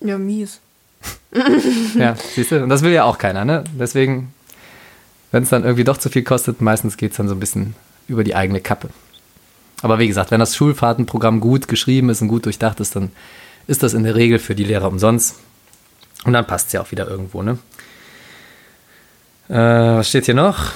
Ja, 0.00 0.18
mies. 0.18 0.60
Ja, 1.98 2.14
siehst 2.34 2.50
du, 2.52 2.62
und 2.62 2.68
das 2.68 2.82
will 2.82 2.92
ja 2.92 3.04
auch 3.04 3.16
keiner, 3.16 3.44
ne? 3.44 3.64
Deswegen, 3.78 4.34
wenn 5.30 5.44
es 5.44 5.48
dann 5.48 5.64
irgendwie 5.64 5.84
doch 5.84 5.96
zu 5.96 6.10
viel 6.10 6.22
kostet, 6.22 6.60
meistens 6.60 6.96
geht 6.96 7.12
es 7.12 7.16
dann 7.16 7.28
so 7.28 7.34
ein 7.34 7.40
bisschen 7.40 7.74
über 8.06 8.22
die 8.22 8.34
eigene 8.34 8.60
Kappe. 8.60 8.90
Aber 9.80 9.98
wie 9.98 10.06
gesagt, 10.06 10.30
wenn 10.30 10.40
das 10.40 10.54
Schulfahrtenprogramm 10.54 11.40
gut 11.40 11.68
geschrieben 11.68 12.10
ist 12.10 12.20
und 12.20 12.28
gut 12.28 12.44
durchdacht 12.44 12.80
ist, 12.80 12.94
dann 12.96 13.10
ist 13.66 13.82
das 13.82 13.94
in 13.94 14.04
der 14.04 14.14
Regel 14.14 14.38
für 14.38 14.54
die 14.54 14.64
Lehrer 14.64 14.88
umsonst. 14.88 15.36
Und 16.24 16.34
dann 16.34 16.46
passt 16.46 16.68
es 16.68 16.72
ja 16.74 16.82
auch 16.82 16.90
wieder 16.92 17.08
irgendwo, 17.08 17.42
ne? 17.42 17.58
Äh, 19.52 19.98
was 19.98 20.08
steht 20.08 20.24
hier 20.24 20.34
noch? 20.34 20.72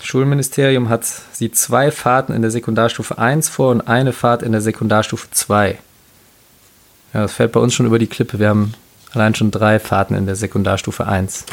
Schulministerium 0.00 0.88
hat 0.88 1.04
sieht 1.04 1.56
zwei 1.56 1.90
Fahrten 1.90 2.32
in 2.32 2.40
der 2.40 2.50
Sekundarstufe 2.50 3.18
1 3.18 3.50
vor 3.50 3.70
und 3.70 3.82
eine 3.82 4.14
Fahrt 4.14 4.42
in 4.42 4.52
der 4.52 4.62
Sekundarstufe 4.62 5.28
2. 5.30 5.78
Ja, 7.12 7.22
das 7.22 7.32
fällt 7.32 7.52
bei 7.52 7.60
uns 7.60 7.74
schon 7.74 7.84
über 7.84 7.98
die 7.98 8.06
Klippe. 8.06 8.38
Wir 8.38 8.48
haben 8.48 8.72
allein 9.12 9.34
schon 9.34 9.50
drei 9.50 9.78
Fahrten 9.78 10.14
in 10.14 10.24
der 10.24 10.36
Sekundarstufe 10.36 11.06
1. 11.06 11.44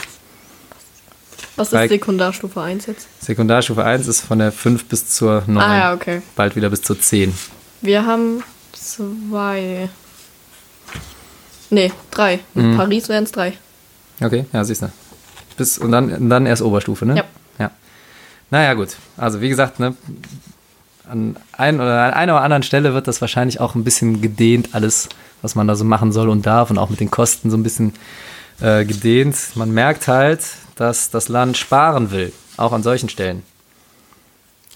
Was 1.58 1.74
ist 1.74 1.90
Sekundarstufe 1.90 2.62
1 2.62 2.86
jetzt? 2.86 3.08
Sekundarstufe 3.22 3.84
1 3.84 4.08
ist 4.08 4.22
von 4.22 4.40
der 4.40 4.54
5 4.54 4.86
bis 4.86 5.10
zur 5.10 5.44
9. 5.48 5.58
Ah 5.62 5.78
ja, 5.78 5.94
okay. 5.94 6.22
Bald 6.38 6.56
wieder 6.56 6.70
bis 6.70 6.82
zur 6.84 7.00
10. 7.00 7.34
Wir 7.82 8.06
haben 8.06 8.44
zwei. 8.72 9.90
Nee, 11.70 11.92
drei. 12.12 12.40
Mit 12.54 12.66
Mhm. 12.66 12.78
Paris 12.78 13.10
wären 13.10 13.26
es 13.26 13.32
drei. 13.34 13.54
Okay, 14.22 14.46
ja, 14.54 14.64
siehst 14.64 14.84
du. 14.84 14.90
Bis, 15.58 15.78
und 15.78 15.92
dann, 15.92 16.12
und 16.12 16.30
dann 16.30 16.46
erst 16.46 16.62
Oberstufe, 16.62 17.06
ne? 17.06 17.18
Ja. 17.18 17.24
ja. 17.60 17.72
Naja, 18.52 18.74
gut. 18.74 18.98
Also, 19.18 19.42
wie 19.42 19.50
gesagt, 19.50 19.80
ne, 19.80 19.96
an, 21.10 21.38
ein 21.54 21.80
oder 21.80 22.04
an 22.04 22.14
einer 22.14 22.34
oder 22.34 22.42
anderen 22.42 22.64
Stelle 22.64 22.94
wird 22.94 23.08
das 23.08 23.22
wahrscheinlich 23.22 23.60
auch 23.60 23.76
ein 23.76 23.84
bisschen 23.84 24.22
gedehnt, 24.22 24.70
alles, 24.74 25.10
was 25.42 25.56
man 25.56 25.68
da 25.68 25.76
so 25.76 25.86
machen 25.86 26.12
soll 26.12 26.30
und 26.30 26.46
darf 26.46 26.70
und 26.70 26.78
auch 26.78 26.90
mit 26.90 27.00
den 27.00 27.12
Kosten 27.12 27.50
so 27.50 27.58
ein 27.58 27.64
bisschen 27.64 27.94
äh, 28.62 28.86
gedehnt. 28.86 29.38
Man 29.56 29.74
merkt 29.74 30.08
halt, 30.08 30.42
dass 30.76 31.10
das 31.10 31.30
Land 31.30 31.58
sparen 31.58 32.12
will, 32.12 32.34
auch 32.58 32.74
an 32.74 32.84
solchen 32.84 33.10
Stellen. 33.10 33.44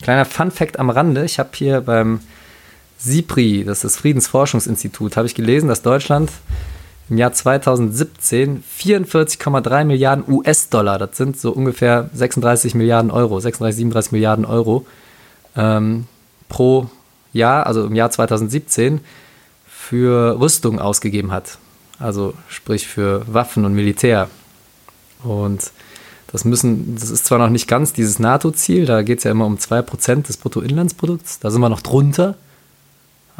Kleiner 0.02 0.26
Fun-Fact 0.26 0.80
am 0.80 0.89
Rande: 0.89 1.26
Ich 1.26 1.39
habe 1.39 1.50
hier 1.54 1.82
beim 1.82 2.22
SIPRI, 3.00 3.63
das 3.65 3.80
ist 3.80 3.84
das 3.84 3.98
Friedensforschungsinstitut, 3.98 5.18
habe 5.18 5.28
ich 5.28 5.36
gelesen, 5.36 5.70
dass 5.70 5.82
Deutschland 5.82 6.32
im 7.10 7.17
Jahr 7.17 7.34
2017 7.34 8.63
44,3 8.80 9.84
Milliarden 9.84 10.24
US-Dollar, 10.28 11.00
das 11.00 11.17
sind 11.17 11.39
so 11.39 11.52
ungefähr 11.52 12.10
36 12.13 12.76
Milliarden 12.76 13.12
Euro, 13.12 13.39
36, 13.39 13.78
37 13.78 14.12
Milliarden 14.12 14.45
Euro 14.45 14.86
ähm, 15.56 16.06
pro 16.48 16.89
Jahr, 17.34 17.65
also 17.65 17.86
im 17.86 17.95
Jahr 17.95 18.12
2017, 18.12 19.02
für 19.67 20.39
Rüstung 20.39 20.80
ausgegeben 20.80 21.32
hat. 21.32 21.58
Also 21.98 22.34
sprich 22.48 22.88
für 22.88 23.24
Waffen 23.32 23.65
und 23.65 23.74
Militär. 23.74 24.30
Und 25.24 25.72
das 26.32 26.45
müssen, 26.45 26.95
das 26.95 27.10
ist 27.10 27.26
zwar 27.26 27.39
noch 27.39 27.50
nicht 27.50 27.67
ganz 27.67 27.91
dieses 27.91 28.19
NATO-Ziel, 28.19 28.86
da 28.86 29.02
geht 29.02 29.17
es 29.17 29.24
ja 29.24 29.32
immer 29.32 29.45
um 29.45 29.58
2% 29.58 30.28
des 30.28 30.38
Bruttoinlandsprodukts, 30.38 31.39
da 31.39 31.50
sind 31.50 31.62
wir 31.62 31.69
noch 31.69 31.82
drunter. 31.82 32.36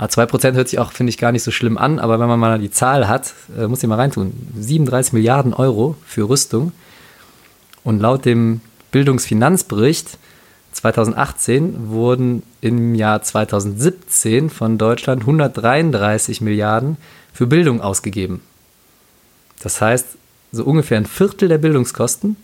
Ah, 0.02 0.06
2% 0.06 0.54
hört 0.54 0.70
sich 0.70 0.80
auch, 0.80 0.94
finde 0.94 1.10
ich, 1.10 1.18
gar 1.18 1.34
nicht 1.34 1.44
so 1.44 1.52
schlimm 1.52 1.78
an, 1.78 2.00
aber 2.00 2.22
wenn 2.22 2.30
man 2.30 2.40
mal 2.40 2.58
die 2.58 2.72
Zahl 2.72 3.10
hat, 3.10 3.34
äh, 3.58 3.68
muss 3.68 3.84
ich 3.84 3.90
mal 3.90 3.98
reintun. 3.98 4.32
37 4.58 5.12
Milliarden 5.12 5.54
Euro 5.54 5.98
für 6.06 6.30
Rüstung. 6.30 6.72
Und 7.84 8.00
laut 8.00 8.24
dem 8.24 8.62
Bildungsfinanzbericht 8.92 10.18
2018 10.72 11.90
wurden 11.90 12.44
im 12.62 12.96
Jahr 12.96 13.22
2017 13.22 14.50
von 14.50 14.78
Deutschland 14.78 15.24
133 15.24 16.40
Milliarden 16.40 16.96
für 17.34 17.46
Bildung 17.46 17.82
ausgegeben. 17.82 18.42
Das 19.62 19.82
heißt, 19.82 20.08
so 20.54 20.64
ungefähr 20.64 20.96
ein 20.96 21.08
Viertel 21.08 21.50
der 21.50 21.58
Bildungskosten 21.58 22.38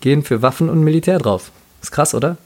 gehen 0.00 0.22
für 0.22 0.40
Waffen 0.40 0.70
und 0.70 0.80
Militär 0.84 1.18
drauf. 1.18 1.50
Ist 1.82 1.92
krass, 1.92 2.14
oder? 2.14 2.38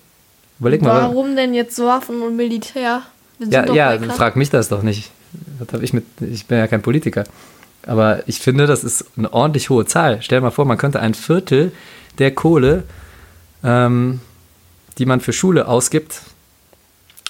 Überleg 0.58 0.82
mal. 0.82 1.02
Warum 1.02 1.36
denn 1.36 1.54
jetzt 1.54 1.78
Waffen 1.78 2.22
und 2.22 2.34
Militär? 2.34 3.04
Ja, 3.50 3.72
ja, 3.72 3.98
frag 4.14 4.36
mich 4.36 4.50
das 4.50 4.68
doch 4.68 4.82
nicht. 4.82 5.10
Hab 5.60 5.82
ich 5.82 5.92
mit? 5.92 6.04
Ich 6.20 6.46
bin 6.46 6.58
ja 6.58 6.66
kein 6.66 6.82
Politiker. 6.82 7.24
Aber 7.86 8.22
ich 8.28 8.38
finde, 8.38 8.66
das 8.66 8.84
ist 8.84 9.04
eine 9.16 9.32
ordentlich 9.32 9.70
hohe 9.70 9.84
Zahl. 9.86 10.18
Stell 10.22 10.38
dir 10.38 10.42
mal 10.42 10.50
vor, 10.50 10.64
man 10.64 10.78
könnte 10.78 11.00
ein 11.00 11.14
Viertel 11.14 11.72
der 12.18 12.32
Kohle, 12.32 12.84
ähm, 13.64 14.20
die 14.98 15.06
man 15.06 15.20
für 15.20 15.32
Schule 15.32 15.66
ausgibt, 15.66 16.20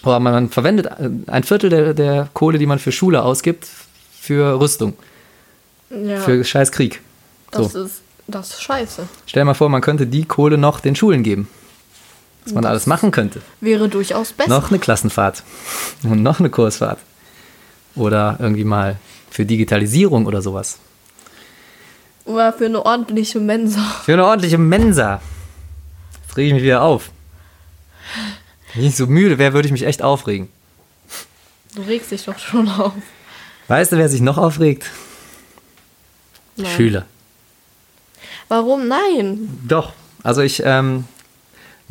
oder 0.05 0.19
man, 0.21 0.33
man 0.33 0.49
verwendet 0.51 0.89
ein 1.29 1.45
Viertel 1.45 1.71
der, 1.71 1.95
der 1.95 2.29
Kohle, 2.35 2.59
die 2.59 2.67
man 2.67 2.79
für 2.81 2.93
Schule 2.93 3.23
ausgibt, 3.23 3.67
für 4.21 4.61
Rüstung, 4.61 4.95
Ja, 5.91 6.19
für 6.21 6.45
scheiß 6.45 6.73
Krieg. 6.73 7.01
das 7.51 7.73
So. 7.73 7.85
ist 7.85 8.03
das 8.29 8.51
ist 8.51 8.63
scheiße. 8.63 9.09
Stell 9.27 9.41
dir 9.43 9.45
mal 9.47 9.55
vor, 9.55 9.69
man 9.69 9.81
könnte 9.81 10.07
die 10.07 10.25
Kohle 10.25 10.57
noch 10.59 10.81
den 10.81 10.95
Schulen 10.97 11.23
geben. 11.23 11.49
Was 12.45 12.53
man 12.55 12.63
Das- 12.63 12.71
alles 12.71 12.87
machen 12.87 13.11
könnte. 13.11 13.41
Wäre 13.61 13.89
durchaus 13.89 14.33
besser. 14.33 14.51
Noch 14.51 14.71
eine 14.71 14.79
Klassenfahrt 14.79 15.43
und 16.03 16.23
noch 16.23 16.41
eine 16.41 16.51
Kursfahrt. 16.51 16.99
Oder 17.95 18.37
irgendwie 18.41 18.65
mal 18.65 18.97
für 19.31 19.45
Digitalisierung 19.45 20.27
oder 20.27 20.43
sowas. 20.43 20.79
Oder 22.25 22.53
für 22.53 22.67
eine 22.67 22.85
ordentliche 22.85 23.41
Mensa. 23.41 23.81
Für 24.05 24.15
eine 24.15 24.25
ordentliche 24.25 24.59
Mensa. 24.59 25.21
Jetzt 26.27 26.37
rege 26.37 26.49
ich 26.49 26.55
mich 26.55 26.63
wieder 26.63 26.83
auf. 26.83 27.11
Wenn 28.75 28.85
ich 28.85 28.97
so 28.97 29.07
müde 29.07 29.39
wäre, 29.39 29.53
würde 29.53 29.67
ich 29.67 29.73
mich 29.73 29.85
echt 29.85 30.03
aufregen. 30.03 30.49
Du 31.75 31.83
regst 31.83 32.11
dich 32.11 32.25
doch 32.25 32.39
schon 32.39 32.69
auf. 32.69 32.93
Weißt 33.69 33.93
du, 33.93 33.97
wer 33.99 34.09
sich 34.09 34.21
noch 34.21 34.39
aufregt? 34.39 34.91
Nein. 36.57 36.71
Schüler. 36.77 37.07
Warum? 38.49 38.89
Nein. 38.89 39.59
Doch. 39.67 39.93
Also 40.23 40.43
ich, 40.43 40.63
ähm, 40.65 41.05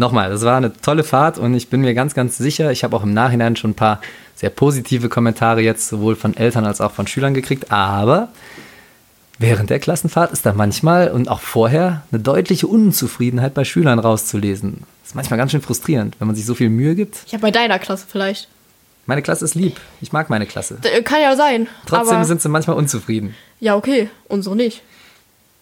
nochmal, 0.02 0.30
das 0.30 0.42
war 0.44 0.58
eine 0.58 0.74
tolle 0.74 1.06
Fahrt 1.06 1.38
und 1.38 1.54
ich 1.54 1.70
bin 1.70 1.80
mir 1.80 1.94
ganz, 1.94 2.14
ganz 2.14 2.38
sicher, 2.38 2.72
ich 2.72 2.84
habe 2.84 2.94
auch 2.98 3.04
im 3.04 3.14
Nachhinein 3.14 3.56
schon 3.56 3.72
ein 3.72 3.76
paar 3.76 4.02
sehr 4.36 4.50
positive 4.50 5.08
Kommentare 5.08 5.62
jetzt 5.62 5.88
sowohl 5.88 6.18
von 6.18 6.36
Eltern 6.36 6.66
als 6.66 6.82
auch 6.82 6.92
von 6.92 7.08
Schülern 7.08 7.34
gekriegt, 7.34 7.72
aber 7.72 8.28
während 9.40 9.70
der 9.70 9.80
Klassenfahrt 9.80 10.32
ist 10.32 10.46
da 10.46 10.54
manchmal 10.54 11.10
und 11.12 11.30
auch 11.30 11.40
vorher 11.40 12.04
eine 12.12 12.22
deutliche 12.22 12.68
Unzufriedenheit 12.68 13.54
bei 13.54 13.64
Schülern 13.64 14.00
rauszulesen. 14.00 14.84
Das 15.02 15.12
ist 15.12 15.16
manchmal 15.16 15.38
ganz 15.38 15.52
schön 15.52 15.62
frustrierend, 15.62 16.16
wenn 16.20 16.28
man 16.28 16.36
sich 16.36 16.46
so 16.46 16.54
viel 16.56 16.70
Mühe 16.70 16.96
gibt. 16.96 17.24
Ja, 17.32 17.38
bei 17.40 17.52
deiner 17.52 17.80
Klasse 17.80 18.06
vielleicht. 18.10 18.48
Meine 19.08 19.22
Klasse 19.24 19.46
ist 19.46 19.56
lieb. 19.56 19.78
Ich 20.00 20.12
mag 20.14 20.30
meine 20.30 20.46
Klasse. 20.46 20.76
D- 20.84 21.02
Kann 21.02 21.22
ja 21.22 21.36
sein. 21.36 21.68
Trotzdem 21.88 22.24
sind 22.24 22.42
sie 22.42 22.50
manchmal 22.50 22.78
unzufrieden. 22.78 23.34
Ja, 23.60 23.76
okay. 23.76 24.10
Unsere 24.28 24.56
nicht. 24.56 24.84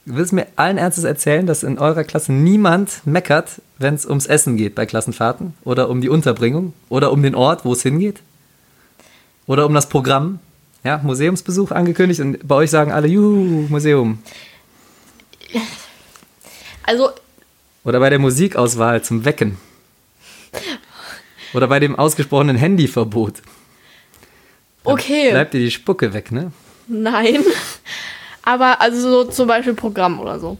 willst 0.05 0.31
du 0.31 0.35
mir 0.37 0.47
allen 0.57 0.77
Ernstes 0.77 1.05
erzählen, 1.05 1.45
dass 1.45 1.63
in 1.63 1.79
eurer 1.79 2.03
Klasse 2.03 2.33
niemand 2.33 3.01
meckert, 3.05 3.61
wenn 3.79 3.95
es 3.95 4.05
ums 4.05 4.25
Essen 4.27 4.57
geht 4.57 4.75
bei 4.75 4.85
Klassenfahrten? 4.85 5.53
Oder 5.63 5.89
um 5.89 6.01
die 6.01 6.09
Unterbringung? 6.09 6.73
Oder 6.89 7.11
um 7.11 7.23
den 7.23 7.33
Ort, 7.33 7.65
wo 7.65 7.73
es 7.73 7.81
hingeht? 7.81 8.21
Oder 9.47 9.65
um 9.65 9.73
das 9.73 9.89
Programm? 9.89 10.39
Ja, 10.83 10.99
Museumsbesuch 11.03 11.71
angekündigt 11.71 12.19
und 12.21 12.47
bei 12.47 12.55
euch 12.55 12.69
sagen 12.69 12.91
alle, 12.91 13.07
juhu, 13.07 13.67
Museum. 13.69 14.19
Also, 16.83 17.09
Oder 17.83 17.99
bei 17.99 18.09
der 18.09 18.19
Musikauswahl 18.19 19.01
zum 19.01 19.25
Wecken. 19.25 19.57
Oder 21.53 21.67
bei 21.67 21.79
dem 21.79 21.97
ausgesprochenen 21.97 22.55
Handyverbot. 22.57 23.41
okay. 24.83 25.31
Bleibt 25.31 25.53
dir 25.53 25.59
die 25.59 25.71
Spucke 25.71 26.13
weg, 26.13 26.31
ne? 26.31 26.51
Nein. 26.87 27.43
Aber 28.43 28.81
also 28.81 29.01
so 29.01 29.31
zum 29.31 29.47
Beispiel 29.47 29.73
Programm 29.73 30.19
oder 30.19 30.39
so. 30.39 30.57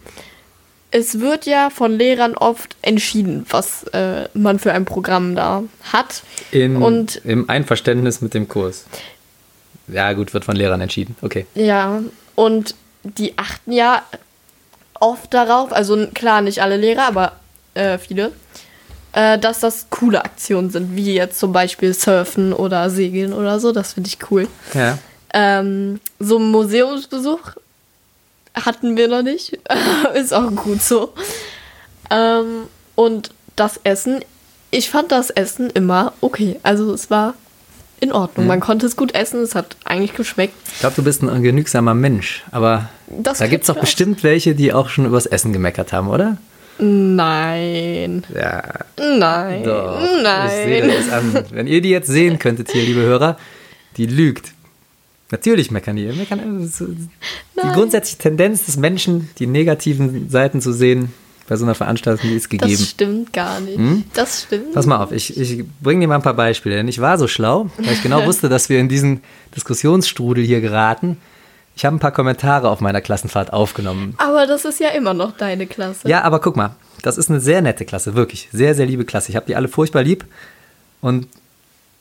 Es 0.92 1.20
wird 1.20 1.46
ja 1.46 1.70
von 1.70 1.92
Lehrern 1.98 2.36
oft 2.36 2.76
entschieden, 2.82 3.46
was 3.50 3.84
äh, 3.94 4.28
man 4.34 4.58
für 4.60 4.74
ein 4.74 4.86
Programm 4.86 5.36
da 5.36 5.64
hat. 5.94 6.24
In, 6.52 6.78
Und- 6.78 7.22
Im 7.26 7.50
Einverständnis 7.50 8.22
mit 8.22 8.34
dem 8.34 8.48
Kurs. 8.48 8.86
Ja, 9.88 10.14
gut, 10.14 10.34
wird 10.34 10.46
von 10.46 10.56
Lehrern 10.56 10.82
entschieden. 10.82 11.16
Okay. 11.22 11.46
Ja, 11.56 12.02
und 12.36 12.76
die 13.04 13.38
achten 13.38 13.72
ja 13.72 14.02
oft 15.00 15.34
darauf, 15.34 15.72
also 15.72 16.08
klar 16.14 16.42
nicht 16.42 16.62
alle 16.62 16.78
Lehrer, 16.78 17.04
aber 17.08 17.34
äh, 17.76 17.98
viele, 17.98 18.32
äh, 19.14 19.38
dass 19.40 19.60
das 19.60 19.88
coole 19.90 20.24
Aktionen 20.26 20.70
sind, 20.72 20.96
wie 20.96 21.14
jetzt 21.14 21.40
zum 21.40 21.52
Beispiel 21.54 21.94
Surfen 21.94 22.52
oder 22.54 22.90
Segeln 22.90 23.34
oder 23.34 23.60
so. 23.60 23.72
Das 23.72 23.94
finde 23.94 24.10
ich 24.10 24.18
cool. 24.32 24.48
Ja. 24.74 24.98
Ähm, 25.34 26.00
so 26.20 26.38
einen 26.38 26.50
Museumsbesuch 26.52 27.40
hatten 28.66 28.98
wir 28.98 29.08
noch 29.08 29.24
nicht. 29.24 29.60
Ist 30.16 30.34
auch 30.34 30.52
gut 30.56 30.82
so. 30.82 31.14
Ähm, 32.10 32.64
und 32.96 33.32
das 33.56 33.80
Essen, 33.84 34.20
ich 34.72 34.90
fand 34.90 35.12
das 35.12 35.30
Essen 35.30 35.70
immer 35.70 36.14
okay. 36.22 36.60
Also 36.64 36.94
es 36.94 37.10
war 37.10 37.34
in 38.00 38.12
Ordnung. 38.12 38.48
Man 38.48 38.60
konnte 38.60 38.86
es 38.86 38.96
gut 38.96 39.14
essen, 39.14 39.42
es 39.42 39.56
hat 39.56 39.76
eigentlich 39.84 40.14
geschmeckt. 40.14 40.54
Ich 40.74 40.80
glaube, 40.80 40.96
du 40.96 41.04
bist 41.04 41.22
ein 41.22 41.44
genügsamer 41.44 41.94
Mensch, 41.94 42.44
aber 42.52 42.90
Das 43.08 43.40
da 43.40 43.48
gibt 43.48 43.64
es 43.64 43.68
doch 43.68 43.80
bestimmt 43.80 44.24
welche, 44.24 44.56
die 44.56 44.74
auch 44.74 44.90
schon 44.90 45.06
übers 45.06 45.26
Essen 45.26 45.52
gemeckert 45.52 45.92
haben, 45.92 46.08
oder? 46.10 46.38
Nein. 46.78 48.24
Ja, 48.34 48.64
Nein. 48.98 49.64
doch. 49.64 50.02
Ich 50.02 50.52
sehe 50.52 50.88
Nein. 50.88 50.92
das 50.98 51.12
an. 51.12 51.46
Wenn 51.52 51.68
ihr 51.68 51.82
die 51.82 51.90
jetzt 51.90 52.08
sehen 52.08 52.40
könntet 52.40 52.72
hier, 52.72 52.84
liebe 52.84 53.02
Hörer, 53.02 53.38
die 53.98 54.06
lügt. 54.06 54.54
Natürlich 55.32 55.72
meckern 55.72 55.96
die. 55.96 56.06
Meckern, 56.06 56.64
äh, 56.64 57.62
die 57.64 57.74
grundsätzliche 57.74 58.18
Tendenz 58.18 58.66
des 58.66 58.78
Menschen, 58.78 59.30
die 59.38 59.48
negativen 59.48 60.30
Seiten 60.30 60.62
zu 60.62 60.72
sehen, 60.72 61.14
bei 61.48 61.56
so 61.56 61.66
einer 61.66 61.76
Veranstaltung, 61.76 62.30
die 62.30 62.36
ist 62.36 62.50
gegeben. 62.50 62.72
Das 62.72 62.90
stimmt 62.90 63.34
gar 63.34 63.60
nicht. 63.60 63.80
Das 64.14 64.44
stimmt. 64.44 64.74
Pass 64.74 64.86
mal 64.86 65.04
auf, 65.04 65.12
ich, 65.12 65.36
ich 65.36 65.66
bringe 65.82 66.02
dir 66.02 66.08
mal 66.08 66.16
ein 66.16 66.22
paar 66.22 66.36
Beispiele, 66.36 66.76
denn 66.76 66.88
ich 66.88 67.02
war 67.02 67.18
so 67.18 67.28
schlau, 67.28 67.70
weil 67.78 67.94
ich 67.94 68.04
genau 68.04 68.26
wusste, 68.28 68.50
dass 68.50 68.70
wir 68.70 68.80
in 68.80 68.88
diesen 68.88 69.22
Diskussionsstrudel 69.56 70.44
hier 70.44 70.62
geraten. 70.62 71.18
Ich 71.76 71.86
habe 71.86 71.96
ein 71.96 72.00
paar 72.00 72.12
Kommentare 72.12 72.70
auf 72.70 72.82
meiner 72.82 73.02
Klassenfahrt 73.02 73.52
aufgenommen. 73.52 74.14
Aber 74.18 74.46
das 74.46 74.64
ist 74.64 74.80
ja 74.80 74.90
immer 74.90 75.16
noch 75.16 75.36
deine 75.38 75.66
Klasse. 75.66 76.08
Ja, 76.08 76.22
aber 76.22 76.40
guck 76.40 76.56
mal, 76.56 76.76
das 77.02 77.18
ist 77.18 77.30
eine 77.30 77.40
sehr 77.40 77.62
nette 77.62 77.86
Klasse, 77.86 78.14
wirklich. 78.14 78.50
Sehr, 78.52 78.76
sehr 78.76 78.86
liebe 78.86 79.06
Klasse. 79.06 79.30
Ich 79.32 79.36
habe 79.36 79.48
die 79.48 79.56
alle 79.56 79.70
furchtbar 79.70 80.04
lieb. 80.04 80.26
Und 81.02 81.28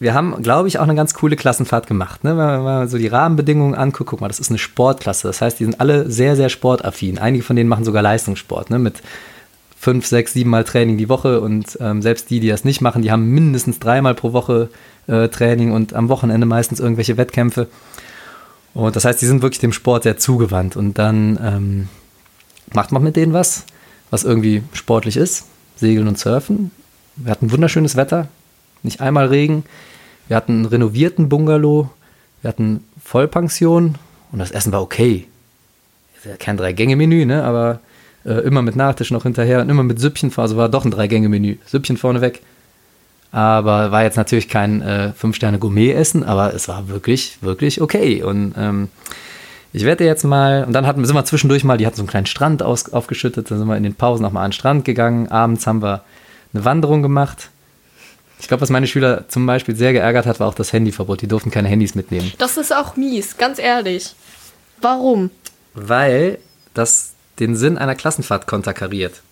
wir 0.01 0.15
haben, 0.15 0.43
glaube 0.43 0.69
ich, 0.69 0.79
auch 0.79 0.85
eine 0.85 0.95
ganz 0.95 1.15
coole 1.15 1.35
Klassenfahrt 1.35 1.89
gemacht. 1.89 2.23
Ne? 2.23 2.31
Wenn 2.31 2.37
man 2.37 2.63
mal 2.63 2.89
so 2.89 2.99
die 2.99 3.09
Rahmenbedingungen 3.09 3.75
anguckt, 3.75 4.11
guck 4.11 4.21
mal, 4.21 4.29
das 4.29 4.39
ist 4.39 4.51
eine 4.51 4.59
Sportklasse. 4.59 5.27
Das 5.27 5.41
heißt, 5.41 5.59
die 5.59 5.65
sind 5.65 5.81
alle 5.81 6.09
sehr, 6.11 6.37
sehr 6.37 6.49
sportaffin. 6.49 7.19
Einige 7.19 7.43
von 7.43 7.57
denen 7.57 7.69
machen 7.69 7.85
sogar 7.85 8.03
Leistungssport, 8.03 8.71
ne? 8.71 8.79
mit 8.79 9.03
fünf, 9.77 10.07
sechs, 10.07 10.33
sieben 10.33 10.51
Mal 10.51 10.65
Training 10.65 10.99
die 10.99 11.09
Woche. 11.09 11.41
Und 11.41 11.79
ähm, 11.81 12.01
selbst 12.01 12.31
die, 12.31 12.39
die 12.39 12.49
das 12.49 12.65
nicht 12.65 12.81
machen, 12.81 13.03
die 13.03 13.11
haben 13.11 13.27
mindestens 13.31 13.81
dreimal 13.81 14.15
pro 14.15 14.33
Woche 14.33 14.69
äh, 15.09 15.29
Training 15.29 15.73
und 15.73 15.95
am 15.95 16.09
Wochenende 16.09 16.47
meistens 16.47 16.79
irgendwelche 16.79 17.17
Wettkämpfe. 17.17 17.67
Und 18.75 18.95
das 18.95 19.05
heißt, 19.05 19.21
die 19.21 19.27
sind 19.27 19.43
wirklich 19.43 19.61
dem 19.61 19.73
Sport 19.73 20.05
sehr 20.05 20.17
zugewandt. 20.17 20.77
Und 20.77 20.99
dann 20.99 21.39
ähm, 21.43 21.89
macht 22.73 22.93
man 22.93 23.03
mit 23.03 23.17
denen 23.17 23.33
was, 23.33 23.65
was 24.11 24.23
irgendwie 24.23 24.63
sportlich 24.73 25.17
ist. 25.17 25.47
Segeln 25.75 26.07
und 26.07 26.19
Surfen. 26.19 26.71
Wir 27.17 27.33
hatten 27.33 27.51
wunderschönes 27.51 27.97
Wetter, 27.97 28.29
nicht 28.85 29.01
einmal 29.01 29.27
Regen. 29.27 29.65
Wir 30.29 30.37
hatten 30.37 30.53
einen 30.53 30.67
renovierten 30.67 31.29
Bungalow. 31.29 31.91
Wir 32.43 32.49
hatten 32.49 32.85
Vollpension 33.03 33.97
und 34.31 34.39
das 34.39 34.51
Essen 34.51 34.73
war 34.73 34.83
okay. 34.83 35.27
Kein 36.39 36.57
Drei-Gänge-Menü, 36.57 37.25
ne? 37.25 37.43
aber 37.45 37.81
äh, 38.25 38.41
immer 38.41 38.63
mit 38.63 38.77
Nachtisch 38.77 39.11
noch 39.11 39.23
hinterher 39.23 39.61
und 39.61 39.71
immer 39.71 39.83
mit 39.83 39.99
Süppchen. 39.99 40.33
Also 40.37 40.57
war 40.57 40.69
doch 40.69 40.85
ein 40.85 40.91
Drei-Gänge-Menü. 40.91 41.57
Süppchen 41.67 41.97
vorneweg. 41.97 42.43
Aber 43.31 43.91
war 43.91 44.03
jetzt 44.03 44.17
natürlich 44.17 44.49
kein 44.49 44.81
äh, 44.83 45.13
Fünf-Sterne-Gourmet-Essen, 45.13 46.25
aber 46.25 46.55
es 46.55 46.69
war 46.69 46.89
wirklich, 46.89 47.39
wirklich 47.43 47.81
okay. 47.81 48.23
Und 48.23 48.55
ähm, 48.57 48.89
ich 49.73 49.85
werde 49.85 50.05
jetzt 50.05 50.25
mal, 50.25 50.65
und 50.65 50.73
dann 50.73 50.87
hatten, 50.87 51.05
sind 51.05 51.15
wir 51.15 51.25
zwischendurch 51.25 51.63
mal, 51.63 51.77
die 51.77 51.87
hatten 51.87 51.97
so 51.97 52.03
einen 52.03 52.09
kleinen 52.09 52.27
Strand 52.27 52.63
aus, 52.63 52.91
aufgeschüttet, 52.93 53.51
dann 53.51 53.59
sind 53.59 53.69
wir 53.69 53.77
in 53.77 53.83
den 53.83 53.95
Pausen 53.95 54.23
nochmal 54.23 54.45
an 54.45 54.51
den 54.51 54.55
Strand 54.55 54.85
gegangen. 54.85 55.29
Abends 55.29 55.67
haben 55.67 55.83
wir 55.83 56.03
eine 56.55 56.65
Wanderung 56.65 57.03
gemacht. 57.03 57.51
Ich 58.41 58.49
glaube, 58.49 58.61
was 58.61 58.71
meine 58.71 58.87
Schüler 58.87 59.25
zum 59.29 59.47
Beispiel 59.47 59.75
sehr 59.75 59.93
geärgert 59.93 60.27
hat, 60.27 60.39
war 60.41 60.47
auch 60.49 60.55
das 60.55 60.73
Handyverbot. 60.73 61.21
Die 61.23 61.27
durften 61.27 61.51
keine 61.51 61.69
Handys 61.69 61.95
mitnehmen. 61.95 62.33
Das 62.39 62.57
ist 62.57 62.75
auch 62.75 62.97
mies, 62.97 63.37
ganz 63.37 63.59
ehrlich. 63.59 64.15
Warum? 64.81 65.31
Weil 65.75 66.39
das 66.75 67.13
den 67.41 67.57
Sinn 67.57 67.79
einer 67.79 67.95
Klassenfahrt 67.95 68.47
konterkariert. 68.47 69.23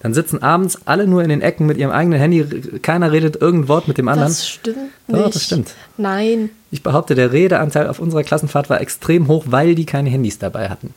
Dann 0.00 0.12
sitzen 0.14 0.42
abends 0.42 0.78
alle 0.84 1.06
nur 1.06 1.22
in 1.22 1.30
den 1.30 1.40
Ecken 1.40 1.66
mit 1.66 1.78
ihrem 1.78 1.90
eigenen 1.90 2.18
Handy, 2.20 2.44
keiner 2.80 3.12
redet 3.12 3.36
irgendein 3.40 3.68
Wort 3.68 3.88
mit 3.88 3.98
dem 3.98 4.08
anderen. 4.08 4.28
Das 4.28 4.46
stimmt 4.48 4.76
Doch, 5.08 5.24
nicht. 5.24 5.34
das 5.36 5.44
stimmt. 5.44 5.74
Nein. 5.96 6.50
Ich 6.70 6.82
behaupte, 6.82 7.14
der 7.14 7.32
Redeanteil 7.32 7.88
auf 7.88 7.98
unserer 7.98 8.22
Klassenfahrt 8.22 8.68
war 8.68 8.80
extrem 8.80 9.26
hoch, 9.26 9.44
weil 9.48 9.74
die 9.74 9.86
keine 9.86 10.10
Handys 10.10 10.38
dabei 10.38 10.68
hatten. 10.68 10.94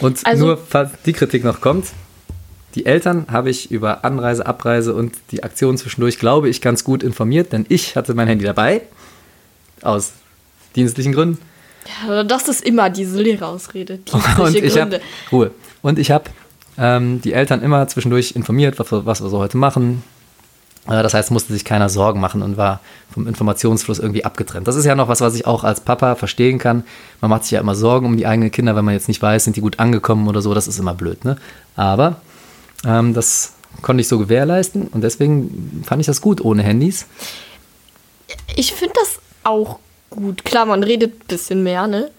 Und 0.00 0.24
Also- 0.24 0.46
nur, 0.46 0.58
falls 0.58 0.90
die 1.06 1.12
Kritik 1.14 1.44
noch 1.44 1.60
kommt, 1.60 1.86
die 2.74 2.86
Eltern 2.86 3.26
habe 3.30 3.50
ich 3.50 3.70
über 3.70 4.04
Anreise, 4.04 4.46
Abreise 4.46 4.94
und 4.94 5.14
die 5.32 5.42
Aktion 5.42 5.76
zwischendurch, 5.76 6.18
glaube 6.18 6.48
ich, 6.48 6.60
ganz 6.60 6.84
gut 6.84 7.02
informiert, 7.02 7.52
denn 7.52 7.66
ich 7.68 7.96
hatte 7.96 8.14
mein 8.14 8.28
Handy 8.28 8.44
dabei. 8.44 8.82
Aus 9.82 10.12
dienstlichen 10.76 11.12
Gründen. 11.12 11.38
Ja, 12.06 12.22
das 12.24 12.48
ist 12.48 12.62
immer 12.62 12.90
diese 12.90 13.20
Lehrerausrede. 13.20 13.94
Und 14.12 14.52
Dienstliche 14.54 14.66
ich 14.66 14.78
habe 14.78 14.90
Gründe. 14.90 15.00
Ruhe. 15.32 15.50
Und 15.82 15.98
ich 15.98 16.10
habe 16.10 16.24
ähm, 16.78 17.20
die 17.22 17.32
Eltern 17.32 17.62
immer 17.62 17.88
zwischendurch 17.88 18.32
informiert, 18.36 18.78
was, 18.78 18.92
wir- 18.92 19.06
was 19.06 19.22
wir 19.22 19.30
so 19.30 19.38
heute 19.38 19.56
machen. 19.56 20.04
Äh, 20.86 21.02
das 21.02 21.14
heißt, 21.14 21.30
musste 21.30 21.52
sich 21.54 21.64
keiner 21.64 21.88
Sorgen 21.88 22.20
machen 22.20 22.42
und 22.42 22.56
war 22.58 22.80
vom 23.12 23.26
Informationsfluss 23.26 23.98
irgendwie 23.98 24.24
abgetrennt. 24.24 24.68
Das 24.68 24.76
ist 24.76 24.84
ja 24.84 24.94
noch 24.94 25.08
was, 25.08 25.22
was 25.22 25.34
ich 25.34 25.46
auch 25.46 25.64
als 25.64 25.80
Papa 25.80 26.14
verstehen 26.14 26.58
kann. 26.58 26.84
Man 27.22 27.30
macht 27.30 27.44
sich 27.44 27.52
ja 27.52 27.60
immer 27.60 27.74
Sorgen 27.74 28.06
um 28.06 28.16
die 28.16 28.26
eigenen 28.26 28.50
Kinder, 28.52 28.76
wenn 28.76 28.84
man 28.84 28.94
jetzt 28.94 29.08
nicht 29.08 29.22
weiß, 29.22 29.44
sind 29.44 29.56
die 29.56 29.60
gut 29.62 29.78
angekommen 29.80 30.28
oder 30.28 30.42
so. 30.42 30.52
Das 30.54 30.68
ist 30.68 30.78
immer 30.78 30.94
blöd. 30.94 31.24
Ne? 31.24 31.38
Aber 31.76 32.20
ähm, 32.84 33.14
das 33.14 33.54
konnte 33.82 34.00
ich 34.00 34.08
so 34.08 34.18
gewährleisten 34.18 34.88
und 34.88 35.02
deswegen 35.02 35.82
fand 35.86 36.00
ich 36.00 36.06
das 36.06 36.20
gut 36.20 36.40
ohne 36.40 36.62
Handys. 36.62 37.06
Ich 38.56 38.72
finde 38.72 38.94
das 38.98 39.20
auch 39.44 39.78
gut. 40.10 40.44
Klar, 40.44 40.66
man 40.66 40.82
redet 40.82 41.14
ein 41.14 41.26
bisschen 41.26 41.62
mehr, 41.62 41.86
ne? 41.86 42.10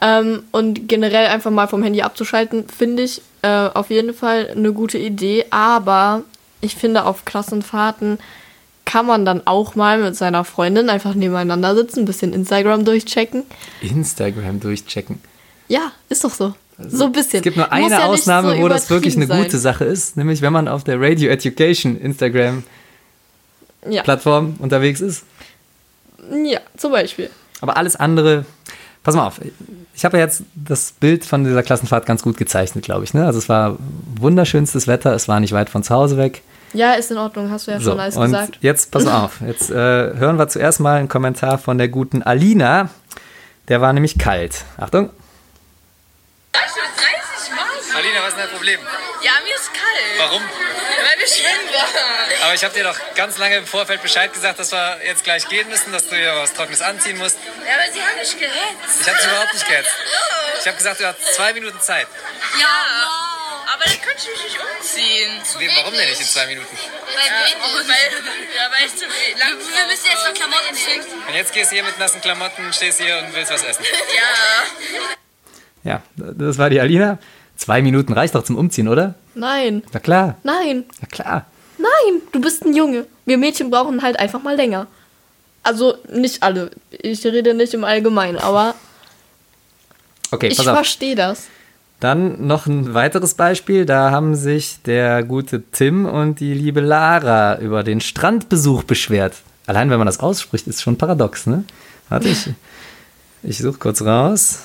Ähm, 0.00 0.44
und 0.52 0.88
generell 0.88 1.26
einfach 1.26 1.50
mal 1.50 1.66
vom 1.66 1.82
Handy 1.82 2.02
abzuschalten, 2.02 2.68
finde 2.68 3.02
ich 3.02 3.22
äh, 3.42 3.68
auf 3.68 3.90
jeden 3.90 4.14
Fall 4.14 4.50
eine 4.50 4.72
gute 4.72 4.98
Idee. 4.98 5.46
Aber 5.50 6.22
ich 6.60 6.76
finde, 6.76 7.04
auf 7.04 7.24
Klassenfahrten 7.24 8.18
kann 8.84 9.06
man 9.06 9.24
dann 9.24 9.46
auch 9.46 9.74
mal 9.74 9.98
mit 9.98 10.16
seiner 10.16 10.44
Freundin 10.44 10.90
einfach 10.90 11.14
nebeneinander 11.14 11.74
sitzen, 11.74 12.00
ein 12.00 12.04
bisschen 12.04 12.32
Instagram 12.32 12.84
durchchecken. 12.84 13.44
Instagram 13.80 14.60
durchchecken. 14.60 15.20
Ja, 15.68 15.92
ist 16.08 16.24
doch 16.24 16.34
so. 16.34 16.54
So 16.78 17.06
ein 17.06 17.12
bisschen. 17.12 17.38
Es 17.38 17.42
gibt 17.42 17.56
nur 17.56 17.72
eine 17.72 17.90
ja 17.90 18.04
Ausnahme, 18.04 18.56
so 18.56 18.62
wo 18.62 18.68
das 18.68 18.90
wirklich 18.90 19.16
eine 19.16 19.24
übertrieben 19.24 19.46
gute 19.46 19.58
Sache 19.58 19.84
ist, 19.84 20.16
nämlich 20.16 20.42
wenn 20.42 20.52
man 20.52 20.68
auf 20.68 20.84
der 20.84 21.00
Radio 21.00 21.30
Education 21.30 21.98
Instagram 21.98 22.62
sein. 23.82 23.92
Ja. 23.92 24.02
Plattform 24.02 24.56
unterwegs 24.58 25.00
ist. 25.00 25.24
ja, 26.44 26.60
zum 26.76 26.92
Beispiel. 26.92 27.30
Aber 27.60 27.76
alles 27.76 27.96
andere, 27.96 28.44
pass 29.02 29.14
mal 29.14 29.26
auf, 29.26 29.40
ich 29.94 30.04
habe 30.04 30.18
ja 30.18 30.24
jetzt 30.24 30.42
das 30.54 30.92
Bild 30.98 31.24
von 31.24 31.44
dieser 31.44 31.62
Klassenfahrt 31.62 32.04
ganz 32.04 32.22
gut 32.22 32.36
gezeichnet, 32.36 32.84
glaube 32.84 33.04
ich. 33.04 33.14
Ne? 33.14 33.24
Also 33.24 33.38
es 33.38 33.48
war 33.48 33.76
wunderschönstes 34.20 34.86
Wetter, 34.86 35.14
es 35.14 35.28
war 35.28 35.40
nicht 35.40 35.52
weit 35.52 35.70
von 35.70 35.82
zu 35.82 35.94
Hause 35.94 36.16
weg. 36.16 36.42
Ja, 36.72 36.92
ist 36.94 37.10
in 37.10 37.16
Ordnung, 37.16 37.50
hast 37.50 37.68
du 37.68 37.70
ja 37.70 37.80
So, 37.80 37.92
schon 37.92 38.00
alles 38.00 38.16
und 38.16 38.24
gesagt. 38.24 38.58
jetzt 38.60 38.90
pass 38.90 39.04
mal 39.04 39.24
auf, 39.24 39.40
jetzt 39.40 39.70
äh, 39.70 39.74
hören 39.74 40.36
wir 40.36 40.48
zuerst 40.48 40.80
mal 40.80 40.98
einen 40.98 41.08
Kommentar 41.08 41.58
von 41.58 41.78
der 41.78 41.88
guten 41.88 42.22
Alina. 42.22 42.90
Der 43.68 43.80
war 43.80 43.92
nämlich 43.92 44.18
kalt. 44.18 44.64
Achtung. 44.76 45.10
Alina, 47.96 48.08
Alina, 48.10 48.22
was 48.22 48.34
ist 48.34 48.38
dein 48.38 48.50
Problem? 48.50 48.80
Ja, 49.22 49.32
mir 49.42 49.54
ist 49.54 49.72
kalt. 49.72 50.18
Warum? 50.18 50.42
Weil 50.42 51.18
wir 51.18 51.26
schwimmen 51.26 51.72
waren. 51.72 52.42
Aber 52.42 52.54
ich 52.54 52.62
habe 52.62 52.74
dir 52.74 52.84
doch 52.84 52.98
ganz 53.14 53.38
lange 53.38 53.56
im 53.56 53.66
Vorfeld 53.66 54.02
Bescheid 54.02 54.30
gesagt, 54.32 54.58
dass 54.58 54.70
wir 54.70 55.00
jetzt 55.02 55.24
gleich 55.24 55.48
gehen 55.48 55.66
müssen, 55.68 55.92
dass 55.92 56.06
du 56.08 56.14
dir 56.14 56.34
was 56.36 56.52
Trockenes 56.52 56.82
anziehen 56.82 57.16
musst. 57.16 57.38
Ja, 57.66 57.74
aber 57.74 57.92
sie 57.92 58.02
haben 58.02 58.18
mich 58.18 58.38
gehetzt. 58.38 59.00
Ich 59.00 59.08
habe 59.08 59.16
dich 59.16 59.26
überhaupt 59.26 59.54
nicht 59.54 59.66
gehetzt. 59.66 59.90
Ich 60.60 60.66
habe 60.66 60.76
gesagt, 60.76 61.00
du 61.00 61.06
hast 61.06 61.34
zwei 61.34 61.54
Minuten 61.54 61.80
Zeit. 61.80 62.06
Ja. 62.60 62.66
Aber 63.72 63.84
dann 63.84 64.00
könnte 64.00 64.22
ich 64.22 64.28
mich 64.28 64.44
nicht 64.44 64.58
umziehen. 64.60 65.40
Wie, 65.58 65.76
warum 65.76 65.94
denn 65.94 66.08
nicht 66.08 66.20
in 66.20 66.26
zwei 66.26 66.46
Minuten? 66.46 66.76
Ja, 66.76 67.20
weil, 67.20 67.96
ja, 68.56 68.70
weil 68.72 68.86
ich 68.86 68.96
zu 68.96 69.04
lang 69.06 69.58
Wir 69.58 69.86
müssen 69.86 70.06
jetzt 70.06 70.26
noch 70.26 70.34
Klamotten 70.34 70.74
finden. 70.74 71.26
Und 71.26 71.34
jetzt 71.34 71.52
gehst 71.52 71.70
du 71.70 71.76
hier 71.76 71.84
mit 71.84 71.98
nassen 71.98 72.20
Klamotten, 72.20 72.72
stehst 72.72 73.00
hier 73.00 73.18
und 73.18 73.34
willst 73.34 73.50
was 73.50 73.62
essen. 73.64 73.84
Ja. 74.14 74.86
Ja, 75.86 76.02
das 76.16 76.58
war 76.58 76.68
die 76.68 76.80
Alina. 76.80 77.18
Zwei 77.56 77.82
Minuten 77.82 78.12
reicht 78.12 78.34
doch 78.34 78.44
zum 78.44 78.56
Umziehen, 78.56 78.88
oder? 78.88 79.14
Nein, 79.34 79.82
Na 79.92 79.98
klar, 80.00 80.36
nein, 80.42 80.84
na 81.00 81.06
klar. 81.08 81.46
nein, 81.78 82.20
du 82.32 82.40
bist 82.40 82.64
ein 82.64 82.74
Junge. 82.74 83.06
Wir 83.24 83.38
Mädchen 83.38 83.70
brauchen 83.70 84.02
halt 84.02 84.18
einfach 84.18 84.42
mal 84.42 84.56
länger. 84.56 84.86
Also 85.62 85.96
nicht 86.12 86.42
alle. 86.42 86.70
Ich 86.90 87.24
rede 87.24 87.54
nicht 87.54 87.74
im 87.74 87.84
Allgemeinen, 87.84 88.38
aber 88.38 88.74
Okay, 90.30 90.48
ich 90.48 90.60
verstehe 90.62 91.14
das. 91.14 91.46
Dann 92.00 92.46
noch 92.46 92.66
ein 92.66 92.94
weiteres 92.94 93.34
Beispiel. 93.34 93.86
Da 93.86 94.10
haben 94.10 94.34
sich 94.34 94.82
der 94.84 95.22
gute 95.22 95.62
Tim 95.70 96.04
und 96.04 96.40
die 96.40 96.52
liebe 96.52 96.80
Lara 96.80 97.58
über 97.58 97.82
den 97.82 98.00
Strandbesuch 98.00 98.82
beschwert. 98.84 99.34
Allein 99.66 99.88
wenn 99.90 99.98
man 99.98 100.06
das 100.06 100.20
ausspricht, 100.20 100.66
ist 100.66 100.82
schon 100.82 100.98
paradox, 100.98 101.46
ne? 101.46 101.64
Warte, 102.08 102.28
ich, 102.28 102.50
ich 103.42 103.58
suche 103.58 103.78
kurz 103.78 104.02
raus. 104.02 104.64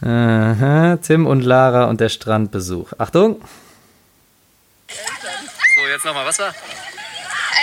Aha, 0.00 0.96
Tim 1.02 1.26
und 1.26 1.42
Lara 1.42 1.86
und 1.86 2.00
der 2.00 2.08
Strandbesuch. 2.08 2.92
Achtung! 2.98 3.42
So, 4.88 5.86
jetzt 5.86 6.04
nochmal, 6.04 6.24
was 6.24 6.38
war? 6.38 6.54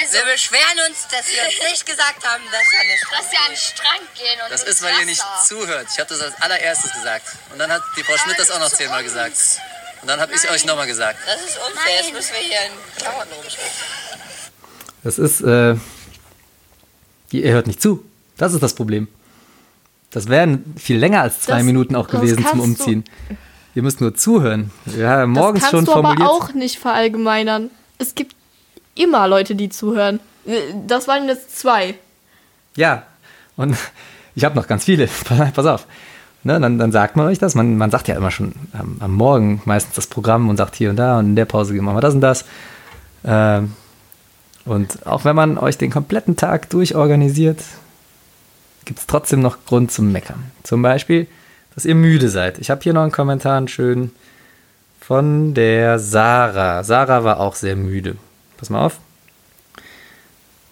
Also, 0.01 0.13
wir 0.17 0.33
beschweren 0.33 0.77
uns, 0.89 1.07
dass 1.07 1.31
wir 1.31 1.41
uns 1.45 1.71
nicht 1.71 1.85
gesagt 1.85 2.27
haben, 2.27 2.43
dass 2.51 2.71
wir 2.71 2.79
eine 2.79 3.21
dass 3.21 3.31
wir 3.31 3.39
an 3.39 3.51
den 3.51 3.57
Strand 3.57 4.15
gehen 4.15 4.39
und 4.43 4.51
Das 4.51 4.63
ist, 4.63 4.81
weil 4.83 4.99
ihr 4.99 5.05
nicht 5.05 5.23
zuhört. 5.47 5.87
Ich 5.91 5.99
habe 5.99 6.09
das 6.09 6.21
als 6.21 6.41
allererstes 6.41 6.91
gesagt. 6.91 7.25
Und 7.51 7.59
dann 7.59 7.71
hat 7.71 7.81
die 7.97 8.03
Frau 8.03 8.17
Schmidt 8.17 8.37
das 8.37 8.51
auch 8.51 8.59
noch 8.59 8.69
zehnmal 8.69 9.03
gesagt. 9.03 9.37
Und 10.01 10.09
dann 10.09 10.19
habe 10.19 10.33
ich 10.33 10.43
es 10.43 10.49
euch 10.49 10.65
nochmal 10.65 10.87
gesagt. 10.87 11.17
Das 11.25 11.41
ist 11.41 11.57
unfair, 11.57 11.95
jetzt 11.95 12.13
müssen 12.13 12.33
wir 12.33 12.41
hier 12.41 12.65
in 12.65 12.71
Klamotten 12.97 13.33
rumstehen. 13.33 13.71
Das 15.03 15.17
ist, 15.17 15.41
äh, 15.41 15.75
ihr 17.31 17.53
hört 17.53 17.67
nicht 17.67 17.81
zu. 17.81 18.05
Das 18.37 18.53
ist 18.53 18.61
das 18.61 18.75
Problem. 18.75 19.07
Das 20.15 20.29
wären 20.29 20.73
viel 20.77 20.97
länger 20.97 21.21
als 21.21 21.41
zwei 21.41 21.57
Das- 21.57 21.63
Minuten 21.65 21.95
auch 21.95 22.07
gewesen 22.07 22.37
zum 22.37 22.43
kannst 22.45 22.57
du- 22.57 22.61
Umziehen. 22.63 23.03
Ihr 23.75 23.83
müsst 23.83 23.99
nur 23.99 24.15
zuhören. 24.15 24.71
Haben 24.97 25.33
morgens 25.33 25.61
das 25.61 25.71
kannst 25.71 25.71
schon 25.71 25.85
du 25.85 25.91
formuliert. 25.91 26.21
aber 26.21 26.31
auch 26.31 26.53
nicht 26.53 26.79
verallgemeinern. 26.79 27.69
Es 27.97 28.15
gibt 28.15 28.33
immer 28.95 29.27
Leute, 29.27 29.55
die 29.55 29.67
zuhören. 29.67 30.21
Das 30.87 31.09
waren 31.09 31.27
jetzt 31.27 31.59
zwei. 31.59 31.95
Ja, 32.77 33.03
und 33.57 33.75
ich 34.35 34.45
habe 34.45 34.55
noch 34.55 34.67
ganz 34.67 34.85
viele. 34.85 35.07
Pass 35.53 35.65
auf. 35.65 35.85
Ne, 36.43 36.59
dann, 36.61 36.77
dann 36.77 36.91
sagt 36.93 37.17
man 37.17 37.25
euch 37.27 37.39
das. 37.39 37.53
Man, 37.55 37.75
man 37.77 37.91
sagt 37.91 38.07
ja 38.07 38.15
immer 38.15 38.31
schon 38.31 38.53
am, 38.71 38.97
am 39.01 39.11
Morgen 39.13 39.61
meistens 39.65 39.95
das 39.95 40.07
Programm 40.07 40.47
und 40.47 40.55
sagt 40.57 40.75
hier 40.75 40.91
und 40.91 40.95
da 40.95 41.19
und 41.19 41.25
in 41.25 41.35
der 41.35 41.45
Pause 41.45 41.73
machen 41.73 41.97
wir 41.97 42.01
das 42.01 42.13
und 42.13 42.21
das. 42.21 42.45
Ähm, 43.25 43.73
und 44.63 45.05
auch 45.05 45.25
wenn 45.25 45.35
man 45.35 45.57
euch 45.57 45.77
den 45.77 45.91
kompletten 45.91 46.37
Tag 46.37 46.69
durchorganisiert, 46.69 47.59
gibt 48.85 48.99
es 48.99 49.07
trotzdem 49.07 49.41
noch 49.41 49.65
Grund 49.65 49.91
zum 49.91 50.11
Meckern. 50.11 50.51
Zum 50.63 50.81
Beispiel, 50.81 51.27
dass 51.73 51.85
ihr 51.85 51.95
müde 51.95 52.29
seid. 52.29 52.59
Ich 52.59 52.69
habe 52.69 52.81
hier 52.81 52.93
noch 52.93 53.01
einen 53.01 53.11
Kommentar, 53.11 53.57
einen 53.57 53.67
schönen, 53.67 54.15
von 55.05 55.53
der 55.53 55.99
Sarah. 55.99 56.83
Sarah 56.83 57.23
war 57.23 57.39
auch 57.39 57.55
sehr 57.55 57.75
müde. 57.75 58.15
Pass 58.57 58.69
mal 58.69 58.85
auf. 58.85 58.99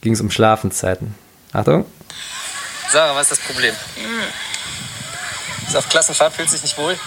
Ging 0.01 0.13
es 0.13 0.21
um 0.21 0.31
Schlafenszeiten. 0.31 1.13
Achtung. 1.51 1.85
Sarah, 2.91 3.15
was 3.15 3.31
ist 3.31 3.39
das 3.39 3.47
Problem? 3.47 3.75
Ist 5.67 5.75
auf 5.75 5.87
Klassenfahrt, 5.89 6.33
fühlt 6.33 6.49
sich 6.49 6.63
nicht 6.63 6.77
wohl? 6.77 6.97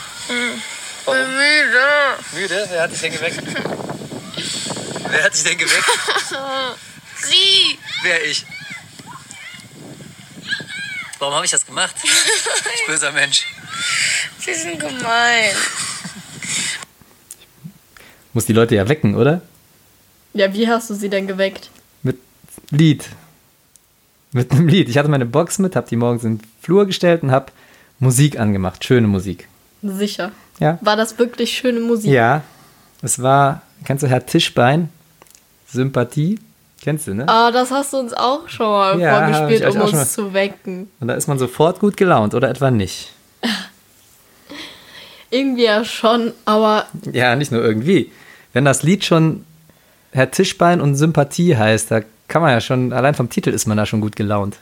Warum? 1.05 1.21
Müde. 1.21 1.87
Müde? 2.33 2.67
Wer 2.71 2.83
hat 2.83 2.93
dich 2.93 3.01
denn 3.01 3.13
geweckt? 3.13 3.43
Wer 5.09 5.25
hat 5.25 5.35
dich 5.35 5.45
denn 5.45 5.59
geweckt? 5.59 5.85
Sie. 7.23 7.79
Wer 8.03 8.25
ich? 8.25 8.47
Warum 11.27 11.39
habe 11.39 11.45
ich 11.45 11.51
das 11.51 11.67
gemacht? 11.67 11.97
Ich 12.77 12.87
böser 12.87 13.11
Mensch. 13.11 13.45
Sie 14.39 14.55
sind 14.55 14.79
gemein. 14.79 15.57
Muss 18.33 18.47
die 18.47 18.53
Leute 18.53 18.77
ja 18.77 18.89
wecken, 18.89 19.17
oder? 19.17 19.43
Ja, 20.35 20.55
wie 20.55 20.69
hast 20.69 20.89
du 20.89 20.95
sie 20.95 21.09
denn 21.09 21.27
geweckt? 21.27 21.69
Mit 22.05 22.19
Lied. 22.71 23.09
Mit 24.31 24.53
einem 24.53 24.69
Lied. 24.69 24.89
Ich 24.89 24.99
hatte 24.99 25.09
meine 25.09 25.27
Box 25.27 25.59
mit, 25.59 25.75
habe 25.75 25.89
die 25.89 25.97
morgens 25.97 26.23
in 26.23 26.39
den 26.39 26.47
Flur 26.63 26.87
gestellt 26.87 27.25
und 27.25 27.33
habe 27.33 27.51
Musik 27.99 28.39
angemacht. 28.39 28.85
Schöne 28.85 29.09
Musik. 29.09 29.49
Sicher. 29.83 30.31
Ja. 30.61 30.79
War 30.81 30.95
das 30.95 31.19
wirklich 31.19 31.57
schöne 31.59 31.81
Musik? 31.81 32.13
Ja. 32.13 32.45
Es 33.03 33.21
war, 33.21 33.63
kennst 33.85 34.05
du 34.05 34.07
Herr 34.07 34.25
Tischbein? 34.25 34.91
Sympathie? 35.67 36.39
Kennst 36.87 37.09
du, 37.09 37.15
ne? 37.15 37.29
Ah, 37.29 37.51
das 37.51 37.73
hast 37.73 37.93
du 37.93 37.97
uns 37.97 38.13
auch 38.13 38.49
schon 38.49 38.69
mal 38.69 39.01
Ja, 39.01 39.19
vorgespielt, 39.19 39.75
um 39.75 39.81
uns 39.81 40.13
zu 40.13 40.33
wecken. 40.33 40.89
Und 41.01 41.09
da 41.09 41.15
ist 41.15 41.27
man 41.27 41.37
sofort 41.37 41.81
gut 41.81 41.97
gelaunt, 41.97 42.33
oder 42.33 42.49
etwa 42.49 42.71
nicht? 42.71 43.11
Irgendwie 45.31 45.65
ja 45.65 45.85
schon, 45.85 46.33
aber 46.45 46.87
Ja, 47.11 47.35
nicht 47.35 47.51
nur 47.51 47.61
irgendwie. 47.65 48.13
Wenn 48.53 48.65
das 48.65 48.85
Lied 48.85 49.05
schon 49.05 49.45
Herr 50.13 50.31
Tischbein 50.31 50.81
und 50.81 50.95
Sympathie 50.95 51.57
heißt, 51.57 51.91
da 51.91 52.03
kann 52.29 52.43
man 52.43 52.53
ja 52.53 52.61
schon, 52.61 52.93
allein 52.93 53.17
vom 53.17 53.31
Titel 53.31 53.51
ist 53.51 53.67
man 53.67 53.77
da 53.77 53.85
schon 53.85 54.01
gut 54.01 54.15
gelaunt. 54.15 54.59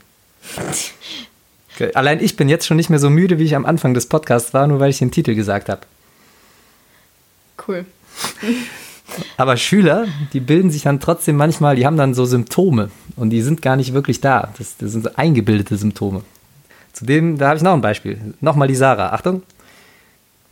Allein 1.92 2.22
ich 2.22 2.36
bin 2.36 2.48
jetzt 2.48 2.66
schon 2.66 2.78
nicht 2.78 2.88
mehr 2.88 3.00
so 3.00 3.10
müde, 3.10 3.38
wie 3.38 3.44
ich 3.44 3.54
am 3.54 3.66
Anfang 3.66 3.92
des 3.92 4.08
Podcasts 4.08 4.54
war, 4.54 4.66
nur 4.66 4.80
weil 4.80 4.88
ich 4.88 4.98
den 4.98 5.10
Titel 5.10 5.34
gesagt 5.34 5.68
habe. 5.68 5.82
cool. 7.68 7.84
Aber 9.36 9.56
Schüler, 9.56 10.06
die 10.32 10.40
bilden 10.40 10.70
sich 10.70 10.82
dann 10.82 11.00
trotzdem 11.00 11.36
manchmal, 11.36 11.76
die 11.76 11.86
haben 11.86 11.96
dann 11.96 12.14
so 12.14 12.24
Symptome 12.24 12.90
und 13.16 13.30
die 13.30 13.42
sind 13.42 13.62
gar 13.62 13.76
nicht 13.76 13.92
wirklich 13.92 14.20
da. 14.20 14.52
Das, 14.58 14.76
das 14.78 14.92
sind 14.92 15.04
so 15.04 15.10
eingebildete 15.16 15.76
Symptome. 15.76 16.22
Zudem, 16.92 17.38
da 17.38 17.48
habe 17.48 17.56
ich 17.56 17.62
noch 17.62 17.72
ein 17.72 17.80
Beispiel. 17.80 18.34
Nochmal 18.40 18.68
die 18.68 18.76
Sarah. 18.76 19.12
Achtung. 19.12 19.42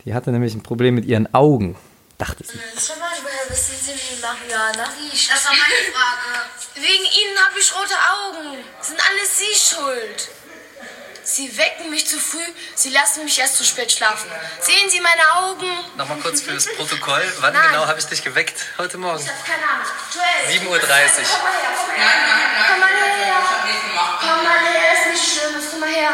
Die 0.05 0.13
hatte 0.13 0.31
nämlich 0.31 0.53
ein 0.53 0.63
Problem 0.63 0.95
mit 0.95 1.05
ihren 1.05 1.33
Augen. 1.33 1.75
Dachte 2.17 2.43
sie. 2.43 2.59
Sag 2.75 2.99
mal, 2.99 3.07
woher 3.23 3.49
wissen 3.49 3.75
Sie, 3.81 3.91
wie 3.91 4.21
Mariana 4.21 4.83
riecht? 4.99 5.31
Das 5.31 5.45
war 5.45 5.51
meine 5.51 5.91
Frage. 5.91 6.45
Wegen 6.75 7.05
Ihnen 7.05 7.37
habe 7.47 7.59
ich 7.59 7.73
rote 7.73 7.95
Augen. 7.95 8.57
Sind 8.81 8.99
alles 8.99 9.39
Sie 9.39 9.55
schuld. 9.55 10.29
Sie 11.23 11.57
wecken 11.57 11.89
mich 11.89 12.05
zu 12.07 12.19
früh, 12.19 12.45
Sie 12.75 12.89
lassen 12.89 13.23
mich 13.23 13.39
erst 13.39 13.55
zu 13.57 13.63
spät 13.63 13.91
schlafen. 13.91 14.29
Sehen 14.59 14.89
Sie 14.89 14.99
meine 14.99 15.33
Augen? 15.35 15.69
Nochmal 15.95 16.17
kurz 16.19 16.41
fürs 16.41 16.67
Protokoll. 16.75 17.23
Wann 17.39 17.53
Nein. 17.53 17.63
genau 17.69 17.87
habe 17.87 17.99
ich 17.99 18.05
dich 18.05 18.23
geweckt? 18.23 18.59
Heute 18.77 18.97
Morgen. 18.97 19.23
Ich 19.23 19.29
hab 19.29 19.45
keine 19.45 19.63
Ahnung. 19.63 19.87
Joel. 20.13 20.57
7.30 20.59 20.67
Uhr. 20.67 20.79
Komm 20.79 21.43
mal 21.43 21.51
her, 21.53 21.71
komm 21.77 21.89
mal 21.97 21.99
her. 22.07 22.63
Komm 22.67 22.79
mal 22.79 22.89
her. 22.89 23.35
Komm 24.19 24.43
mal 24.43 24.59
her, 24.59 24.93
ist 24.93 25.11
nicht 25.11 25.39
schlimm. 25.39 25.63
Komm 25.71 25.79
mal 25.79 25.89
her. 25.89 26.13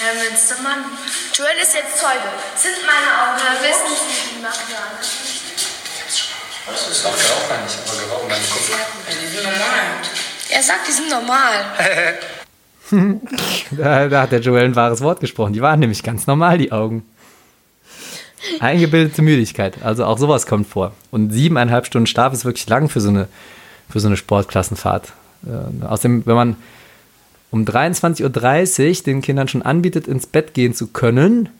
Herr 0.00 0.14
Münstermann, 0.14 0.84
Joel 1.34 1.58
ist 1.58 1.74
jetzt 1.74 1.98
Zeuge. 1.98 2.30
Sind 2.56 2.86
meine 2.86 3.10
Augen. 3.20 3.38
Ja, 3.38 3.60
wissen 3.60 3.88
Sie, 3.88 4.36
wie 4.36 4.40
Mariana 4.40 5.02
Das 6.70 7.02
ja 7.02 7.10
auch 7.10 7.48
gar 7.48 7.62
nicht, 7.62 7.78
aber 7.86 7.98
wir 7.98 8.12
rauchen 8.12 8.28
beim 8.28 8.38
Gucken. 8.38 8.98
Er 10.50 10.62
sagt, 10.62 10.88
die 10.88 10.92
sind 10.92 11.10
normal. 11.10 11.52
Da, 13.70 14.08
da 14.08 14.22
hat 14.22 14.32
der 14.32 14.40
Joel 14.40 14.64
ein 14.64 14.74
wahres 14.74 15.02
Wort 15.02 15.20
gesprochen. 15.20 15.52
Die 15.52 15.60
waren 15.60 15.78
nämlich 15.78 16.02
ganz 16.02 16.26
normal, 16.26 16.56
die 16.56 16.72
Augen. 16.72 17.04
Eingebildete 18.60 19.20
Müdigkeit. 19.20 19.82
Also 19.82 20.06
auch 20.06 20.16
sowas 20.16 20.46
kommt 20.46 20.66
vor. 20.66 20.92
Und 21.10 21.30
siebeneinhalb 21.30 21.84
Stunden 21.84 22.06
Schlaf 22.06 22.32
ist 22.32 22.46
wirklich 22.46 22.66
lang 22.66 22.88
für 22.88 23.02
so 23.02 23.10
eine, 23.10 23.28
für 23.90 24.00
so 24.00 24.08
eine 24.08 24.16
Sportklassenfahrt. 24.16 25.12
Äh, 25.46 25.84
außerdem, 25.84 26.24
wenn 26.24 26.34
man 26.34 26.56
um 27.50 27.64
23.30 27.64 28.88
Uhr 28.88 29.04
den 29.04 29.20
Kindern 29.20 29.48
schon 29.48 29.62
anbietet, 29.62 30.08
ins 30.08 30.26
Bett 30.26 30.54
gehen 30.54 30.72
zu 30.72 30.86
können 30.86 31.50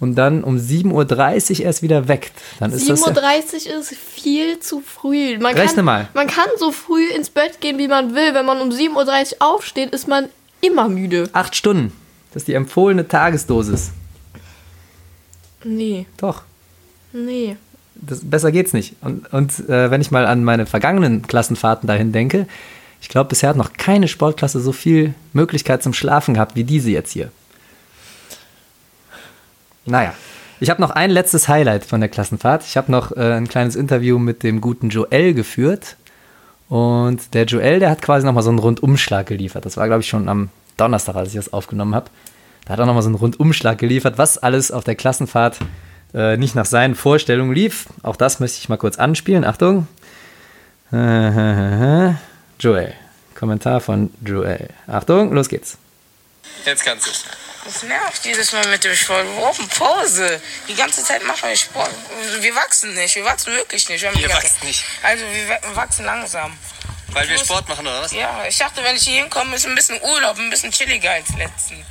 und 0.00 0.14
dann 0.14 0.44
um 0.44 0.56
7.30 0.56 1.60
Uhr 1.60 1.66
erst 1.66 1.82
wieder 1.82 2.08
weckt, 2.08 2.32
dann 2.60 2.72
ist 2.72 2.88
das 2.88 3.00
ja, 3.00 3.12
7.30 3.12 3.72
Uhr 3.72 3.80
ist 3.80 3.94
viel 3.94 4.58
zu 4.60 4.80
früh. 4.80 5.38
Man 5.38 5.54
Rechne 5.54 5.76
kann, 5.76 5.84
mal. 5.84 6.08
Man 6.14 6.26
kann 6.26 6.48
so 6.58 6.72
früh 6.72 7.08
ins 7.14 7.30
Bett 7.30 7.60
gehen, 7.60 7.78
wie 7.78 7.88
man 7.88 8.14
will. 8.14 8.34
Wenn 8.34 8.46
man 8.46 8.60
um 8.60 8.70
7.30 8.70 8.92
Uhr 8.94 9.36
aufsteht, 9.40 9.90
ist 9.90 10.08
man 10.08 10.28
immer 10.60 10.88
müde. 10.88 11.28
acht 11.32 11.56
Stunden. 11.56 11.92
Das 12.32 12.42
ist 12.42 12.48
die 12.48 12.54
empfohlene 12.54 13.08
Tagesdosis. 13.08 13.90
Nee, 15.64 16.06
Doch. 16.18 16.42
nee. 17.12 17.56
das, 17.94 18.20
besser 18.22 18.52
geht's 18.52 18.72
nicht. 18.72 18.94
Und, 19.00 19.32
und 19.32 19.68
äh, 19.68 19.90
wenn 19.90 20.00
ich 20.00 20.10
mal 20.10 20.24
an 20.26 20.44
meine 20.44 20.66
vergangenen 20.66 21.22
Klassenfahrten 21.22 21.86
dahin 21.86 22.12
denke, 22.12 22.46
Ich 23.00 23.08
glaube, 23.08 23.28
bisher 23.28 23.50
hat 23.50 23.56
noch 23.56 23.72
keine 23.74 24.08
Sportklasse 24.08 24.60
so 24.60 24.72
viel 24.72 25.14
Möglichkeit 25.32 25.82
zum 25.82 25.92
Schlafen 25.94 26.34
gehabt 26.34 26.56
wie 26.56 26.64
diese 26.64 26.90
jetzt 26.90 27.12
hier. 27.12 27.30
Naja, 29.88 30.14
ich 30.60 30.70
habe 30.70 30.80
noch 30.80 30.90
ein 30.90 31.10
letztes 31.10 31.48
Highlight 31.48 31.84
von 31.84 32.00
der 32.00 32.08
Klassenfahrt. 32.08 32.64
Ich 32.64 32.76
habe 32.76 32.90
noch 32.92 33.16
äh, 33.16 33.34
ein 33.34 33.48
kleines 33.48 33.76
Interview 33.76 34.18
mit 34.18 34.42
dem 34.42 34.60
guten 34.60 34.90
Joel 34.90 35.34
geführt. 35.34 35.96
Und 36.68 37.32
der 37.34 37.44
Joel, 37.46 37.78
der 37.80 37.90
hat 37.90 38.02
quasi 38.02 38.26
nochmal 38.26 38.42
so 38.42 38.50
einen 38.50 38.58
Rundumschlag 38.58 39.26
geliefert. 39.26 39.64
Das 39.64 39.76
war, 39.76 39.86
glaube 39.86 40.02
ich, 40.02 40.08
schon 40.08 40.28
am 40.28 40.50
Donnerstag, 40.76 41.16
als 41.16 41.30
ich 41.30 41.36
das 41.36 41.52
aufgenommen 41.52 41.94
habe. 41.94 42.10
Da 42.66 42.74
hat 42.74 42.80
er 42.80 42.86
nochmal 42.86 43.02
so 43.02 43.08
einen 43.08 43.14
Rundumschlag 43.14 43.78
geliefert, 43.78 44.18
was 44.18 44.36
alles 44.36 44.70
auf 44.70 44.84
der 44.84 44.94
Klassenfahrt 44.94 45.58
äh, 46.12 46.36
nicht 46.36 46.54
nach 46.54 46.66
seinen 46.66 46.94
Vorstellungen 46.94 47.52
lief. 47.52 47.86
Auch 48.02 48.16
das 48.16 48.40
möchte 48.40 48.58
ich 48.58 48.68
mal 48.68 48.76
kurz 48.76 48.98
anspielen. 48.98 49.44
Achtung. 49.44 49.88
Joel. 52.60 52.92
Kommentar 53.34 53.80
von 53.80 54.10
Joel. 54.24 54.68
Achtung, 54.86 55.32
los 55.32 55.48
geht's. 55.48 55.78
Jetzt 56.66 56.84
kannst 56.84 57.06
du. 57.06 57.47
Das 57.70 57.82
nervt 57.82 58.24
jedes 58.24 58.52
Mal 58.52 58.66
mit 58.68 58.82
dem 58.82 58.96
Sport. 58.96 59.26
Wir 59.26 59.34
brauchen 59.34 59.68
Pause. 59.68 60.40
Die 60.68 60.74
ganze 60.74 61.04
Zeit 61.04 61.22
machen 61.24 61.46
wir 61.48 61.54
Sport. 61.56 61.90
Wir 62.40 62.54
wachsen 62.54 62.94
nicht. 62.94 63.14
Wir 63.14 63.24
wachsen 63.26 63.52
wirklich 63.54 63.86
nicht. 63.90 64.00
Wir, 64.02 64.10
ganze- 64.10 64.28
wachst 64.36 64.64
nicht. 64.64 64.82
Also 65.02 65.24
wir 65.30 65.48
wa- 65.50 65.60
wachsen 65.76 66.06
langsam. 66.06 66.58
Weil 67.08 67.28
wir 67.28 67.38
Sport 67.38 67.68
machen, 67.68 67.86
oder 67.86 68.02
was? 68.02 68.12
Ja, 68.12 68.44
ich 68.46 68.56
dachte, 68.56 68.82
wenn 68.82 68.96
ich 68.96 69.02
hier 69.02 69.20
hinkomme, 69.22 69.56
ist 69.56 69.66
ein 69.66 69.74
bisschen 69.74 70.00
Urlaub, 70.00 70.38
ein 70.38 70.48
bisschen 70.50 70.72
chilliger 70.72 71.10
als 71.12 71.28
letzten. 71.36 71.84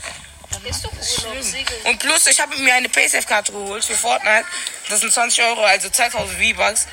Ist 0.70 0.84
doch 0.84 0.92
Urlaub. 0.92 1.86
Und 1.86 2.00
plus, 2.00 2.28
ich 2.28 2.40
habe 2.40 2.56
mir 2.58 2.74
eine 2.74 2.90
Paysafe-Karte 2.90 3.52
geholt 3.52 3.86
für 3.86 3.96
Fortnite. 3.96 4.46
Das 4.90 5.02
sind 5.02 5.14
20 5.14 5.44
Euro, 5.44 5.64
also 5.64 5.90
2000 5.90 6.38
V-Bucks. 6.38 6.88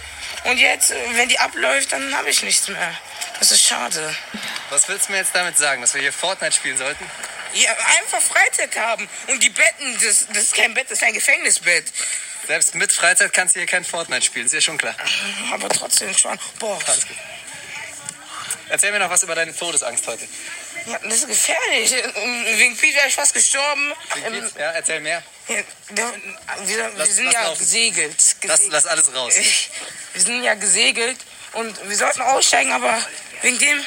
Und 0.45 0.59
jetzt, 0.59 0.91
äh, 0.91 0.97
wenn 1.15 1.29
die 1.29 1.39
abläuft, 1.39 1.93
dann 1.93 2.15
habe 2.15 2.31
ich 2.31 2.43
nichts 2.43 2.69
mehr. 2.69 2.95
Das 3.39 3.51
ist 3.51 3.63
schade. 3.63 4.15
Was 4.71 4.89
willst 4.89 5.09
du 5.09 5.13
mir 5.13 5.19
jetzt 5.19 5.35
damit 5.35 5.57
sagen, 5.59 5.81
dass 5.81 5.95
wir 5.95 6.03
hier 6.03 6.13
Fortnite 6.13 6.53
spielen 6.55 6.79
sollten? 6.79 7.05
Ja, 7.55 7.71
einfach 7.99 8.21
Freizeit 8.21 8.77
haben. 8.77 9.09
Und 9.29 9.43
die 9.43 9.51
Betten, 9.51 9.99
das, 10.03 10.27
das 10.29 10.39
ist 10.39 10.55
kein 10.55 10.75
Bett, 10.75 10.91
das 10.91 10.99
ist 10.99 11.05
ein 11.05 11.15
Gefängnisbett. 11.15 11.93
Selbst 12.47 12.75
mit 12.75 12.93
Freizeit 12.93 13.33
kannst 13.33 13.55
du 13.55 13.61
hier 13.61 13.67
kein 13.67 13.85
Fortnite 13.85 14.23
spielen, 14.23 14.47
ist 14.47 14.53
ja 14.53 14.61
schon 14.61 14.77
klar. 14.77 14.95
Aber 15.53 15.69
trotzdem 15.69 16.17
schon. 16.17 16.39
Boah, 16.59 16.79
Alles 16.87 17.07
gut. 17.07 17.17
Erzähl 18.69 18.93
mir 18.93 18.99
noch 18.99 19.11
was 19.11 19.23
über 19.23 19.35
deine 19.35 19.55
Todesangst 19.55 20.07
heute. 20.07 20.27
Ja, 20.87 20.99
das 21.03 21.15
ist 21.15 21.29
gefährlich. 21.29 21.91
Wegen 22.57 22.77
Pete 22.77 22.97
wäre 22.97 23.09
ich 23.09 23.15
fast 23.15 23.35
gestorben. 23.35 23.93
Ähm, 24.27 24.51
Ja, 24.59 24.71
erzähl 24.73 25.01
mehr. 25.01 25.23
ja, 25.49 25.57
wir, 25.91 26.13
wir 26.67 26.91
Lass- 26.97 27.15
sind 27.17 27.25
lass 27.27 27.35
ja 27.35 27.43
laufen. 27.45 27.59
gesegelt. 27.59 28.15
Lass, 28.19 28.41
gesegelt. 28.41 28.73
lass 28.73 28.87
alles 28.87 29.15
raus. 29.15 29.35
Wir 30.15 30.21
sind 30.23 30.45
ja 30.45 30.55
gesegelt 30.55 31.17
und 31.55 31.89
wir 31.89 31.97
sollten 31.97 32.23
aussteigen, 32.23 32.71
aber 32.71 32.97
wegen 33.43 33.59
dem, 33.59 33.85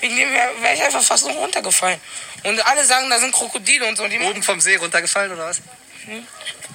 wegen 0.00 0.14
dem 0.16 0.30
wäre 0.30 0.50
wär 0.60 0.74
ich 0.74 0.82
einfach 0.82 1.02
fast 1.02 1.26
noch 1.26 1.34
runtergefallen. 1.36 1.98
Und 2.42 2.60
alle 2.66 2.84
sagen, 2.84 3.08
da 3.08 3.18
sind 3.18 3.32
Krokodile 3.32 3.86
und 3.86 3.96
so. 3.96 4.04
Und 4.04 4.12
Oben 4.20 4.42
vom 4.42 4.60
See 4.60 4.76
runtergefallen, 4.76 5.32
oder 5.32 5.46
was? 5.46 5.60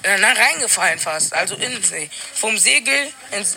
äh, 0.02 0.18
nein, 0.18 0.36
reingefallen 0.36 0.98
fast, 0.98 1.32
also 1.34 1.54
in 1.54 1.70
den 1.70 1.84
See. 1.84 2.10
Vom 2.34 2.58
Segel, 2.58 3.12
ins, 3.30 3.56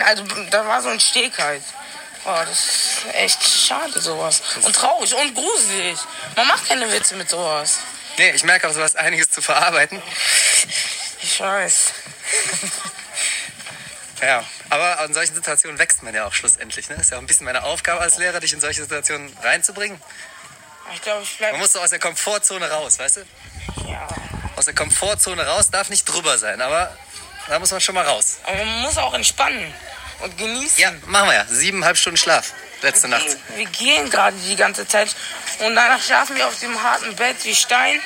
also 0.00 0.24
da 0.50 0.66
war 0.66 0.82
so 0.82 0.88
ein 0.88 0.98
Steg 0.98 1.38
halt. 1.38 1.62
Oh, 2.28 2.42
das 2.44 2.58
ist 2.58 3.14
echt 3.14 3.42
schade 3.48 4.00
sowas. 4.00 4.42
Und 4.62 4.74
traurig 4.74 5.14
und 5.14 5.34
gruselig. 5.34 5.96
Man 6.34 6.48
macht 6.48 6.66
keine 6.68 6.90
Witze 6.92 7.14
mit 7.14 7.30
sowas. 7.30 7.78
Nee, 8.18 8.30
ich 8.30 8.42
merke 8.42 8.68
auch, 8.68 8.72
du 8.72 8.82
hast 8.82 8.96
einiges 8.96 9.30
zu 9.30 9.40
verarbeiten. 9.42 10.02
Ich 11.22 11.40
weiß. 11.40 11.92
Ja, 14.22 14.44
aber 14.70 15.04
in 15.04 15.14
solchen 15.14 15.34
Situationen 15.34 15.78
wächst 15.78 16.02
man 16.02 16.14
ja 16.14 16.26
auch 16.26 16.32
schlussendlich. 16.32 16.88
Ne? 16.88 16.96
Ist 16.96 17.10
ja 17.10 17.18
auch 17.18 17.20
ein 17.20 17.26
bisschen 17.26 17.44
meine 17.44 17.62
Aufgabe 17.62 18.00
als 18.00 18.16
Lehrer, 18.16 18.40
dich 18.40 18.52
in 18.52 18.60
solche 18.60 18.82
Situationen 18.82 19.32
reinzubringen. 19.42 20.00
Ich 20.94 21.02
glaube, 21.02 21.22
ich 21.22 21.30
Man 21.32 21.50
bleibe. 21.50 21.58
muss 21.58 21.72
so 21.74 21.80
aus 21.80 21.90
der 21.90 21.98
Komfortzone 21.98 22.68
raus, 22.70 22.98
weißt 22.98 23.18
du? 23.18 23.20
Ja. 23.88 24.08
Aus 24.56 24.64
der 24.64 24.74
Komfortzone 24.74 25.46
raus 25.46 25.70
darf 25.70 25.90
nicht 25.90 26.04
drüber 26.04 26.38
sein, 26.38 26.60
aber 26.62 26.96
da 27.48 27.58
muss 27.58 27.70
man 27.70 27.80
schon 27.80 27.94
mal 27.94 28.04
raus. 28.06 28.38
Aber 28.44 28.56
man 28.56 28.80
muss 28.82 28.96
auch 28.96 29.14
entspannen 29.14 29.72
und 30.20 30.36
genießen. 30.38 30.82
Ja, 30.82 30.92
machen 31.06 31.28
wir 31.28 31.34
ja. 31.34 31.44
Siebeneinhalb 31.46 31.96
Stunden 31.96 32.16
Schlaf 32.16 32.52
letzte 32.82 33.08
Nacht. 33.08 33.36
Wir 33.56 33.66
gehen 33.66 34.10
gerade 34.10 34.36
die 34.36 34.56
ganze 34.56 34.86
Zeit 34.86 35.14
und 35.60 35.74
danach 35.74 36.02
schlafen 36.02 36.36
wir 36.36 36.46
auf 36.46 36.58
dem 36.60 36.82
harten 36.82 37.14
Bett 37.16 37.36
wie 37.44 37.54
Stein. 37.54 38.00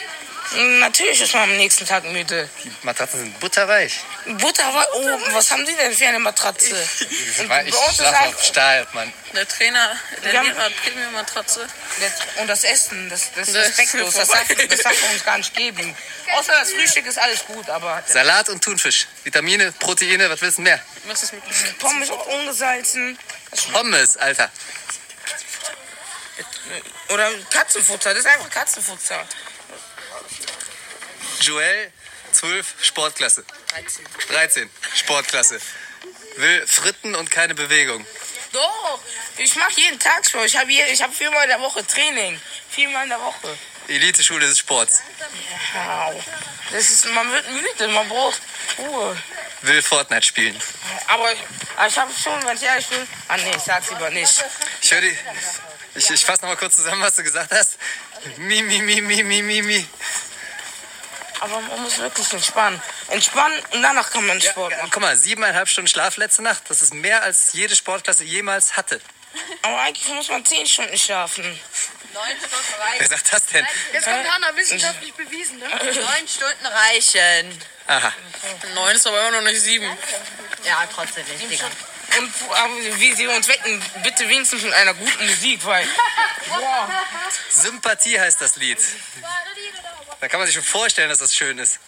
Und 0.53 0.81
Natürlich 0.81 1.21
ist 1.21 1.33
man 1.33 1.45
am 1.45 1.57
nächsten 1.57 1.87
Tag 1.87 2.03
müde. 2.05 2.49
Die 2.65 2.73
Matratzen 2.83 3.21
sind 3.21 3.39
butterweich. 3.41 4.01
Butter, 4.27 4.65
wa- 4.75 4.87
oh, 4.95 5.19
was 5.33 5.51
haben 5.53 5.65
Sie 5.65 5.77
denn 5.77 5.95
für 5.95 6.07
eine 6.09 6.19
Matratze? 6.19 6.75
Und 7.39 7.51
Ich 7.67 7.75
uns 7.75 7.89
ist 7.91 7.97
schlafe 7.97 8.29
auf 8.29 8.45
Stahl, 8.45 8.87
Mann. 8.93 9.13
Der 9.33 9.47
Trainer, 9.47 9.97
der 10.25 10.33
Wir 10.33 10.39
haben- 10.41 10.49
Lehrer 10.49 10.65
hat 10.65 10.77
Premium-Matratze. 10.83 11.69
und 12.41 12.49
das 12.49 12.65
Essen, 12.65 13.09
das, 13.09 13.31
das 13.33 13.47
ist 13.49 13.55
Das 13.57 13.69
ist 13.69 13.79
respektlos, 13.79 14.15
das 14.15 14.29
darf, 14.29 14.49
das 14.49 14.81
darf 14.81 15.03
man 15.03 15.11
uns 15.13 15.25
gar 15.25 15.39
nicht 15.39 15.55
geben. 15.55 15.97
Außer 16.37 16.53
das 16.53 16.73
Frühstück 16.73 17.07
ist 17.07 17.19
alles 17.19 17.45
gut, 17.47 17.69
aber 17.71 18.03
Salat 18.09 18.49
und 18.49 18.63
Thunfisch. 18.65 19.07
Vitamine, 19.23 19.71
Proteine, 19.73 20.29
was 20.31 20.41
willst 20.43 20.59
du 20.59 20.63
mehr? 20.63 20.81
Was 21.05 21.23
ist 21.23 21.33
mit 21.33 21.79
Pommes 21.79 22.11
ungesalzen. 22.11 23.17
Pommes, 23.73 24.17
Alter. 24.17 24.51
Oder 27.11 27.31
Katzenfutter, 27.51 28.11
das 28.15 28.21
ist 28.21 28.27
einfach 28.27 28.51
Katzenfutter. 28.51 29.27
Joel, 31.41 31.93
12, 32.33 32.75
Sportklasse. 32.83 33.45
13, 34.29 34.71
Sportklasse. 34.95 35.61
Will 36.37 36.67
Fritten 36.67 37.15
und 37.15 37.31
keine 37.31 37.55
Bewegung. 37.55 38.07
Doch, 38.53 39.01
ich 39.37 39.55
mache 39.57 39.81
jeden 39.81 39.99
Tag 39.99 40.27
Sport. 40.27 40.47
Ich 40.47 40.57
habe 40.57 40.73
hab 40.73 41.15
viermal 41.15 41.45
in 41.45 41.51
der 41.51 41.61
Woche 41.61 41.87
Training. 41.87 42.41
Viermal 42.71 43.05
in 43.05 43.11
der 43.11 43.21
Woche. 43.21 43.57
Elite-Schule 43.89 44.47
des 44.47 44.59
Sports. 44.59 45.03
Wow. 45.75 46.23
Das 46.73 46.91
ist, 46.91 47.07
man 47.07 47.31
wird 47.33 47.51
müde, 47.51 47.89
man 47.89 48.09
braucht 48.09 48.41
Ruhe. 48.79 49.17
Will 49.63 49.83
Fortnite 49.83 50.27
spielen. 50.27 50.61
Aber, 51.09 51.33
aber 51.77 51.89
ich 51.89 51.99
habe 51.99 52.13
schon, 52.23 52.43
wenn 52.45 52.57
ich 52.57 52.63
ehrlich 52.63 52.87
bin. 52.87 53.07
Ah 53.29 53.37
nee, 53.37 53.53
ich 53.57 53.63
sag's 53.63 53.91
lieber 53.91 54.11
nicht. 54.11 54.45
Ich 54.81 54.93
höre 54.93 55.01
die. 55.01 55.17
Ich, 55.97 56.09
ich 56.09 56.25
fasse 56.25 56.43
noch 56.43 56.51
mal 56.51 56.57
kurz 56.57 56.77
zusammen, 56.77 57.03
was 57.03 57.17
du 57.17 57.23
gesagt 57.23 57.53
hast. 57.53 57.77
Mi, 58.37 58.63
mi, 58.63 58.81
mi, 58.81 59.01
mi, 59.01 59.23
mi, 59.23 59.43
mi, 59.43 59.63
mi. 59.63 59.87
Aber 61.41 61.61
man 61.61 61.83
muss 61.83 61.99
wirklich 61.99 62.33
entspannen. 62.33 62.81
Entspannen 63.09 63.59
und 63.73 63.83
danach 63.83 64.11
kann 64.11 64.27
man 64.27 64.39
Ja, 64.41 64.51
Sport 64.51 64.77
machen. 64.77 64.91
guck 64.93 65.03
mal, 65.03 65.17
siebeneinhalb 65.17 65.69
Stunden 65.69 65.89
Schlaf 65.89 66.17
letzte 66.17 66.43
Nacht. 66.43 66.65
Das 66.69 66.83
ist 66.83 66.93
mehr 66.95 67.23
als 67.23 67.53
jede 67.55 67.75
Sportklasse 67.75 68.25
jemals 68.25 68.77
hatte. 68.77 69.01
Aber 69.63 69.81
eigentlich 69.81 70.09
muss 70.09 70.29
man 70.29 70.45
zehn 70.45 70.67
Stunden 70.67 70.99
schlafen. 70.99 71.59
Wer 72.99 73.09
sagt 73.09 73.33
das 73.33 73.47
denn? 73.47 73.67
Jetzt 73.93 74.05
kommt 74.05 74.29
Hanna, 74.35 74.57
wissenschaftlich 74.57 75.15
bewiesen, 75.15 75.59
ne? 75.59 75.69
Neun 75.69 76.29
Stunden 76.29 76.67
reichen. 76.67 77.63
Aha. 77.87 78.13
Neun 78.75 78.97
ist 78.97 79.07
aber 79.07 79.21
immer 79.29 79.41
noch 79.41 79.49
nicht 79.51 79.61
sieben. 79.61 79.87
Ja, 80.65 80.87
trotzdem 80.93 81.25
nicht, 81.27 81.51
Digga. 81.51 81.67
Und 82.19 83.01
wie 83.01 83.13
sie 83.15 83.27
uns 83.27 83.49
wecken, 83.49 83.83
bitte 84.03 84.29
wenigstens 84.29 84.63
mit 84.63 84.73
einer 84.73 84.95
guten 84.95 85.27
Musik, 85.27 85.65
weil. 85.65 85.87
Boah. 86.49 86.91
Sympathie 87.51 88.19
heißt 88.19 88.41
das 88.41 88.57
Lied. 88.57 88.79
Da 90.21 90.29
kann 90.29 90.41
man 90.41 90.47
sich 90.47 90.55
schon 90.55 90.65
vorstellen, 90.65 91.09
dass 91.09 91.19
das 91.19 91.35
schön 91.35 91.59
ist. 91.59 91.79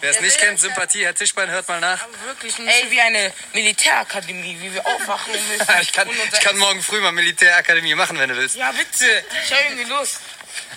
Wer 0.00 0.10
es 0.10 0.20
nicht 0.20 0.38
kennt, 0.38 0.60
Sympathie, 0.60 1.04
Herr 1.04 1.14
Tischbein, 1.14 1.50
hört 1.50 1.68
mal 1.68 1.80
nach. 1.80 2.06
Wirklich 2.24 2.56
nicht 2.58 2.90
wie 2.90 3.00
eine 3.00 3.32
Militärakademie, 3.52 4.56
wie 4.60 4.72
wir 4.72 4.86
aufwachen 4.86 5.32
müssen. 5.58 5.66
Ich 5.82 5.92
kann, 5.92 6.08
ich 6.08 6.40
kann 6.40 6.56
morgen 6.56 6.82
früh 6.82 7.00
mal 7.00 7.12
Militärakademie 7.12 7.94
machen, 7.94 8.18
wenn 8.18 8.28
du 8.28 8.36
willst. 8.36 8.56
Ja, 8.56 8.70
bitte. 8.72 9.24
Ich 9.44 9.52
habe 9.52 9.64
irgendwie 9.64 9.84
Lust. 9.84 10.20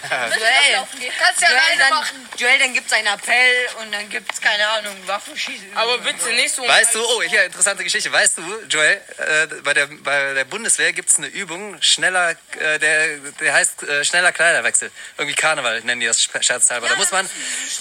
Joel, 0.01 1.11
kannst 1.19 1.41
ja 1.41 1.49
Joel, 1.49 1.59
alleine 1.59 1.79
dann, 1.79 1.89
machen. 1.89 2.29
Joel, 2.37 2.59
dann 2.59 2.73
gibt's 2.73 2.93
einen 2.93 3.07
Appell 3.07 3.67
und 3.81 3.91
dann 3.91 4.09
gibt's, 4.09 4.39
keine 4.39 4.67
Ahnung, 4.67 4.95
Waffenschießen. 5.05 5.75
Aber 5.75 5.97
bitte 5.99 6.29
nicht 6.33 6.53
so. 6.53 6.67
Weißt 6.67 6.95
du, 6.95 7.03
oh, 7.03 7.21
hier, 7.23 7.43
interessante 7.45 7.83
Geschichte. 7.83 8.11
Weißt 8.11 8.37
du, 8.37 8.41
Joel, 8.69 9.01
äh, 9.17 9.47
bei, 9.63 9.73
der, 9.73 9.87
bei 9.87 10.33
der 10.33 10.45
Bundeswehr 10.45 10.93
gibt 10.93 11.09
es 11.09 11.17
eine 11.17 11.27
Übung, 11.27 11.81
schneller, 11.81 12.31
äh, 12.59 12.79
der, 12.79 13.17
der 13.17 13.53
heißt 13.53 13.83
äh, 13.83 14.05
schneller 14.05 14.31
Kleiderwechsel. 14.31 14.91
Irgendwie 15.17 15.35
Karneval 15.35 15.81
nennen 15.81 15.99
die 15.99 16.07
das 16.07 16.21
scherzhalber. 16.21 16.87
Da 16.87 16.95
muss 16.95 17.11
man 17.11 17.29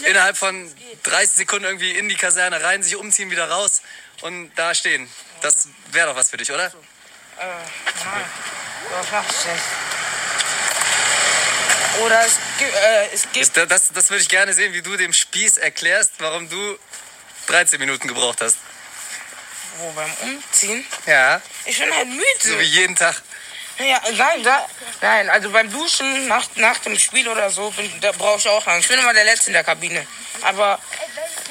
innerhalb 0.05 0.37
von 0.37 0.73
30 1.05 1.37
Sekunden 1.37 1.65
irgendwie 1.65 1.93
in 1.93 2.09
die 2.09 2.17
Kaserne 2.17 2.63
rein, 2.63 2.83
sich 2.83 2.97
umziehen, 2.97 3.31
wieder 3.31 3.49
raus 3.49 3.83
und 4.23 4.51
da 4.57 4.75
stehen. 4.75 5.09
Das 5.43 5.69
wäre 5.93 6.09
doch 6.09 6.17
was 6.17 6.31
für 6.31 6.37
dich, 6.37 6.51
oder? 6.51 6.73
Denn? 9.45 9.61
Oder 12.05 12.25
es 12.27 12.39
gibt, 12.59 12.75
äh, 12.75 13.09
es 13.13 13.23
gibt 13.33 13.57
Das, 13.57 13.69
das, 13.69 13.89
das 13.93 14.11
würde 14.11 14.23
ich 14.23 14.29
gerne 14.29 14.53
sehen, 14.53 14.73
wie 14.73 14.83
du 14.83 14.97
dem 14.97 15.13
Spieß 15.13 15.59
erklärst, 15.59 16.13
warum 16.19 16.49
du 16.49 16.79
13 17.49 17.79
Minuten 17.81 18.09
gebraucht 18.09 18.41
hast. 18.41 18.57
wo 19.79 19.91
beim 19.93 20.13
Umziehen. 20.23 20.85
Ja, 21.07 21.41
Ich 21.65 21.79
bin 21.79 21.93
halt 21.95 22.09
müde. 22.09 22.25
so 22.41 22.59
wie 22.59 22.65
jeden 22.65 22.97
Tag. 22.97 23.23
Ja, 23.79 24.01
nein, 24.17 24.43
da, 24.43 24.67
nein, 25.01 25.31
also 25.31 25.51
beim 25.51 25.71
Duschen 25.71 26.27
nach, 26.27 26.45
nach 26.57 26.79
dem 26.79 26.99
Spiel 26.99 27.29
oder 27.29 27.49
so, 27.51 27.71
bin, 27.71 28.01
da 28.01 28.13
brauche 28.13 28.39
ich 28.39 28.49
auch 28.49 28.67
lang. 28.67 28.81
Ich 28.81 28.89
bin 28.89 28.99
immer 28.99 29.15
der 29.15 29.25
Letzte 29.25 29.49
in 29.49 29.53
der 29.53 29.65
Kabine. 29.65 30.07
Aber 30.43 30.81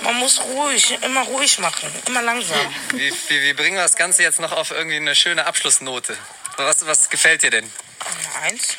man 0.01 0.15
muss 0.15 0.41
ruhig, 0.41 0.97
immer 1.01 1.23
ruhig 1.23 1.57
machen, 1.59 1.89
immer 2.05 2.21
langsam. 2.21 2.57
Wie, 2.93 3.13
wie, 3.29 3.41
wie 3.43 3.53
bringen 3.53 3.75
wir 3.75 3.83
das 3.83 3.95
Ganze 3.95 4.23
jetzt 4.23 4.39
noch 4.39 4.51
auf 4.51 4.71
irgendwie 4.71 4.97
eine 4.97 5.15
schöne 5.15 5.45
Abschlussnote? 5.45 6.17
Was, 6.57 6.85
was 6.85 7.09
gefällt 7.09 7.43
dir 7.43 7.51
denn? 7.51 7.71
Eins. 8.41 8.75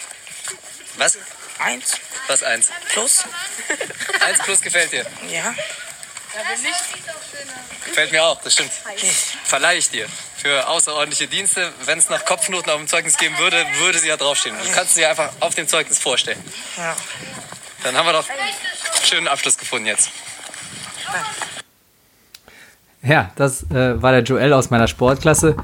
Was? 0.97 1.19
Eins. 1.59 1.99
Was 2.27 2.43
eins? 2.43 2.69
Plus. 2.93 3.25
Eins 4.21 4.39
plus 4.41 4.61
gefällt 4.61 4.93
dir. 4.93 5.07
Ja. 5.31 5.55
Gefällt 7.87 8.13
mir 8.13 8.25
auch, 8.25 8.41
das 8.43 8.53
stimmt. 8.53 8.71
Verleihe 9.45 9.79
ich 9.79 9.91
dir. 9.91 10.07
Für 10.37 10.69
außerordentliche 10.69 11.27
Dienste, 11.27 11.73
wenn 11.85 11.99
es 11.99 12.09
noch 12.11 12.25
Kopfnoten 12.25 12.71
auf 12.71 12.79
dem 12.79 12.87
Zeugnis 12.87 13.17
geben 13.17 13.37
würde, 13.39 13.57
würde 13.81 13.99
sie 13.99 14.09
ja 14.09 14.17
draufstehen. 14.17 14.55
Du 14.63 14.71
kannst 14.73 14.95
sie 14.95 15.05
einfach 15.05 15.31
auf 15.41 15.55
dem 15.55 15.67
Zeugnis 15.67 15.99
vorstellen. 15.99 16.39
Ja. 16.77 16.97
Dann 17.83 17.97
haben 17.97 18.07
wir 18.07 18.13
doch 18.13 18.29
einen 18.29 19.05
schönen 19.05 19.29
Abschluss 19.29 19.57
gefunden 19.57 19.87
jetzt. 19.87 20.11
Ja, 23.03 23.31
das 23.37 23.63
äh, 23.71 24.01
war 24.03 24.13
der 24.13 24.23
Joel 24.23 24.53
aus 24.53 24.71
meiner 24.71 24.89
Sportklasse. 24.89 25.57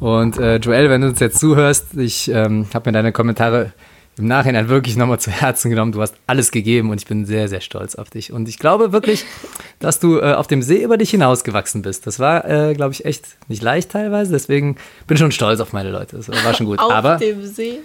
Und 0.00 0.38
äh, 0.38 0.56
Joel, 0.56 0.90
wenn 0.90 1.00
du 1.00 1.08
uns 1.08 1.20
jetzt 1.20 1.38
zuhörst, 1.38 1.94
ich 1.96 2.28
ähm, 2.28 2.68
habe 2.72 2.90
mir 2.90 2.92
deine 2.92 3.12
Kommentare 3.12 3.72
im 4.16 4.26
Nachhinein 4.26 4.68
wirklich 4.68 4.96
nochmal 4.96 5.18
zu 5.18 5.30
Herzen 5.30 5.70
genommen. 5.70 5.92
Du 5.92 6.00
hast 6.00 6.14
alles 6.26 6.50
gegeben 6.52 6.90
und 6.90 7.00
ich 7.00 7.06
bin 7.06 7.26
sehr, 7.26 7.48
sehr 7.48 7.60
stolz 7.60 7.96
auf 7.96 8.10
dich. 8.10 8.32
Und 8.32 8.48
ich 8.48 8.58
glaube 8.58 8.92
wirklich, 8.92 9.24
dass 9.80 9.98
du 9.98 10.18
äh, 10.18 10.34
auf 10.34 10.46
dem 10.46 10.62
See 10.62 10.82
über 10.84 10.96
dich 10.96 11.10
hinausgewachsen 11.10 11.82
bist. 11.82 12.06
Das 12.06 12.20
war, 12.20 12.44
äh, 12.48 12.74
glaube 12.74 12.92
ich, 12.92 13.04
echt 13.04 13.24
nicht 13.48 13.62
leicht 13.62 13.90
teilweise. 13.90 14.30
Deswegen 14.32 14.76
bin 15.06 15.16
ich 15.16 15.18
schon 15.18 15.32
stolz 15.32 15.60
auf 15.60 15.72
meine 15.72 15.90
Leute. 15.90 16.16
Das 16.16 16.28
war 16.28 16.54
schon 16.54 16.66
gut. 16.66 16.78
Auf 16.78 16.92
Aber 16.92 17.16
dem 17.16 17.44
See. 17.44 17.80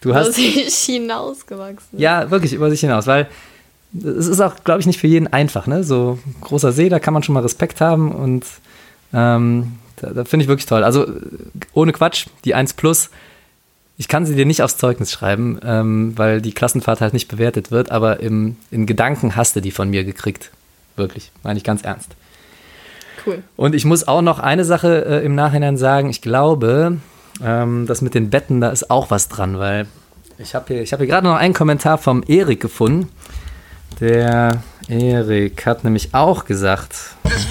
du 0.00 0.14
hast 0.14 0.34
sich 0.34 0.74
hinausgewachsen. 0.74 1.98
Ja, 1.98 2.30
wirklich 2.30 2.52
über 2.52 2.70
sich 2.70 2.80
hinaus, 2.80 3.06
weil 3.06 3.28
es 3.94 4.26
ist 4.26 4.40
auch, 4.40 4.56
glaube 4.64 4.80
ich, 4.80 4.86
nicht 4.86 4.98
für 5.00 5.06
jeden 5.06 5.28
einfach. 5.28 5.66
Ne? 5.66 5.84
So 5.84 6.18
großer 6.40 6.72
See, 6.72 6.88
da 6.88 6.98
kann 6.98 7.14
man 7.14 7.22
schon 7.22 7.34
mal 7.34 7.42
Respekt 7.42 7.80
haben 7.80 8.12
und 8.12 8.44
ähm, 9.12 9.78
da, 9.96 10.10
da 10.10 10.24
finde 10.24 10.44
ich 10.44 10.48
wirklich 10.48 10.66
toll. 10.66 10.84
Also 10.84 11.06
ohne 11.72 11.92
Quatsch, 11.92 12.26
die 12.44 12.54
1 12.54 12.74
Plus, 12.74 13.10
ich 13.98 14.06
kann 14.06 14.24
sie 14.24 14.36
dir 14.36 14.46
nicht 14.46 14.62
aufs 14.62 14.76
Zeugnis 14.76 15.10
schreiben, 15.10 15.58
ähm, 15.64 16.16
weil 16.16 16.40
die 16.40 16.52
Klassenfahrt 16.52 17.00
halt 17.00 17.12
nicht 17.12 17.26
bewertet 17.26 17.72
wird, 17.72 17.90
aber 17.90 18.20
im, 18.20 18.56
in 18.70 18.86
Gedanken 18.86 19.34
hast 19.34 19.56
du 19.56 19.60
die 19.60 19.72
von 19.72 19.90
mir 19.90 20.04
gekriegt. 20.04 20.52
Wirklich, 20.94 21.32
meine 21.42 21.58
ich 21.58 21.64
ganz 21.64 21.82
ernst. 21.82 22.10
Cool. 23.26 23.42
Und 23.56 23.74
ich 23.74 23.84
muss 23.84 24.06
auch 24.06 24.22
noch 24.22 24.38
eine 24.38 24.64
Sache 24.64 25.04
äh, 25.04 25.24
im 25.24 25.34
Nachhinein 25.34 25.76
sagen. 25.76 26.10
Ich 26.10 26.22
glaube, 26.22 26.98
ähm, 27.44 27.86
das 27.86 28.00
mit 28.00 28.14
den 28.14 28.30
Betten, 28.30 28.60
da 28.60 28.70
ist 28.70 28.88
auch 28.88 29.10
was 29.10 29.28
dran, 29.28 29.58
weil 29.58 29.88
ich 30.38 30.54
habe 30.54 30.66
hier, 30.68 30.82
ich 30.82 30.92
hab 30.92 31.00
hier 31.00 31.08
gerade 31.08 31.26
noch 31.26 31.34
einen 31.34 31.52
Kommentar 31.52 31.98
vom 31.98 32.22
Erik 32.22 32.60
gefunden. 32.60 33.10
Der 33.98 34.62
Erik 34.86 35.66
hat 35.66 35.82
nämlich 35.82 36.14
auch 36.14 36.44
gesagt. 36.44 36.94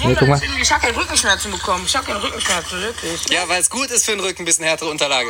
Hier, 0.00 0.16
guck 0.18 0.28
mal. 0.28 0.40
Ich 0.62 0.72
habe 0.72 0.86
keine 0.86 0.96
Rückenschmerzen 0.96 1.52
bekommen. 1.52 1.82
Ich 1.84 1.94
habe 1.94 2.06
keine 2.06 2.22
Rückenschmerzen, 2.22 2.80
wirklich. 2.80 3.28
Ja, 3.28 3.40
weil 3.48 3.60
es 3.60 3.68
gut 3.68 3.90
ist 3.90 4.06
für 4.06 4.12
den 4.12 4.20
Rücken, 4.20 4.42
ein 4.42 4.44
bisschen 4.46 4.64
härtere 4.64 4.88
Unterlage. 4.88 5.28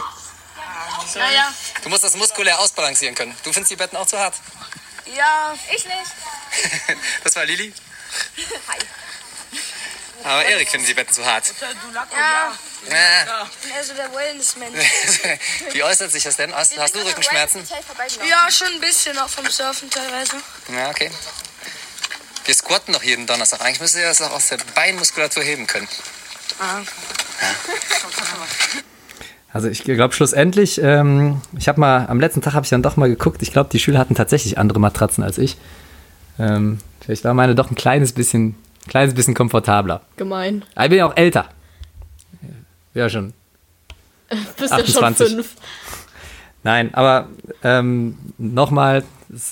Ja, 1.15 1.31
ja. 1.31 1.55
Du 1.83 1.89
musst 1.89 2.05
das 2.05 2.15
muskulär 2.15 2.59
ausbalancieren 2.59 3.15
können. 3.15 3.35
Du 3.43 3.53
findest 3.53 3.71
die 3.71 3.77
Betten 3.77 3.97
auch 3.97 4.07
zu 4.07 4.19
hart. 4.19 4.35
Ja, 5.17 5.55
ich 5.75 5.85
nicht. 5.85 5.97
Das 7.25 7.37
war 7.37 7.45
Lili. 7.45 7.73
Aber 10.25 10.45
Erik 10.45 10.71
findet 10.71 10.89
die 10.89 10.95
Betten 10.95 11.13
zu 11.15 11.25
hart. 11.25 11.45
Ja, 11.61 12.53
Ja. 12.89 13.49
ich 13.51 13.57
bin 13.59 13.71
eher 13.71 13.85
so 13.85 13.95
der 13.95 14.13
Wellness-Mensch. 14.15 14.79
Wie 15.73 15.83
äußert 15.83 16.11
sich 16.11 16.25
das 16.25 16.37
denn? 16.37 16.55
Hast, 16.55 16.77
hast 16.79 16.95
du 16.95 17.01
Rückenschmerzen? 17.01 17.67
Ja, 18.29 18.51
schon 18.51 18.69
ein 18.69 18.81
bisschen, 18.81 19.19
auch 19.19 19.29
vom 19.29 19.49
Surfen 19.51 19.91
teilweise. 19.91 20.37
Ja, 20.69 20.89
okay. 20.91 21.11
Wir 22.45 22.55
squatten 22.55 22.95
doch 22.95 23.03
jeden 23.03 23.27
Donnerstag. 23.27 23.61
Eigentlich 23.61 23.81
müsste 23.81 24.01
ihr 24.01 24.09
das 24.09 24.23
auch 24.23 24.33
aus 24.33 24.49
der 24.49 24.57
Beinmuskulatur 24.75 25.43
heben 25.43 25.67
können. 25.67 25.89
Also 29.53 29.69
ich 29.69 29.83
glaube 29.83 30.13
schlussendlich, 30.13 30.81
ähm, 30.83 31.41
ich 31.57 31.69
habe 31.69 31.81
mal, 31.81 32.07
am 32.07 32.21
letzten 32.21 32.43
Tag 32.43 32.55
habe 32.55 32.65
ich 32.65 32.71
dann 32.71 32.83
doch 32.83 32.97
mal 32.97 33.09
geguckt, 33.09 33.41
ich 33.43 33.51
glaube, 33.51 33.71
die 33.73 33.79
Schüler 33.79 33.99
hatten 33.99 34.15
tatsächlich 34.15 34.59
andere 34.59 34.79
Matratzen 34.79 35.25
als 35.25 35.39
ich. 35.39 35.57
Ähm, 36.39 36.79
vielleicht 37.01 37.25
war 37.25 37.35
meine 37.35 37.55
doch 37.55 37.71
ein 37.71 37.75
kleines 37.75 38.13
bisschen, 38.13 38.57
kleines 38.89 39.15
bisschen 39.15 39.35
komfortabler. 39.35 40.03
Gemein. 40.17 40.65
Aber 40.75 40.85
ich 40.85 40.91
bin 40.91 40.99
ja 40.99 41.07
auch 41.07 41.17
älter. 41.17 41.47
Ja, 42.93 43.09
schon. 43.09 43.33
Bist 44.59 44.73
ja 44.73 44.87
schon 44.87 45.05
28. 45.05 45.29
fünf. 45.29 45.55
Nein, 46.63 46.93
aber 46.93 47.29
ähm, 47.63 48.19
nochmal, 48.37 49.05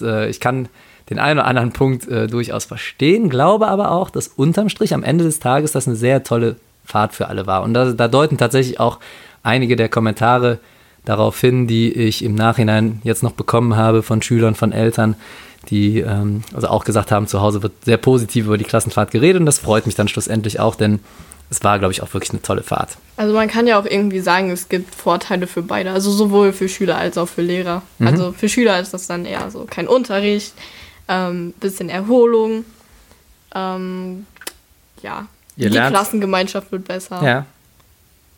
äh, 0.03 0.29
ich 0.29 0.41
kann 0.41 0.69
den 1.09 1.19
einen 1.19 1.39
oder 1.39 1.49
anderen 1.49 1.73
Punkt 1.73 2.07
äh, 2.09 2.27
durchaus 2.27 2.65
verstehen, 2.65 3.31
glaube 3.31 3.69
aber 3.69 3.93
auch, 3.93 4.11
dass 4.11 4.29
unterm 4.29 4.69
Strich 4.69 4.93
am 4.93 5.05
Ende 5.05 5.25
des 5.25 5.39
Tages 5.39 5.73
das 5.73 5.87
eine 5.87 5.97
sehr 5.97 6.25
tolle 6.25 6.57
Fahrt 6.85 7.15
für 7.15 7.29
alle 7.29 7.47
war. 7.47 7.63
Und 7.63 7.75
da, 7.75 7.93
da 7.93 8.09
deuten 8.09 8.37
tatsächlich 8.39 8.81
auch 8.81 8.99
einige 9.47 9.77
der 9.77 9.89
Kommentare 9.89 10.59
darauf 11.05 11.41
hin, 11.41 11.67
die 11.67 11.93
ich 11.93 12.25
im 12.25 12.35
Nachhinein 12.35 13.01
jetzt 13.05 13.23
noch 13.23 13.33
bekommen 13.33 13.77
habe 13.77 14.03
von 14.03 14.21
Schülern, 14.23 14.55
von 14.55 14.73
Eltern, 14.73 15.15
die 15.71 16.01
ähm, 16.01 16.43
also 16.53 16.69
auch 16.69 16.85
gesagt 16.85 17.11
haben, 17.13 17.27
zu 17.29 17.41
Hause 17.41 17.63
wird 17.63 17.73
sehr 17.85 17.97
positiv 17.97 18.47
über 18.47 18.59
die 18.59 18.65
Klassenfahrt 18.65 19.11
geredet 19.11 19.41
und 19.41 19.47
das 19.47 19.59
freut 19.61 19.87
mich 19.87 19.95
dann 19.95 20.09
schlussendlich 20.09 20.59
auch, 20.61 20.75
denn 20.75 21.01
es 21.49 21.63
war, 21.63 21.79
glaube 21.79 21.93
ich, 21.93 22.03
auch 22.03 22.13
wirklich 22.13 22.31
eine 22.31 22.43
tolle 22.43 22.65
Fahrt. 22.65 22.97
Also 23.17 23.33
man 23.35 23.47
kann 23.47 23.69
ja 23.69 23.79
auch 23.79 23.85
irgendwie 23.85 24.19
sagen, 24.19 24.51
es 24.51 24.69
gibt 24.69 24.93
Vorteile 24.93 25.47
für 25.47 25.63
beide. 25.63 25.93
Also 25.93 26.11
sowohl 26.11 26.53
für 26.53 26.69
Schüler 26.69 26.99
als 26.99 27.17
auch 27.19 27.29
für 27.29 27.43
Lehrer. 27.43 27.83
Mhm. 28.01 28.07
Also 28.09 28.33
für 28.33 28.49
Schüler 28.49 28.81
ist 28.81 28.93
das 28.93 29.07
dann 29.07 29.25
eher 29.25 29.49
so 29.53 29.65
kein 29.71 29.87
Unterricht, 29.87 30.55
ähm, 31.07 31.55
bisschen 31.61 31.89
Erholung. 31.89 32.65
Ähm, 33.55 34.27
ja, 35.03 35.27
Ihr 35.57 35.69
die 35.71 35.75
lernt- 35.77 35.95
Klassengemeinschaft 35.95 36.73
wird 36.73 36.85
besser. 36.89 37.23
Ja. 37.25 37.47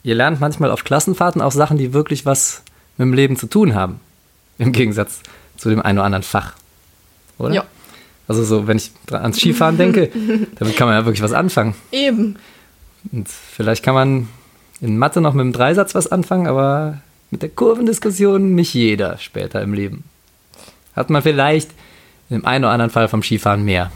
Ihr 0.02 0.14
lernt 0.14 0.40
manchmal 0.40 0.70
auf 0.70 0.84
Klassenfahrten 0.84 1.42
auch 1.42 1.52
Sachen, 1.52 1.78
die 1.78 1.92
wirklich 1.92 2.24
was 2.24 2.62
mit 2.96 3.06
dem 3.06 3.12
Leben 3.12 3.36
zu 3.36 3.46
tun 3.46 3.74
haben. 3.74 4.00
Im 4.58 4.72
Gegensatz 4.72 5.20
zu 5.56 5.68
dem 5.68 5.80
einen 5.80 5.98
oder 5.98 6.06
anderen 6.06 6.22
Fach. 6.22 6.54
Oder? 7.38 7.54
Ja. 7.54 7.64
Also 8.26 8.44
so, 8.44 8.66
wenn 8.66 8.76
ich 8.76 8.90
ans 9.10 9.38
Skifahren 9.38 9.78
denke, 9.78 10.10
damit 10.58 10.76
kann 10.76 10.88
man 10.88 10.96
ja 10.96 11.04
wirklich 11.04 11.22
was 11.22 11.32
anfangen. 11.32 11.74
Eben. 11.92 12.36
Und 13.12 13.28
vielleicht 13.28 13.82
kann 13.82 13.94
man 13.94 14.28
in 14.80 14.98
Mathe 14.98 15.20
noch 15.20 15.34
mit 15.34 15.44
dem 15.44 15.52
Dreisatz 15.52 15.94
was 15.94 16.10
anfangen, 16.10 16.46
aber 16.46 17.00
mit 17.30 17.42
der 17.42 17.48
Kurvendiskussion 17.48 18.54
nicht 18.54 18.74
jeder 18.74 19.18
später 19.18 19.62
im 19.62 19.74
Leben. 19.74 20.04
Hat 20.94 21.10
man 21.10 21.22
vielleicht 21.22 21.70
im 22.30 22.44
einen 22.44 22.64
oder 22.64 22.72
anderen 22.72 22.90
Fall 22.90 23.08
vom 23.08 23.22
Skifahren 23.22 23.64
mehr. 23.64 23.90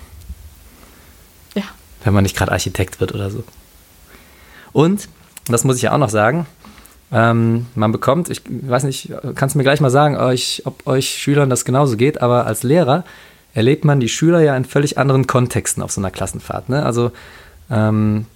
Ja. 1.55 1.65
Wenn 2.05 2.15
man 2.15 2.23
nicht 2.23 2.37
gerade 2.37 2.53
Architekt 2.53 3.01
wird 3.01 3.15
oder 3.15 3.31
so. 3.31 3.45
Und, 4.73 5.09
das 5.47 5.65
muss 5.65 5.77
ich 5.77 5.83
ja 5.83 5.93
auch 5.93 5.99
noch 5.99 6.11
sagen, 6.11 6.47
ähm, 7.13 7.67
man 7.75 7.93
bekommt, 7.93 8.31
ich 8.31 8.43
weiß 8.49 8.85
nicht, 8.85 9.13
kannst 9.35 9.55
du 9.55 9.59
mir 9.59 9.65
gleich 9.65 9.81
mal 9.81 9.91
sagen, 9.91 10.17
euch, 10.17 10.63
ob 10.65 10.87
euch 10.87 11.11
Schülern 11.11 11.51
das 11.51 11.65
genauso 11.65 11.97
geht, 11.97 12.23
aber 12.23 12.47
als 12.47 12.63
Lehrer 12.63 13.05
erlebt 13.55 13.85
man 13.85 14.01
die 14.01 14.09
Schüler 14.09 14.41
ja 14.41 14.57
in 14.57 14.65
völlig 14.65 14.97
anderen 14.97 15.27
Kontexten 15.27 15.83
auf 15.83 15.93
so 15.93 16.01
einer 16.01 16.11
Klassenfahrt. 16.11 16.71
Ne? 16.71 16.85
Also 16.85 17.13
ähm, 17.71 18.27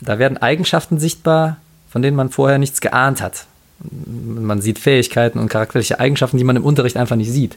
da 0.00 0.18
werden 0.18 0.38
Eigenschaften 0.38 0.98
sichtbar, 0.98 1.58
von 1.88 2.02
denen 2.02 2.16
man 2.16 2.30
vorher 2.30 2.58
nichts 2.58 2.80
geahnt 2.80 3.22
hat. 3.22 3.46
Man 3.80 4.60
sieht 4.60 4.80
Fähigkeiten 4.80 5.38
und 5.38 5.48
charakterliche 5.48 6.00
Eigenschaften, 6.00 6.38
die 6.38 6.44
man 6.44 6.56
im 6.56 6.64
Unterricht 6.64 6.96
einfach 6.96 7.16
nicht 7.16 7.30
sieht. 7.30 7.56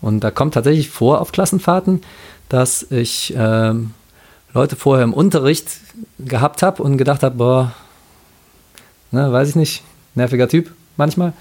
Und 0.00 0.20
da 0.20 0.30
kommt 0.30 0.54
tatsächlich 0.54 0.88
vor 0.88 1.20
auf 1.20 1.32
Klassenfahrten, 1.32 2.00
dass 2.48 2.86
ich 2.90 3.34
ähm, 3.36 3.92
Leute 4.54 4.76
vorher 4.76 5.04
im 5.04 5.12
Unterricht 5.12 5.68
gehabt 6.18 6.62
habe 6.62 6.82
und 6.82 6.96
gedacht 6.96 7.22
habe, 7.22 7.36
boah, 7.36 7.72
ne, 9.10 9.32
weiß 9.32 9.48
ich 9.48 9.56
nicht, 9.56 9.82
nerviger 10.14 10.48
Typ 10.48 10.70
manchmal. 10.96 11.32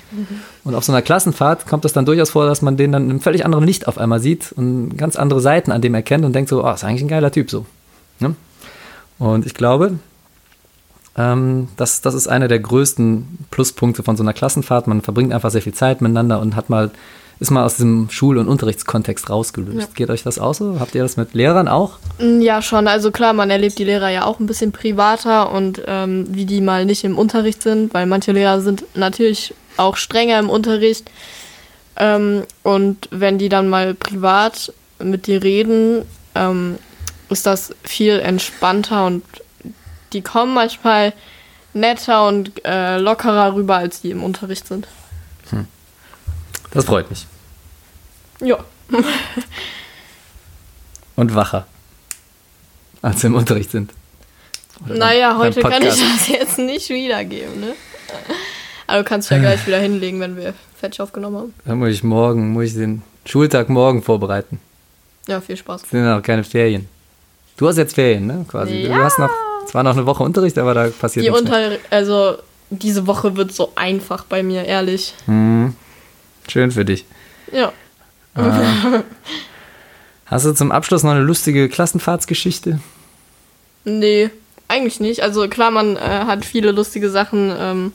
Und 0.64 0.74
auf 0.74 0.84
so 0.84 0.92
einer 0.92 1.02
Klassenfahrt 1.02 1.68
kommt 1.68 1.86
es 1.86 1.94
dann 1.94 2.06
durchaus 2.06 2.32
vor, 2.32 2.46
dass 2.46 2.62
man 2.62 2.78
den 2.78 2.92
dann 2.92 3.04
in 3.06 3.10
einem 3.12 3.20
völlig 3.20 3.46
anderen 3.46 3.66
Licht 3.66 3.88
auf 3.88 3.98
einmal 3.98 4.20
sieht 4.20 4.52
und 4.54 4.98
ganz 4.98 5.16
andere 5.16 5.42
Seiten 5.42 5.72
an 5.72 5.82
dem 5.82 5.94
erkennt 5.94 6.26
und 6.26 6.34
denkt 6.34 6.50
so, 6.50 6.64
oh, 6.64 6.72
ist 6.72 6.84
eigentlich 6.84 7.04
ein 7.04 7.10
geiler 7.10 7.32
Typ 7.32 7.52
so. 7.52 7.66
Ne? 8.20 8.36
Und 9.20 9.46
ich 9.46 9.54
glaube, 9.54 10.00
ähm, 11.18 11.68
das, 11.76 12.02
das 12.02 12.14
ist 12.14 12.28
einer 12.28 12.48
der 12.48 12.60
größten 12.60 13.46
Pluspunkte 13.52 14.02
von 14.02 14.16
so 14.16 14.24
einer 14.24 14.34
Klassenfahrt. 14.34 14.88
Man 14.88 15.02
verbringt 15.02 15.34
einfach 15.34 15.52
sehr 15.52 15.62
viel 15.62 15.74
Zeit 15.74 16.02
miteinander 16.02 16.40
und 16.40 16.56
hat 16.56 16.70
mal, 16.70 16.92
ist 17.40 17.52
mal 17.52 17.64
aus 17.64 17.76
diesem 17.76 18.10
Schul- 18.10 18.38
und 18.38 18.48
Unterrichtskontext 18.48 19.30
rausgelöst. 19.30 19.88
Ja. 19.90 19.94
Geht 19.96 20.10
euch 20.10 20.24
das 20.24 20.40
auch 20.40 20.54
so? 20.54 20.80
Habt 20.80 20.94
ihr 20.94 21.04
das 21.04 21.16
mit 21.16 21.34
Lehrern 21.34 21.68
auch? 21.68 21.98
Mm, 22.20 22.42
Ja, 22.42 22.62
schon. 22.62 22.88
Also 22.88 23.12
klar, 23.12 23.34
man 23.34 23.50
erlebt 23.50 23.80
die 23.80 23.86
Lehrer 23.86 24.10
ja 24.10 24.26
auch 24.26 24.40
ein 24.40 24.46
bisschen 24.46 24.72
privater 24.72 25.52
und 25.52 25.82
ähm, 25.88 26.28
wie 26.32 26.46
die 26.46 26.60
mal 26.62 26.86
nicht 26.86 27.04
im 27.04 27.18
Unterricht 27.18 27.64
sind, 27.64 27.94
weil 27.94 28.06
manche 28.08 28.34
Lehrer 28.34 28.60
sind 28.62 28.84
natürlich 28.96 29.54
auch 29.78 29.96
strenger 29.96 30.38
im 30.40 30.50
Unterricht. 30.50 31.10
Ähm, 31.96 32.44
und 32.64 33.08
wenn 33.12 33.38
die 33.38 33.50
dann 33.50 33.70
mal 33.70 33.94
privat 33.94 34.74
mit 35.02 35.28
dir 35.28 35.42
reden, 35.42 36.04
ähm, 36.36 36.78
ist 37.30 37.46
das 37.46 37.74
viel 37.84 38.20
entspannter 38.20 39.06
und 39.06 39.24
die 40.12 40.22
kommen 40.22 40.54
manchmal 40.54 41.14
netter 41.74 42.28
und 42.28 42.52
äh, 42.66 42.98
lockerer 42.98 43.54
rüber, 43.54 43.78
als 43.78 44.02
die 44.02 44.12
im 44.12 44.24
Unterricht 44.24 44.68
sind. 44.68 44.88
Das 46.72 46.86
freut 46.86 47.10
mich. 47.10 47.26
Ja. 48.42 48.58
Und 51.16 51.36
wacher. 51.36 51.68
Als 53.02 53.22
wir 53.24 53.28
im 53.30 53.36
Unterricht 53.36 53.72
sind. 53.72 53.92
Oder 54.86 54.96
Naja, 54.96 55.38
heute 55.38 55.62
kann 55.62 55.84
ich 55.84 55.90
das 55.90 56.28
jetzt 56.28 56.58
nicht 56.58 56.90
wiedergeben, 56.90 57.60
ne? 57.60 57.74
Aber 58.88 59.00
du 59.00 59.04
kannst 59.04 59.30
ja 59.30 59.38
gleich 59.38 59.66
wieder 59.68 59.80
hinlegen, 59.80 60.20
wenn 60.20 60.36
wir 60.38 60.54
fertig 60.80 61.02
aufgenommen 61.02 61.38
haben. 61.38 61.54
Dann 61.66 61.78
muss 61.80 61.90
ich 61.90 62.04
morgen, 62.04 62.52
muss 62.54 62.66
ich 62.66 62.74
den 62.74 63.04
Schultag 63.26 63.70
morgen 63.70 64.02
vorbereiten. 64.02 64.60
Ja, 65.28 65.42
viel 65.42 65.58
Spaß. 65.58 65.84
Es 65.84 65.90
sind 65.90 66.04
ja 66.04 66.16
noch 66.16 66.24
keine 66.24 66.44
Ferien. 66.44 66.88
Du 67.58 67.68
hast 67.68 67.78
jetzt 67.78 67.94
Ferien, 67.94 68.26
ne? 68.26 68.46
Quasi. 68.48 68.84
Du 68.84 68.90
Ja. 68.90 69.04
hast 69.04 69.20
noch, 69.20 69.30
zwar 69.68 69.84
noch 69.84 69.92
eine 69.92 70.06
Woche 70.06 70.24
Unterricht, 70.24 70.58
aber 70.58 70.74
da 70.74 70.88
passiert 70.88 71.26
Die 71.26 71.30
nichts 71.30 71.48
mehr. 71.50 71.72
Unter 71.72 71.78
also 71.92 72.38
diese 72.70 73.06
Woche 73.06 73.36
wird 73.36 73.52
so 73.54 73.72
einfach 73.76 74.24
bei 74.24 74.42
mir, 74.44 74.64
ehrlich. 74.66 75.14
Hm. 75.26 75.76
Schön 76.50 76.72
für 76.72 76.86
dich. 76.86 77.06
Ja. 77.52 77.72
Hast 80.26 80.46
du 80.46 80.54
zum 80.54 80.72
Abschluss 80.72 81.04
noch 81.04 81.12
eine 81.12 81.22
lustige 81.22 81.70
Klassenfahrtsgeschichte? 81.70 82.80
Nee, 83.86 84.30
eigentlich 84.68 85.00
nicht. 85.00 85.22
Also 85.22 85.48
klar, 85.48 85.72
man 85.72 85.96
äh, 85.96 86.00
hat 86.00 86.46
viele 86.46 86.72
lustige 86.72 87.10
Sachen 87.10 87.52
ähm, 87.58 87.92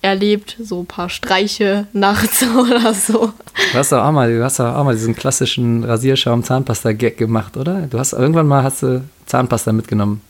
erlebt, 0.00 0.56
so 0.60 0.80
ein 0.80 0.86
paar 0.86 1.08
Streiche 1.08 1.86
nachts 1.92 2.44
oder 2.56 2.94
so. 2.94 3.32
Du 3.72 3.78
hast 3.78 3.92
doch 3.92 4.04
auch 4.04 4.12
mal, 4.12 4.32
du 4.32 4.44
hast 4.44 4.60
doch 4.60 4.74
auch 4.74 4.84
mal 4.84 4.94
diesen 4.94 5.16
klassischen 5.16 5.84
Rasierschaum-Zahnpasta-Gag 5.84 7.16
gemacht, 7.16 7.56
oder? 7.56 7.82
Du 7.82 7.98
hast 7.98 8.12
irgendwann 8.12 8.46
mal 8.46 8.62
hast 8.62 8.82
du 8.82 9.02
Zahnpasta 9.26 9.72
mitgenommen. 9.72 10.20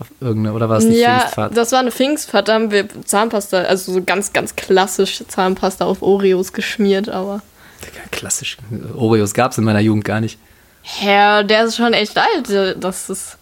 Auf 0.00 0.06
irgendeine, 0.20 0.56
oder 0.56 0.68
war 0.68 0.78
es 0.78 0.88
die 0.88 0.94
ja, 0.94 1.20
Pfingstfahrt? 1.20 1.56
das 1.56 1.72
war 1.72 1.80
eine 1.80 1.92
Pfingstfahrt, 1.92 2.48
da 2.48 2.54
haben 2.54 2.70
wir 2.70 2.88
Zahnpasta, 3.04 3.58
also 3.58 3.92
so 3.92 4.02
ganz, 4.02 4.32
ganz 4.32 4.56
klassisch 4.56 5.22
Zahnpasta 5.28 5.84
auf 5.84 6.00
Oreos 6.00 6.54
geschmiert, 6.54 7.10
aber. 7.10 7.42
Digga, 7.82 8.00
Klassisch. 8.10 8.56
Oreos 8.96 9.34
gab 9.34 9.52
es 9.52 9.58
in 9.58 9.64
meiner 9.64 9.80
Jugend 9.80 10.04
gar 10.04 10.20
nicht. 10.20 10.38
Herr, 10.82 11.44
der 11.44 11.64
ist 11.64 11.76
schon 11.76 11.92
echt 11.92 12.16
alt. 12.16 12.82
Das 12.82 13.10
ist 13.10 13.36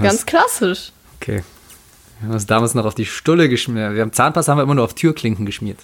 ganz 0.00 0.24
klassisch. 0.24 0.92
Okay. 1.20 1.42
Wir 2.20 2.28
haben 2.28 2.34
uns 2.34 2.46
damals 2.46 2.74
noch 2.74 2.84
auf 2.84 2.94
die 2.94 3.06
Stulle 3.06 3.48
geschmiert. 3.48 3.94
Wir 3.94 4.02
haben 4.02 4.12
Zahnpasta 4.12 4.52
haben 4.52 4.58
wir 4.58 4.62
immer 4.62 4.76
nur 4.76 4.84
auf 4.84 4.94
Türklinken 4.94 5.46
geschmiert. 5.46 5.80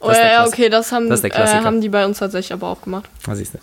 Oh 0.00 0.08
ist 0.08 0.16
der 0.16 0.26
ja, 0.26 0.32
ja, 0.32 0.46
okay, 0.46 0.68
das 0.68 0.92
haben, 0.92 1.08
das 1.08 1.22
äh, 1.22 1.30
haben 1.30 1.80
die 1.80 1.88
bei 1.88 2.04
uns 2.04 2.18
tatsächlich 2.18 2.52
aber 2.52 2.68
auch 2.68 2.82
gemacht. 2.82 3.08
Was 3.24 3.38
siehst 3.38 3.54
du? 3.54 3.58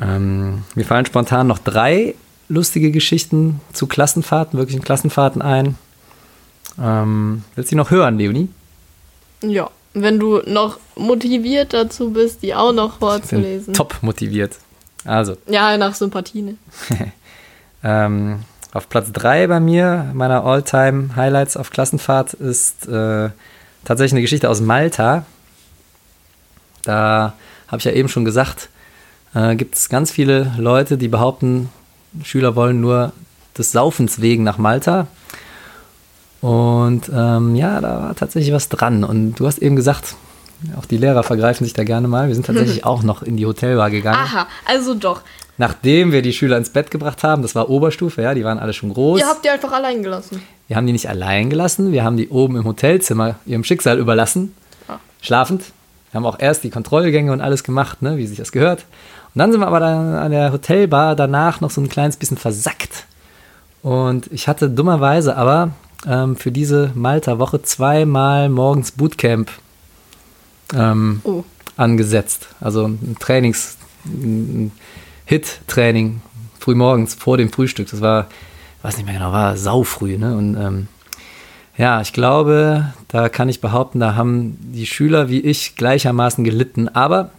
Ähm, 0.00 0.64
mir 0.74 0.84
fallen 0.84 1.06
spontan 1.06 1.46
noch 1.46 1.58
drei 1.58 2.14
lustige 2.52 2.90
Geschichten 2.90 3.60
zu 3.72 3.86
Klassenfahrten, 3.86 4.58
wirklichen 4.58 4.82
Klassenfahrten 4.82 5.40
ein. 5.42 5.76
Ähm, 6.80 7.44
willst 7.54 7.70
du 7.70 7.74
die 7.74 7.78
noch 7.78 7.90
hören, 7.90 8.18
Leonie? 8.18 8.48
Ja, 9.42 9.70
wenn 9.94 10.18
du 10.18 10.40
noch 10.46 10.78
motiviert 10.96 11.72
dazu 11.72 12.10
bist, 12.10 12.42
die 12.42 12.54
auch 12.54 12.72
noch 12.72 12.98
vorzulesen. 12.98 13.74
top 13.74 13.96
motiviert. 14.02 14.58
Also, 15.04 15.36
Ja, 15.46 15.76
nach 15.76 15.94
Sympathie. 15.94 16.42
Ne? 16.42 16.56
ähm, 17.84 18.40
auf 18.72 18.88
Platz 18.88 19.10
3 19.12 19.48
bei 19.48 19.60
mir, 19.60 20.10
meiner 20.14 20.44
All-Time-Highlights 20.44 21.56
auf 21.56 21.70
Klassenfahrt, 21.70 22.34
ist 22.34 22.86
äh, 22.86 23.30
tatsächlich 23.84 24.12
eine 24.12 24.22
Geschichte 24.22 24.48
aus 24.48 24.60
Malta. 24.60 25.24
Da 26.84 27.34
habe 27.68 27.78
ich 27.78 27.84
ja 27.84 27.92
eben 27.92 28.08
schon 28.08 28.24
gesagt, 28.24 28.68
äh, 29.34 29.56
gibt 29.56 29.74
es 29.74 29.88
ganz 29.88 30.10
viele 30.10 30.54
Leute, 30.58 30.96
die 30.96 31.08
behaupten, 31.08 31.70
Schüler 32.24 32.56
wollen 32.56 32.80
nur 32.80 33.12
des 33.56 33.72
Saufens 33.72 34.20
wegen 34.20 34.42
nach 34.44 34.58
Malta. 34.58 35.06
Und 36.40 37.10
ähm, 37.14 37.54
ja, 37.54 37.80
da 37.80 38.02
war 38.02 38.16
tatsächlich 38.16 38.52
was 38.52 38.68
dran. 38.68 39.04
Und 39.04 39.34
du 39.36 39.46
hast 39.46 39.58
eben 39.58 39.76
gesagt, 39.76 40.16
auch 40.76 40.86
die 40.86 40.96
Lehrer 40.96 41.22
vergreifen 41.22 41.64
sich 41.64 41.72
da 41.72 41.84
gerne 41.84 42.08
mal. 42.08 42.28
Wir 42.28 42.34
sind 42.34 42.46
tatsächlich 42.46 42.84
auch 42.84 43.02
noch 43.02 43.22
in 43.22 43.36
die 43.36 43.46
Hotelbar 43.46 43.90
gegangen. 43.90 44.18
Aha, 44.18 44.46
also 44.64 44.94
doch. 44.94 45.22
Nachdem 45.58 46.10
wir 46.12 46.22
die 46.22 46.32
Schüler 46.32 46.56
ins 46.56 46.70
Bett 46.70 46.90
gebracht 46.90 47.22
haben, 47.22 47.42
das 47.42 47.54
war 47.54 47.68
Oberstufe, 47.68 48.22
ja, 48.22 48.34
die 48.34 48.42
waren 48.42 48.58
alle 48.58 48.72
schon 48.72 48.92
groß. 48.92 49.20
Ihr 49.20 49.26
habt 49.26 49.44
die 49.44 49.50
einfach 49.50 49.70
allein 49.70 50.02
gelassen. 50.02 50.42
Wir 50.66 50.76
haben 50.76 50.86
die 50.86 50.92
nicht 50.94 51.08
allein 51.08 51.50
gelassen, 51.50 51.92
wir 51.92 52.02
haben 52.04 52.16
die 52.16 52.30
oben 52.30 52.56
im 52.56 52.64
Hotelzimmer 52.64 53.36
ihrem 53.44 53.62
Schicksal 53.62 53.98
überlassen, 53.98 54.54
Ah. 54.88 54.96
schlafend. 55.20 55.62
Wir 56.10 56.18
haben 56.18 56.26
auch 56.26 56.38
erst 56.40 56.64
die 56.64 56.70
Kontrollgänge 56.70 57.32
und 57.32 57.40
alles 57.42 57.62
gemacht, 57.64 58.00
ne, 58.02 58.16
wie 58.16 58.26
sich 58.26 58.38
das 58.38 58.50
gehört. 58.50 58.86
Und 59.34 59.38
dann 59.38 59.50
sind 59.52 59.60
wir 59.60 59.66
aber 59.66 59.80
dann 59.80 60.14
an 60.14 60.30
der 60.30 60.52
Hotelbar 60.52 61.16
danach 61.16 61.60
noch 61.60 61.70
so 61.70 61.80
ein 61.80 61.88
kleines 61.88 62.16
bisschen 62.16 62.36
versackt. 62.36 63.06
Und 63.82 64.30
ich 64.32 64.46
hatte 64.46 64.68
dummerweise 64.70 65.36
aber 65.36 65.70
ähm, 66.06 66.36
für 66.36 66.52
diese 66.52 66.90
Malta-Woche 66.94 67.62
zweimal 67.62 68.48
morgens 68.48 68.92
Bootcamp 68.92 69.50
ähm, 70.74 71.20
Oh. 71.24 71.44
angesetzt. 71.76 72.48
Also 72.60 72.86
ein 72.86 73.16
Trainings, 73.18 73.76
ein 74.04 74.72
Hit-Training 75.24 76.20
frühmorgens 76.60 77.14
vor 77.14 77.36
dem 77.38 77.50
Frühstück. 77.50 77.90
Das 77.90 78.00
war, 78.00 78.26
weiß 78.82 78.96
nicht 78.96 79.06
mehr 79.06 79.14
genau, 79.14 79.32
war 79.32 79.56
saufrüh. 79.56 80.18
Ne? 80.18 80.36
Und 80.36 80.56
ähm, 80.56 80.88
ja, 81.76 82.00
ich 82.02 82.12
glaube, 82.12 82.92
da 83.08 83.28
kann 83.28 83.48
ich 83.48 83.60
behaupten, 83.60 83.98
da 83.98 84.14
haben 84.14 84.58
die 84.60 84.86
Schüler 84.86 85.28
wie 85.28 85.40
ich 85.40 85.74
gleichermaßen 85.76 86.44
gelitten. 86.44 86.88
Aber 86.88 87.30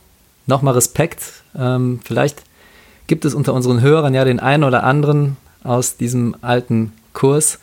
nochmal 0.47 0.73
Respekt. 0.73 1.42
Ähm, 1.57 1.99
vielleicht 2.03 2.43
gibt 3.07 3.25
es 3.25 3.33
unter 3.33 3.53
unseren 3.53 3.81
Hörern 3.81 4.13
ja 4.13 4.25
den 4.25 4.39
einen 4.39 4.63
oder 4.63 4.83
anderen 4.83 5.37
aus 5.63 5.97
diesem 5.97 6.35
alten 6.41 6.93
Kurs. 7.13 7.59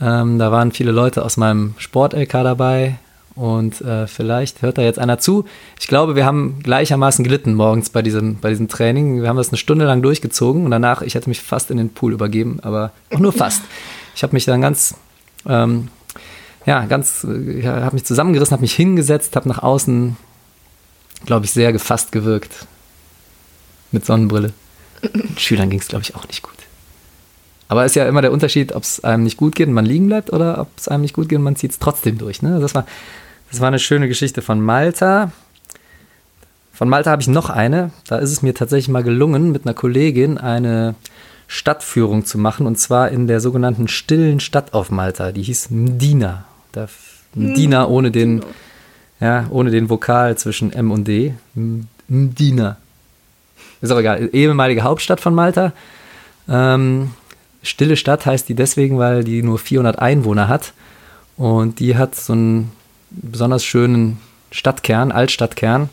Ähm, 0.00 0.38
da 0.38 0.50
waren 0.50 0.72
viele 0.72 0.92
Leute 0.92 1.24
aus 1.24 1.36
meinem 1.36 1.74
Sport-LK 1.78 2.32
dabei. 2.32 2.98
Und 3.36 3.80
äh, 3.80 4.06
vielleicht 4.06 4.62
hört 4.62 4.78
da 4.78 4.82
jetzt 4.82 4.98
einer 4.98 5.18
zu. 5.18 5.44
Ich 5.80 5.88
glaube, 5.88 6.14
wir 6.14 6.24
haben 6.24 6.60
gleichermaßen 6.62 7.24
gelitten 7.24 7.54
morgens 7.54 7.90
bei 7.90 8.00
diesem, 8.00 8.36
bei 8.36 8.50
diesem 8.50 8.68
Training. 8.68 9.22
Wir 9.22 9.28
haben 9.28 9.36
das 9.36 9.48
eine 9.48 9.58
Stunde 9.58 9.86
lang 9.86 10.02
durchgezogen 10.02 10.64
und 10.64 10.70
danach, 10.70 11.02
ich 11.02 11.16
hätte 11.16 11.28
mich 11.28 11.40
fast 11.40 11.70
in 11.72 11.76
den 11.76 11.90
Pool 11.90 12.12
übergeben, 12.12 12.60
aber 12.62 12.92
auch 13.12 13.18
nur 13.18 13.32
fast. 13.32 13.62
Ich 14.14 14.22
habe 14.22 14.34
mich 14.34 14.44
dann 14.44 14.60
ganz, 14.60 14.94
ähm, 15.48 15.88
ja, 16.64 16.84
ganz, 16.86 17.24
äh, 17.24 17.64
habe 17.64 17.96
mich 17.96 18.04
zusammengerissen, 18.04 18.52
habe 18.52 18.62
mich 18.62 18.74
hingesetzt, 18.74 19.34
habe 19.34 19.48
nach 19.48 19.64
außen, 19.64 20.16
glaube 21.26 21.46
ich, 21.46 21.50
sehr 21.50 21.72
gefasst 21.72 22.12
gewirkt. 22.12 22.68
Mit 23.94 24.04
Sonnenbrille. 24.04 24.52
Den 25.02 25.28
Schülern 25.38 25.70
ging 25.70 25.78
es, 25.78 25.86
glaube 25.86 26.02
ich, 26.02 26.16
auch 26.16 26.26
nicht 26.26 26.42
gut. 26.42 26.52
Aber 27.68 27.84
ist 27.84 27.94
ja 27.94 28.06
immer 28.08 28.22
der 28.22 28.32
Unterschied, 28.32 28.74
ob 28.74 28.82
es 28.82 29.02
einem 29.04 29.22
nicht 29.22 29.36
gut 29.36 29.54
geht 29.54 29.68
und 29.68 29.74
man 29.74 29.86
liegen 29.86 30.08
bleibt 30.08 30.32
oder 30.32 30.60
ob 30.60 30.68
es 30.76 30.88
einem 30.88 31.02
nicht 31.02 31.14
gut 31.14 31.28
geht 31.28 31.38
und 31.38 31.44
man 31.44 31.56
zieht 31.56 31.70
es 31.70 31.78
trotzdem 31.78 32.18
durch. 32.18 32.42
Ne? 32.42 32.58
Das, 32.60 32.74
war, 32.74 32.86
das 33.50 33.60
war 33.60 33.68
eine 33.68 33.78
schöne 33.78 34.08
Geschichte 34.08 34.42
von 34.42 34.60
Malta. 34.60 35.30
Von 36.72 36.88
Malta 36.88 37.12
habe 37.12 37.22
ich 37.22 37.28
noch 37.28 37.50
eine. 37.50 37.92
Da 38.08 38.18
ist 38.18 38.32
es 38.32 38.42
mir 38.42 38.52
tatsächlich 38.52 38.88
mal 38.88 39.04
gelungen, 39.04 39.52
mit 39.52 39.64
einer 39.64 39.74
Kollegin 39.74 40.38
eine 40.38 40.96
Stadtführung 41.46 42.24
zu 42.24 42.36
machen 42.36 42.66
und 42.66 42.78
zwar 42.78 43.10
in 43.10 43.28
der 43.28 43.40
sogenannten 43.40 43.86
stillen 43.86 44.40
Stadt 44.40 44.74
auf 44.74 44.90
Malta. 44.90 45.30
Die 45.30 45.42
hieß 45.42 45.70
Mdina. 45.70 46.44
Da, 46.72 46.88
Mdina 47.34 47.86
ohne 47.86 48.10
den, 48.10 48.42
ja, 49.20 49.46
ohne 49.50 49.70
den 49.70 49.88
Vokal 49.88 50.36
zwischen 50.36 50.72
M 50.72 50.90
und 50.90 51.06
D. 51.06 51.34
Mdina. 52.08 52.76
Ist 53.84 53.90
auch 53.90 53.98
egal. 53.98 54.30
Ehemalige 54.32 54.80
Hauptstadt 54.82 55.20
von 55.20 55.34
Malta. 55.34 55.74
Ähm, 56.48 57.10
Stille 57.62 57.96
Stadt 57.96 58.24
heißt 58.24 58.48
die 58.48 58.54
deswegen, 58.54 58.98
weil 58.98 59.24
die 59.24 59.42
nur 59.42 59.58
400 59.58 59.98
Einwohner 59.98 60.48
hat. 60.48 60.72
Und 61.36 61.80
die 61.80 61.94
hat 61.94 62.14
so 62.14 62.32
einen 62.32 62.72
besonders 63.10 63.62
schönen 63.62 64.20
Stadtkern, 64.50 65.12
Altstadtkern. 65.12 65.90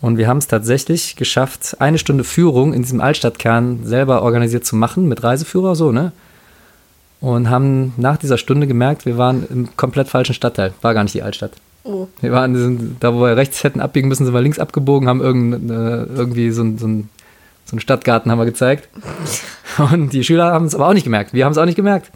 Und 0.00 0.18
wir 0.18 0.28
haben 0.28 0.38
es 0.38 0.46
tatsächlich 0.46 1.16
geschafft, 1.16 1.80
eine 1.80 1.98
Stunde 1.98 2.22
Führung 2.22 2.72
in 2.72 2.82
diesem 2.82 3.00
Altstadtkern 3.00 3.84
selber 3.84 4.22
organisiert 4.22 4.64
zu 4.64 4.76
machen, 4.76 5.08
mit 5.08 5.24
Reiseführer, 5.24 5.74
so, 5.74 5.90
ne? 5.90 6.12
Und 7.20 7.50
haben 7.50 7.92
nach 7.96 8.18
dieser 8.18 8.38
Stunde 8.38 8.68
gemerkt, 8.68 9.04
wir 9.04 9.18
waren 9.18 9.48
im 9.50 9.76
komplett 9.76 10.08
falschen 10.08 10.34
Stadtteil. 10.34 10.74
War 10.80 10.94
gar 10.94 11.02
nicht 11.02 11.14
die 11.14 11.22
Altstadt. 11.22 11.54
Oh. 11.82 12.08
Wir 12.20 12.32
waren 12.32 12.54
sind, 12.56 12.96
da, 13.00 13.14
wo 13.14 13.20
wir 13.20 13.36
rechts 13.36 13.64
hätten 13.64 13.80
abbiegen 13.80 14.08
müssen, 14.08 14.24
sind 14.24 14.34
wir 14.34 14.40
links 14.42 14.58
abgebogen, 14.58 15.08
haben 15.08 15.20
irgend, 15.20 15.70
äh, 15.70 16.04
irgendwie 16.14 16.50
so, 16.50 16.62
ein- 16.62 16.76
so, 16.78 16.86
ein, 16.86 17.08
so 17.64 17.72
einen 17.72 17.80
Stadtgarten 17.80 18.30
haben 18.30 18.38
wir 18.38 18.44
gezeigt. 18.44 18.88
Und 19.78 20.12
die 20.12 20.22
Schüler 20.24 20.52
haben 20.52 20.66
es 20.66 20.74
aber 20.74 20.88
auch 20.88 20.92
nicht 20.92 21.04
gemerkt. 21.04 21.32
Wir 21.32 21.44
haben 21.44 21.52
es 21.52 21.58
auch 21.58 21.64
nicht 21.64 21.76
gemerkt. 21.76 22.10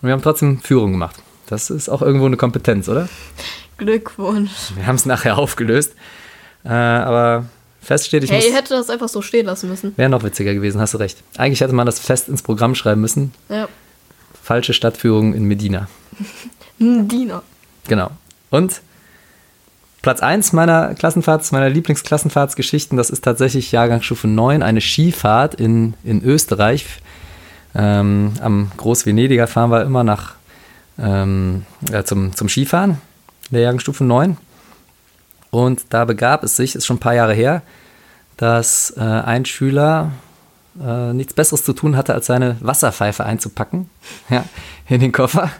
Und 0.00 0.06
wir 0.08 0.12
haben 0.12 0.22
trotzdem 0.22 0.60
Führung 0.60 0.92
gemacht. 0.92 1.16
Das 1.48 1.68
ist 1.70 1.88
auch 1.90 2.00
irgendwo 2.02 2.26
eine 2.26 2.36
Kompetenz, 2.38 2.88
oder? 2.88 3.08
Glückwunsch. 3.76 4.50
Wir 4.76 4.86
haben 4.86 4.94
es 4.96 5.04
nachher 5.04 5.36
aufgelöst. 5.36 5.94
Äh, 6.64 6.68
aber 6.70 7.44
fest 7.82 8.06
steht, 8.06 8.24
ich 8.24 8.30
Hey, 8.30 8.48
muss. 8.48 8.56
hättet 8.56 8.70
das 8.70 8.88
einfach 8.88 9.08
so 9.10 9.20
stehen 9.20 9.44
lassen 9.46 9.68
müssen. 9.68 9.92
Wäre 9.98 10.08
noch 10.08 10.22
witziger 10.22 10.54
gewesen, 10.54 10.80
hast 10.80 10.94
du 10.94 10.98
recht. 10.98 11.18
Eigentlich 11.36 11.60
hätte 11.60 11.74
man 11.74 11.84
das 11.84 11.98
fest 11.98 12.28
ins 12.28 12.42
Programm 12.42 12.74
schreiben 12.74 13.00
müssen. 13.02 13.32
Ja. 13.50 13.68
Falsche 14.42 14.72
Stadtführung 14.72 15.34
in 15.34 15.44
Medina. 15.44 15.88
Diener. 16.78 17.42
Genau. 17.88 18.10
Und 18.50 18.80
Platz 20.04 20.20
1 20.20 20.52
meiner 20.52 20.94
Klassenfahrts, 20.94 21.50
meiner 21.50 21.70
Lieblingsklassenfahrtsgeschichten, 21.70 22.98
das 22.98 23.08
ist 23.08 23.24
tatsächlich 23.24 23.72
Jahrgangsstufe 23.72 24.28
9, 24.28 24.62
eine 24.62 24.82
Skifahrt 24.82 25.54
in, 25.54 25.94
in 26.04 26.22
Österreich. 26.22 26.84
Ähm, 27.74 28.34
am 28.42 28.70
Groß-Venediger 28.76 29.46
fahren 29.46 29.70
wir 29.70 29.80
immer 29.80 30.04
nach 30.04 30.34
ähm, 30.98 31.64
äh, 31.90 32.02
zum, 32.02 32.36
zum 32.36 32.50
Skifahren, 32.50 33.00
der 33.48 33.62
Jahrgangsstufe 33.62 34.04
9. 34.04 34.36
Und 35.50 35.86
da 35.88 36.04
begab 36.04 36.44
es 36.44 36.54
sich, 36.54 36.74
ist 36.74 36.84
schon 36.84 36.96
ein 36.96 37.00
paar 37.00 37.14
Jahre 37.14 37.32
her, 37.32 37.62
dass 38.36 38.92
äh, 38.98 39.00
ein 39.00 39.46
Schüler 39.46 40.10
äh, 40.86 41.14
nichts 41.14 41.32
Besseres 41.32 41.64
zu 41.64 41.72
tun 41.72 41.96
hatte, 41.96 42.12
als 42.12 42.26
seine 42.26 42.58
Wasserpfeife 42.60 43.24
einzupacken 43.24 43.88
ja, 44.28 44.44
in 44.86 45.00
den 45.00 45.12
Koffer. 45.12 45.50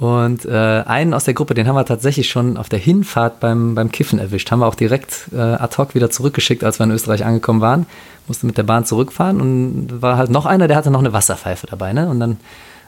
Und 0.00 0.46
äh, 0.46 0.82
einen 0.86 1.12
aus 1.12 1.24
der 1.24 1.34
Gruppe, 1.34 1.52
den 1.52 1.68
haben 1.68 1.74
wir 1.74 1.84
tatsächlich 1.84 2.30
schon 2.30 2.56
auf 2.56 2.70
der 2.70 2.78
Hinfahrt 2.78 3.38
beim, 3.38 3.74
beim 3.74 3.92
Kiffen 3.92 4.18
erwischt. 4.18 4.50
Haben 4.50 4.60
wir 4.60 4.66
auch 4.66 4.74
direkt 4.74 5.28
äh, 5.30 5.38
ad 5.38 5.76
hoc 5.76 5.94
wieder 5.94 6.08
zurückgeschickt, 6.08 6.64
als 6.64 6.80
wir 6.80 6.84
in 6.84 6.90
Österreich 6.90 7.26
angekommen 7.26 7.60
waren. 7.60 7.84
Musste 8.26 8.46
mit 8.46 8.56
der 8.56 8.62
Bahn 8.62 8.86
zurückfahren 8.86 9.42
und 9.42 10.00
war 10.00 10.16
halt 10.16 10.30
noch 10.30 10.46
einer, 10.46 10.68
der 10.68 10.78
hatte 10.78 10.90
noch 10.90 11.00
eine 11.00 11.12
Wasserpfeife 11.12 11.66
dabei. 11.66 11.92
Ne? 11.92 12.08
Und 12.08 12.18
dann 12.18 12.38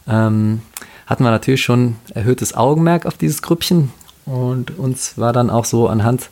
ähm, 0.09 0.63
hatten 1.07 1.23
wir 1.23 1.31
natürlich 1.31 1.63
schon 1.63 1.97
erhöhtes 2.15 2.55
Augenmerk 2.55 3.05
auf 3.05 3.19
dieses 3.19 3.43
Grüppchen. 3.43 3.93
Und 4.25 4.79
uns 4.79 5.19
war 5.19 5.35
dann 5.35 5.51
auch 5.51 5.67
so 5.67 5.89
anhand 5.89 6.31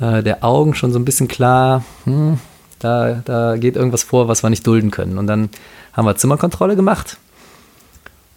äh, 0.00 0.22
der 0.22 0.44
Augen 0.44 0.74
schon 0.74 0.94
so 0.94 0.98
ein 0.98 1.04
bisschen 1.04 1.28
klar, 1.28 1.84
hm, 2.04 2.38
da, 2.78 3.20
da 3.26 3.58
geht 3.58 3.76
irgendwas 3.76 4.02
vor, 4.02 4.28
was 4.28 4.42
wir 4.42 4.48
nicht 4.48 4.66
dulden 4.66 4.90
können. 4.90 5.18
Und 5.18 5.26
dann 5.26 5.50
haben 5.92 6.06
wir 6.06 6.16
Zimmerkontrolle 6.16 6.74
gemacht. 6.74 7.18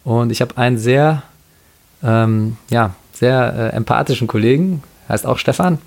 Und 0.03 0.29
ich 0.29 0.41
habe 0.41 0.57
einen 0.57 0.77
sehr 0.77 1.23
ähm, 2.03 2.57
ja, 2.69 2.95
sehr 3.13 3.71
äh, 3.73 3.75
empathischen 3.75 4.27
Kollegen, 4.27 4.83
heißt 5.09 5.25
auch 5.25 5.37
Stefan. 5.37 5.79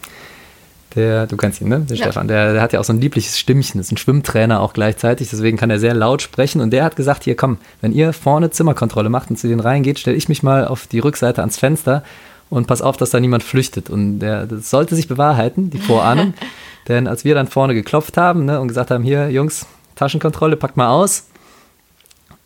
Der, 0.97 1.29
du 1.29 1.37
kennst 1.37 1.61
ihn, 1.61 1.69
ne? 1.69 1.81
Der 1.81 1.97
ja. 1.97 2.05
Stefan, 2.05 2.27
der, 2.27 2.53
der, 2.53 2.63
hat 2.63 2.73
ja 2.73 2.81
auch 2.81 2.85
so 2.85 2.93
ein 2.93 3.01
liebliches 3.01 3.39
Stimmchen, 3.39 3.81
ist 3.81 3.93
ein 3.93 3.97
Schwimmtrainer 3.97 4.61
auch 4.61 4.73
gleichzeitig, 4.73 5.31
deswegen 5.31 5.57
kann 5.57 5.71
er 5.71 5.79
sehr 5.79 5.95
laut 5.95 6.21
sprechen 6.21 6.61
und 6.61 6.71
der 6.71 6.83
hat 6.83 6.97
gesagt, 6.97 7.23
hier 7.23 7.37
komm, 7.37 7.59
wenn 7.81 7.93
ihr 7.93 8.13
vorne 8.13 8.51
Zimmerkontrolle 8.51 9.09
macht 9.09 9.31
und 9.31 9.37
zu 9.37 9.47
denen 9.47 9.61
reingeht, 9.61 10.01
stelle 10.01 10.17
ich 10.17 10.29
mich 10.29 10.43
mal 10.43 10.67
auf 10.67 10.89
die 10.89 10.99
Rückseite 10.99 11.43
ans 11.43 11.59
Fenster 11.59 12.03
und 12.49 12.67
pass 12.67 12.83
auf, 12.83 12.97
dass 12.97 13.11
da 13.11 13.21
niemand 13.21 13.45
flüchtet. 13.45 13.89
Und 13.89 14.19
der, 14.19 14.47
das 14.47 14.69
sollte 14.69 14.97
sich 14.97 15.07
bewahrheiten, 15.07 15.71
die 15.71 15.79
Vorahnung, 15.79 16.35
denn 16.89 17.07
als 17.07 17.25
wir 17.25 17.37
dann 17.37 17.47
vorne 17.47 17.75
geklopft 17.75 18.17
haben 18.17 18.45
ne, 18.45 18.61
und 18.61 18.67
gesagt 18.67 18.91
haben, 18.91 19.05
hier 19.05 19.31
Jungs, 19.31 19.67
Taschenkontrolle, 19.95 20.57
packt 20.57 20.77
mal 20.77 20.89
aus, 20.89 21.27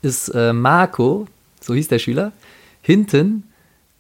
ist 0.03 0.29
äh, 0.29 0.53
Marco, 0.53 1.27
so 1.62 1.73
hieß 1.73 1.89
der 1.89 1.99
Schüler, 1.99 2.33
hinten 2.83 3.45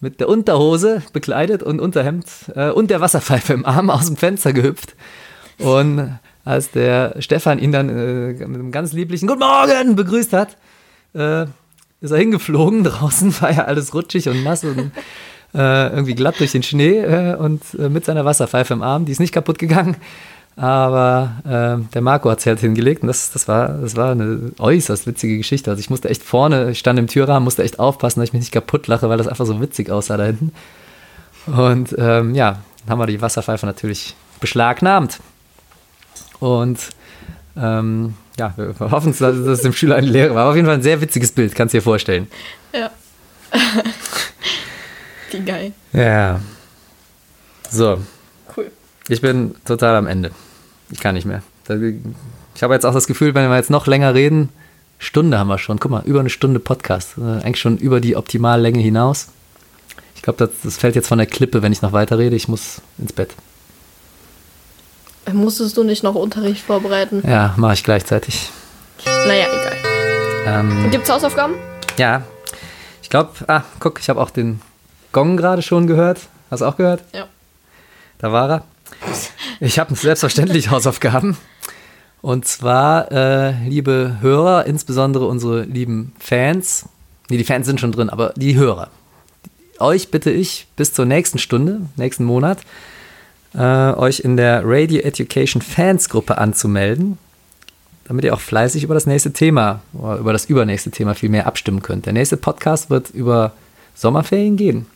mit 0.04 0.20
der 0.20 0.28
Unterhose 0.28 1.02
bekleidet 1.14 1.62
und 1.62 1.80
Unterhemd 1.80 2.26
äh, 2.54 2.70
und 2.70 2.90
der 2.90 3.00
Wasserpfeife 3.00 3.54
im 3.54 3.64
Arm 3.64 3.88
aus 3.90 4.06
dem 4.06 4.16
Fenster 4.16 4.52
gehüpft. 4.52 4.94
Und 5.58 6.18
als 6.44 6.70
der 6.70 7.16
Stefan 7.20 7.58
ihn 7.58 7.72
dann 7.72 7.88
äh, 7.88 8.32
mit 8.32 8.42
einem 8.42 8.70
ganz 8.70 8.92
lieblichen 8.92 9.26
Guten 9.26 9.40
Morgen 9.40 9.96
begrüßt 9.96 10.34
hat, 10.34 10.58
äh, 11.14 11.44
ist 12.02 12.10
er 12.10 12.18
hingeflogen. 12.18 12.84
Draußen 12.84 13.40
war 13.40 13.50
ja 13.50 13.64
alles 13.64 13.94
rutschig 13.94 14.28
und 14.28 14.44
nass 14.44 14.62
und 14.62 14.92
äh, 15.54 15.88
irgendwie 15.88 16.14
glatt 16.14 16.38
durch 16.38 16.52
den 16.52 16.62
Schnee 16.62 16.98
äh, 16.98 17.34
und 17.36 17.62
äh, 17.78 17.88
mit 17.88 18.04
seiner 18.04 18.26
Wasserpfeife 18.26 18.74
im 18.74 18.82
Arm. 18.82 19.06
Die 19.06 19.12
ist 19.12 19.20
nicht 19.20 19.32
kaputt 19.32 19.58
gegangen. 19.58 19.96
Aber 20.56 21.32
äh, 21.44 21.92
der 21.92 22.00
Marco 22.00 22.30
hat 22.30 22.38
es 22.38 22.46
halt 22.46 22.60
hingelegt 22.60 23.02
und 23.02 23.08
das, 23.08 23.32
das, 23.32 23.48
war, 23.48 23.68
das 23.68 23.96
war 23.96 24.12
eine 24.12 24.52
äußerst 24.58 25.06
witzige 25.06 25.36
Geschichte. 25.36 25.70
Also 25.70 25.80
ich 25.80 25.90
musste 25.90 26.08
echt 26.08 26.22
vorne, 26.22 26.70
ich 26.70 26.78
stand 26.78 26.98
im 26.98 27.08
Türrahmen, 27.08 27.42
musste 27.42 27.64
echt 27.64 27.80
aufpassen, 27.80 28.20
dass 28.20 28.28
ich 28.28 28.32
mich 28.32 28.42
nicht 28.42 28.52
kaputt 28.52 28.86
lache, 28.86 29.08
weil 29.08 29.18
das 29.18 29.26
einfach 29.26 29.46
so 29.46 29.60
witzig 29.60 29.90
aussah 29.90 30.16
da 30.16 30.24
hinten. 30.26 30.52
Und 31.46 31.94
ähm, 31.98 32.34
ja, 32.34 32.62
dann 32.86 32.92
haben 32.92 32.98
wir 33.00 33.06
die 33.06 33.20
Wasserpfeife 33.20 33.66
natürlich 33.66 34.14
beschlagnahmt. 34.40 35.18
Und 36.38 36.78
ähm, 37.56 38.14
ja, 38.38 38.54
wir 38.56 38.74
hoffen, 38.90 39.14
dass 39.18 39.36
es 39.36 39.62
dem 39.62 39.72
Schüler 39.72 39.96
eine 39.96 40.06
Lehre 40.06 40.34
war. 40.34 40.42
Aber 40.42 40.50
auf 40.50 40.56
jeden 40.56 40.66
Fall 40.66 40.76
ein 40.76 40.82
sehr 40.82 41.00
witziges 41.00 41.32
Bild, 41.32 41.54
kannst 41.54 41.74
du 41.74 41.78
dir 41.78 41.82
vorstellen. 41.82 42.28
Ja. 42.72 42.90
Wie 45.30 45.40
geil. 45.40 45.72
Ja. 45.92 46.40
So. 47.70 47.98
Cool. 48.56 48.70
Ich 49.08 49.20
bin 49.20 49.54
total 49.64 49.96
am 49.96 50.06
Ende. 50.06 50.30
Ich 50.94 51.00
kann 51.00 51.16
nicht 51.16 51.26
mehr. 51.26 51.42
Ich 52.54 52.62
habe 52.62 52.72
jetzt 52.72 52.86
auch 52.86 52.94
das 52.94 53.08
Gefühl, 53.08 53.34
wenn 53.34 53.50
wir 53.50 53.56
jetzt 53.56 53.68
noch 53.68 53.88
länger 53.88 54.14
reden, 54.14 54.48
Stunde 55.00 55.38
haben 55.38 55.48
wir 55.48 55.58
schon. 55.58 55.80
Guck 55.80 55.90
mal, 55.90 56.02
über 56.04 56.20
eine 56.20 56.30
Stunde 56.30 56.60
Podcast. 56.60 57.18
Äh, 57.18 57.44
eigentlich 57.44 57.58
schon 57.58 57.78
über 57.78 58.00
die 58.00 58.14
Optimallänge 58.14 58.78
hinaus. 58.78 59.28
Ich 60.14 60.22
glaube, 60.22 60.38
das, 60.38 60.50
das, 60.62 60.76
fällt 60.76 60.94
jetzt 60.94 61.08
von 61.08 61.18
der 61.18 61.26
Klippe, 61.26 61.62
wenn 61.62 61.72
ich 61.72 61.82
noch 61.82 61.92
weiter 61.92 62.16
rede. 62.16 62.36
Ich 62.36 62.46
muss 62.46 62.80
ins 62.96 63.12
Bett. 63.12 63.34
Musstest 65.32 65.76
du 65.76 65.82
nicht 65.82 66.04
noch 66.04 66.14
Unterricht 66.14 66.64
vorbereiten? 66.64 67.24
Ja, 67.26 67.54
mache 67.56 67.74
ich 67.74 67.82
gleichzeitig. 67.82 68.50
Naja, 69.04 69.46
egal. 69.52 69.76
Ähm, 70.46 70.90
Gibt 70.92 71.04
es 71.04 71.10
Hausaufgaben? 71.10 71.54
Ja. 71.96 72.22
Ich 73.02 73.10
glaube, 73.10 73.32
ah, 73.48 73.64
guck, 73.80 73.98
ich 73.98 74.08
habe 74.08 74.20
auch 74.20 74.30
den 74.30 74.60
Gong 75.10 75.36
gerade 75.36 75.62
schon 75.62 75.88
gehört. 75.88 76.20
Hast 76.52 76.60
du 76.60 76.66
auch 76.66 76.76
gehört? 76.76 77.02
Ja. 77.12 77.26
Da 78.18 78.30
war 78.30 78.48
er. 78.48 78.64
Ich 79.60 79.78
habe 79.78 79.94
selbstverständlich 79.94 80.70
Hausaufgaben. 80.70 81.36
Und 82.20 82.46
zwar, 82.46 83.12
äh, 83.12 83.52
liebe 83.68 84.16
Hörer, 84.20 84.64
insbesondere 84.66 85.26
unsere 85.26 85.64
lieben 85.64 86.12
Fans, 86.18 86.88
nee, 87.28 87.36
die 87.36 87.44
Fans 87.44 87.66
sind 87.66 87.80
schon 87.80 87.92
drin, 87.92 88.08
aber 88.08 88.32
die 88.36 88.56
Hörer. 88.56 88.88
Euch 89.78 90.10
bitte 90.10 90.30
ich 90.30 90.66
bis 90.76 90.94
zur 90.94 91.04
nächsten 91.04 91.38
Stunde, 91.38 91.82
nächsten 91.96 92.24
Monat, 92.24 92.58
äh, 93.54 93.92
euch 93.92 94.20
in 94.20 94.36
der 94.36 94.62
Radio 94.64 95.02
Education 95.02 95.60
Fans 95.60 96.08
Gruppe 96.08 96.38
anzumelden, 96.38 97.18
damit 98.06 98.24
ihr 98.24 98.32
auch 98.32 98.40
fleißig 98.40 98.84
über 98.84 98.94
das 98.94 99.06
nächste 99.06 99.32
Thema, 99.32 99.80
oder 99.92 100.16
über 100.16 100.32
das 100.32 100.46
übernächste 100.46 100.90
Thema 100.90 101.14
viel 101.14 101.28
mehr 101.28 101.46
abstimmen 101.46 101.82
könnt. 101.82 102.06
Der 102.06 102.14
nächste 102.14 102.36
Podcast 102.36 102.88
wird 102.88 103.10
über 103.10 103.52
Sommerferien 103.94 104.56
gehen. 104.56 104.86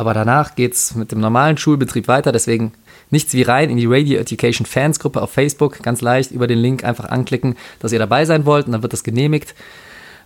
Aber 0.00 0.14
danach 0.14 0.54
geht 0.54 0.72
es 0.72 0.94
mit 0.94 1.12
dem 1.12 1.20
normalen 1.20 1.58
Schulbetrieb 1.58 2.08
weiter, 2.08 2.32
deswegen 2.32 2.72
nichts 3.10 3.34
wie 3.34 3.42
rein 3.42 3.68
in 3.68 3.76
die 3.76 3.84
Radio 3.84 4.18
Education 4.18 4.64
Fans 4.64 4.98
Gruppe 4.98 5.20
auf 5.20 5.30
Facebook. 5.30 5.82
Ganz 5.82 6.00
leicht 6.00 6.30
über 6.30 6.46
den 6.46 6.58
Link 6.58 6.84
einfach 6.84 7.04
anklicken, 7.04 7.54
dass 7.80 7.92
ihr 7.92 7.98
dabei 7.98 8.24
sein 8.24 8.46
wollt 8.46 8.64
und 8.64 8.72
dann 8.72 8.80
wird 8.80 8.94
das 8.94 9.04
genehmigt. 9.04 9.54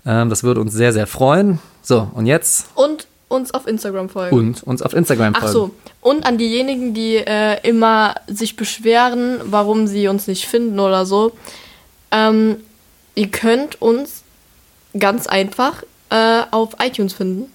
Ähm, 0.07 0.31
das 0.31 0.45
würde 0.45 0.61
uns 0.61 0.75
sehr, 0.75 0.93
sehr 0.93 1.09
freuen. 1.09 1.59
So, 1.83 2.09
und 2.15 2.27
jetzt. 2.27 2.69
Und 2.77 3.09
uns 3.27 3.53
auf 3.53 3.67
Instagram 3.67 4.09
folgen. 4.11 4.37
Und 4.37 4.63
uns 4.63 4.81
auf 4.81 4.95
Instagram 4.95 5.35
folgen. 5.35 5.49
Ach 5.49 5.53
so, 5.53 5.75
und 6.01 6.25
an 6.25 6.39
diejenigen, 6.39 6.95
die 6.95 7.17
äh, 7.17 7.59
immer 7.69 8.15
sich 8.29 8.55
beschweren, 8.55 9.41
warum 9.43 9.89
sie 9.89 10.07
uns 10.07 10.29
nicht 10.29 10.47
finden 10.47 10.79
oder 10.79 11.05
so. 11.05 11.33
Ähm, 12.13 12.59
ihr 13.17 13.29
könnt 13.33 13.83
uns 13.83 14.23
ganz 14.97 15.27
einfach 15.27 15.83
äh, 16.11 16.43
auf 16.53 16.77
iTunes 16.79 17.13
finden. 17.13 17.51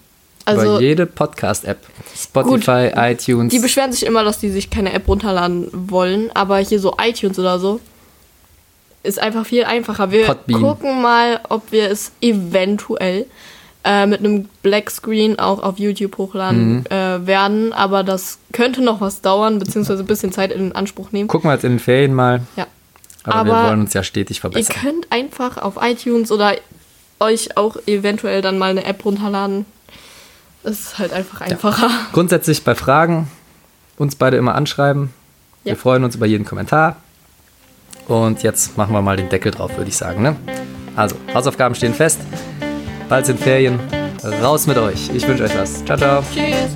Also, 0.50 0.76
Über 0.76 0.82
jede 0.82 1.06
Podcast-App. 1.06 1.86
Spotify, 2.16 2.90
gut, 2.90 2.98
iTunes. 2.98 3.52
Die 3.52 3.60
beschweren 3.60 3.92
sich 3.92 4.06
immer, 4.06 4.24
dass 4.24 4.40
die 4.40 4.50
sich 4.50 4.70
keine 4.70 4.94
App 4.94 5.08
runterladen 5.08 5.70
wollen, 5.72 6.32
aber 6.34 6.58
hier 6.58 6.80
so 6.80 6.96
iTunes 7.00 7.38
oder 7.38 7.60
so 7.60 7.80
ist 9.04 9.20
einfach 9.20 9.46
viel 9.46 9.64
einfacher. 9.64 10.12
Wir 10.12 10.26
Podbean. 10.26 10.62
gucken 10.62 11.02
mal, 11.02 11.40
ob 11.50 11.72
wir 11.72 11.90
es 11.90 12.12
eventuell 12.22 13.26
äh, 13.84 14.06
mit 14.06 14.20
einem 14.20 14.50
Black 14.62 14.92
Screen 14.92 15.40
auch 15.40 15.64
auf 15.64 15.80
YouTube 15.80 16.18
hochladen 16.18 16.80
mhm. 16.80 16.86
äh, 16.90 17.26
werden, 17.26 17.72
aber 17.72 18.04
das 18.04 18.40
könnte 18.52 18.82
noch 18.82 19.00
was 19.00 19.22
dauern, 19.22 19.60
beziehungsweise 19.60 20.04
ein 20.04 20.08
bisschen 20.08 20.32
Zeit 20.32 20.52
in 20.52 20.74
Anspruch 20.74 21.12
nehmen. 21.12 21.30
Gucken 21.30 21.50
wir 21.50 21.54
jetzt 21.54 21.64
in 21.64 21.74
den 21.74 21.80
Ferien 21.80 22.14
mal. 22.14 22.42
Ja. 22.56 22.68
Aber, 23.24 23.36
aber 23.36 23.50
wir 23.50 23.70
wollen 23.70 23.82
uns 23.82 23.94
ja 23.94 24.04
stetig 24.04 24.42
verbessern. 24.42 24.76
Ihr 24.76 24.82
könnt 24.82 25.12
einfach 25.12 25.58
auf 25.58 25.76
iTunes 25.82 26.32
oder 26.32 26.56
euch 27.20 27.58
auch 27.58 27.78
eventuell 27.86 28.42
dann 28.42 28.58
mal 28.58 28.72
eine 28.72 28.86
App 28.86 29.04
runterladen. 29.06 29.66
Es 30.64 30.80
ist 30.80 31.00
halt 31.00 31.14
einfach 31.14 31.42
einfacher. 31.42 31.88
Ja. 31.88 32.08
Grundsätzlich 32.12 32.64
bei 32.64 32.76
Fragen 32.76 33.30
uns 33.98 34.16
beide 34.16 34.38
immer 34.38 34.56
anschreiben. 34.56 35.14
Ja. 35.64 35.74
Wir 35.74 35.78
freuen 35.78 36.04
uns 36.04 36.16
über 36.16 36.26
jeden 36.26 36.46
Kommentar. 36.46 36.98
Und 38.08 38.44
jetzt 38.44 38.78
machen 38.78 38.94
wir 38.94 39.02
mal 39.02 39.18
den 39.18 39.30
Deckel 39.30 39.52
drauf, 39.52 39.78
würde 39.78 39.90
ich 39.90 39.98
sagen. 39.98 40.22
Ne? 40.22 40.36
Also, 40.96 41.16
Hausaufgaben 41.34 41.76
stehen 41.76 41.94
fest. 41.94 42.20
Bald 43.08 43.26
sind 43.26 43.40
Ferien. 43.40 43.80
Raus 44.42 44.68
mit 44.68 44.78
euch. 44.78 45.10
Ich 45.14 45.28
wünsche 45.28 45.44
euch 45.44 45.58
was. 45.58 45.86
Ciao, 45.86 45.98
ciao. 45.98 46.24
Tschüss. 46.34 46.76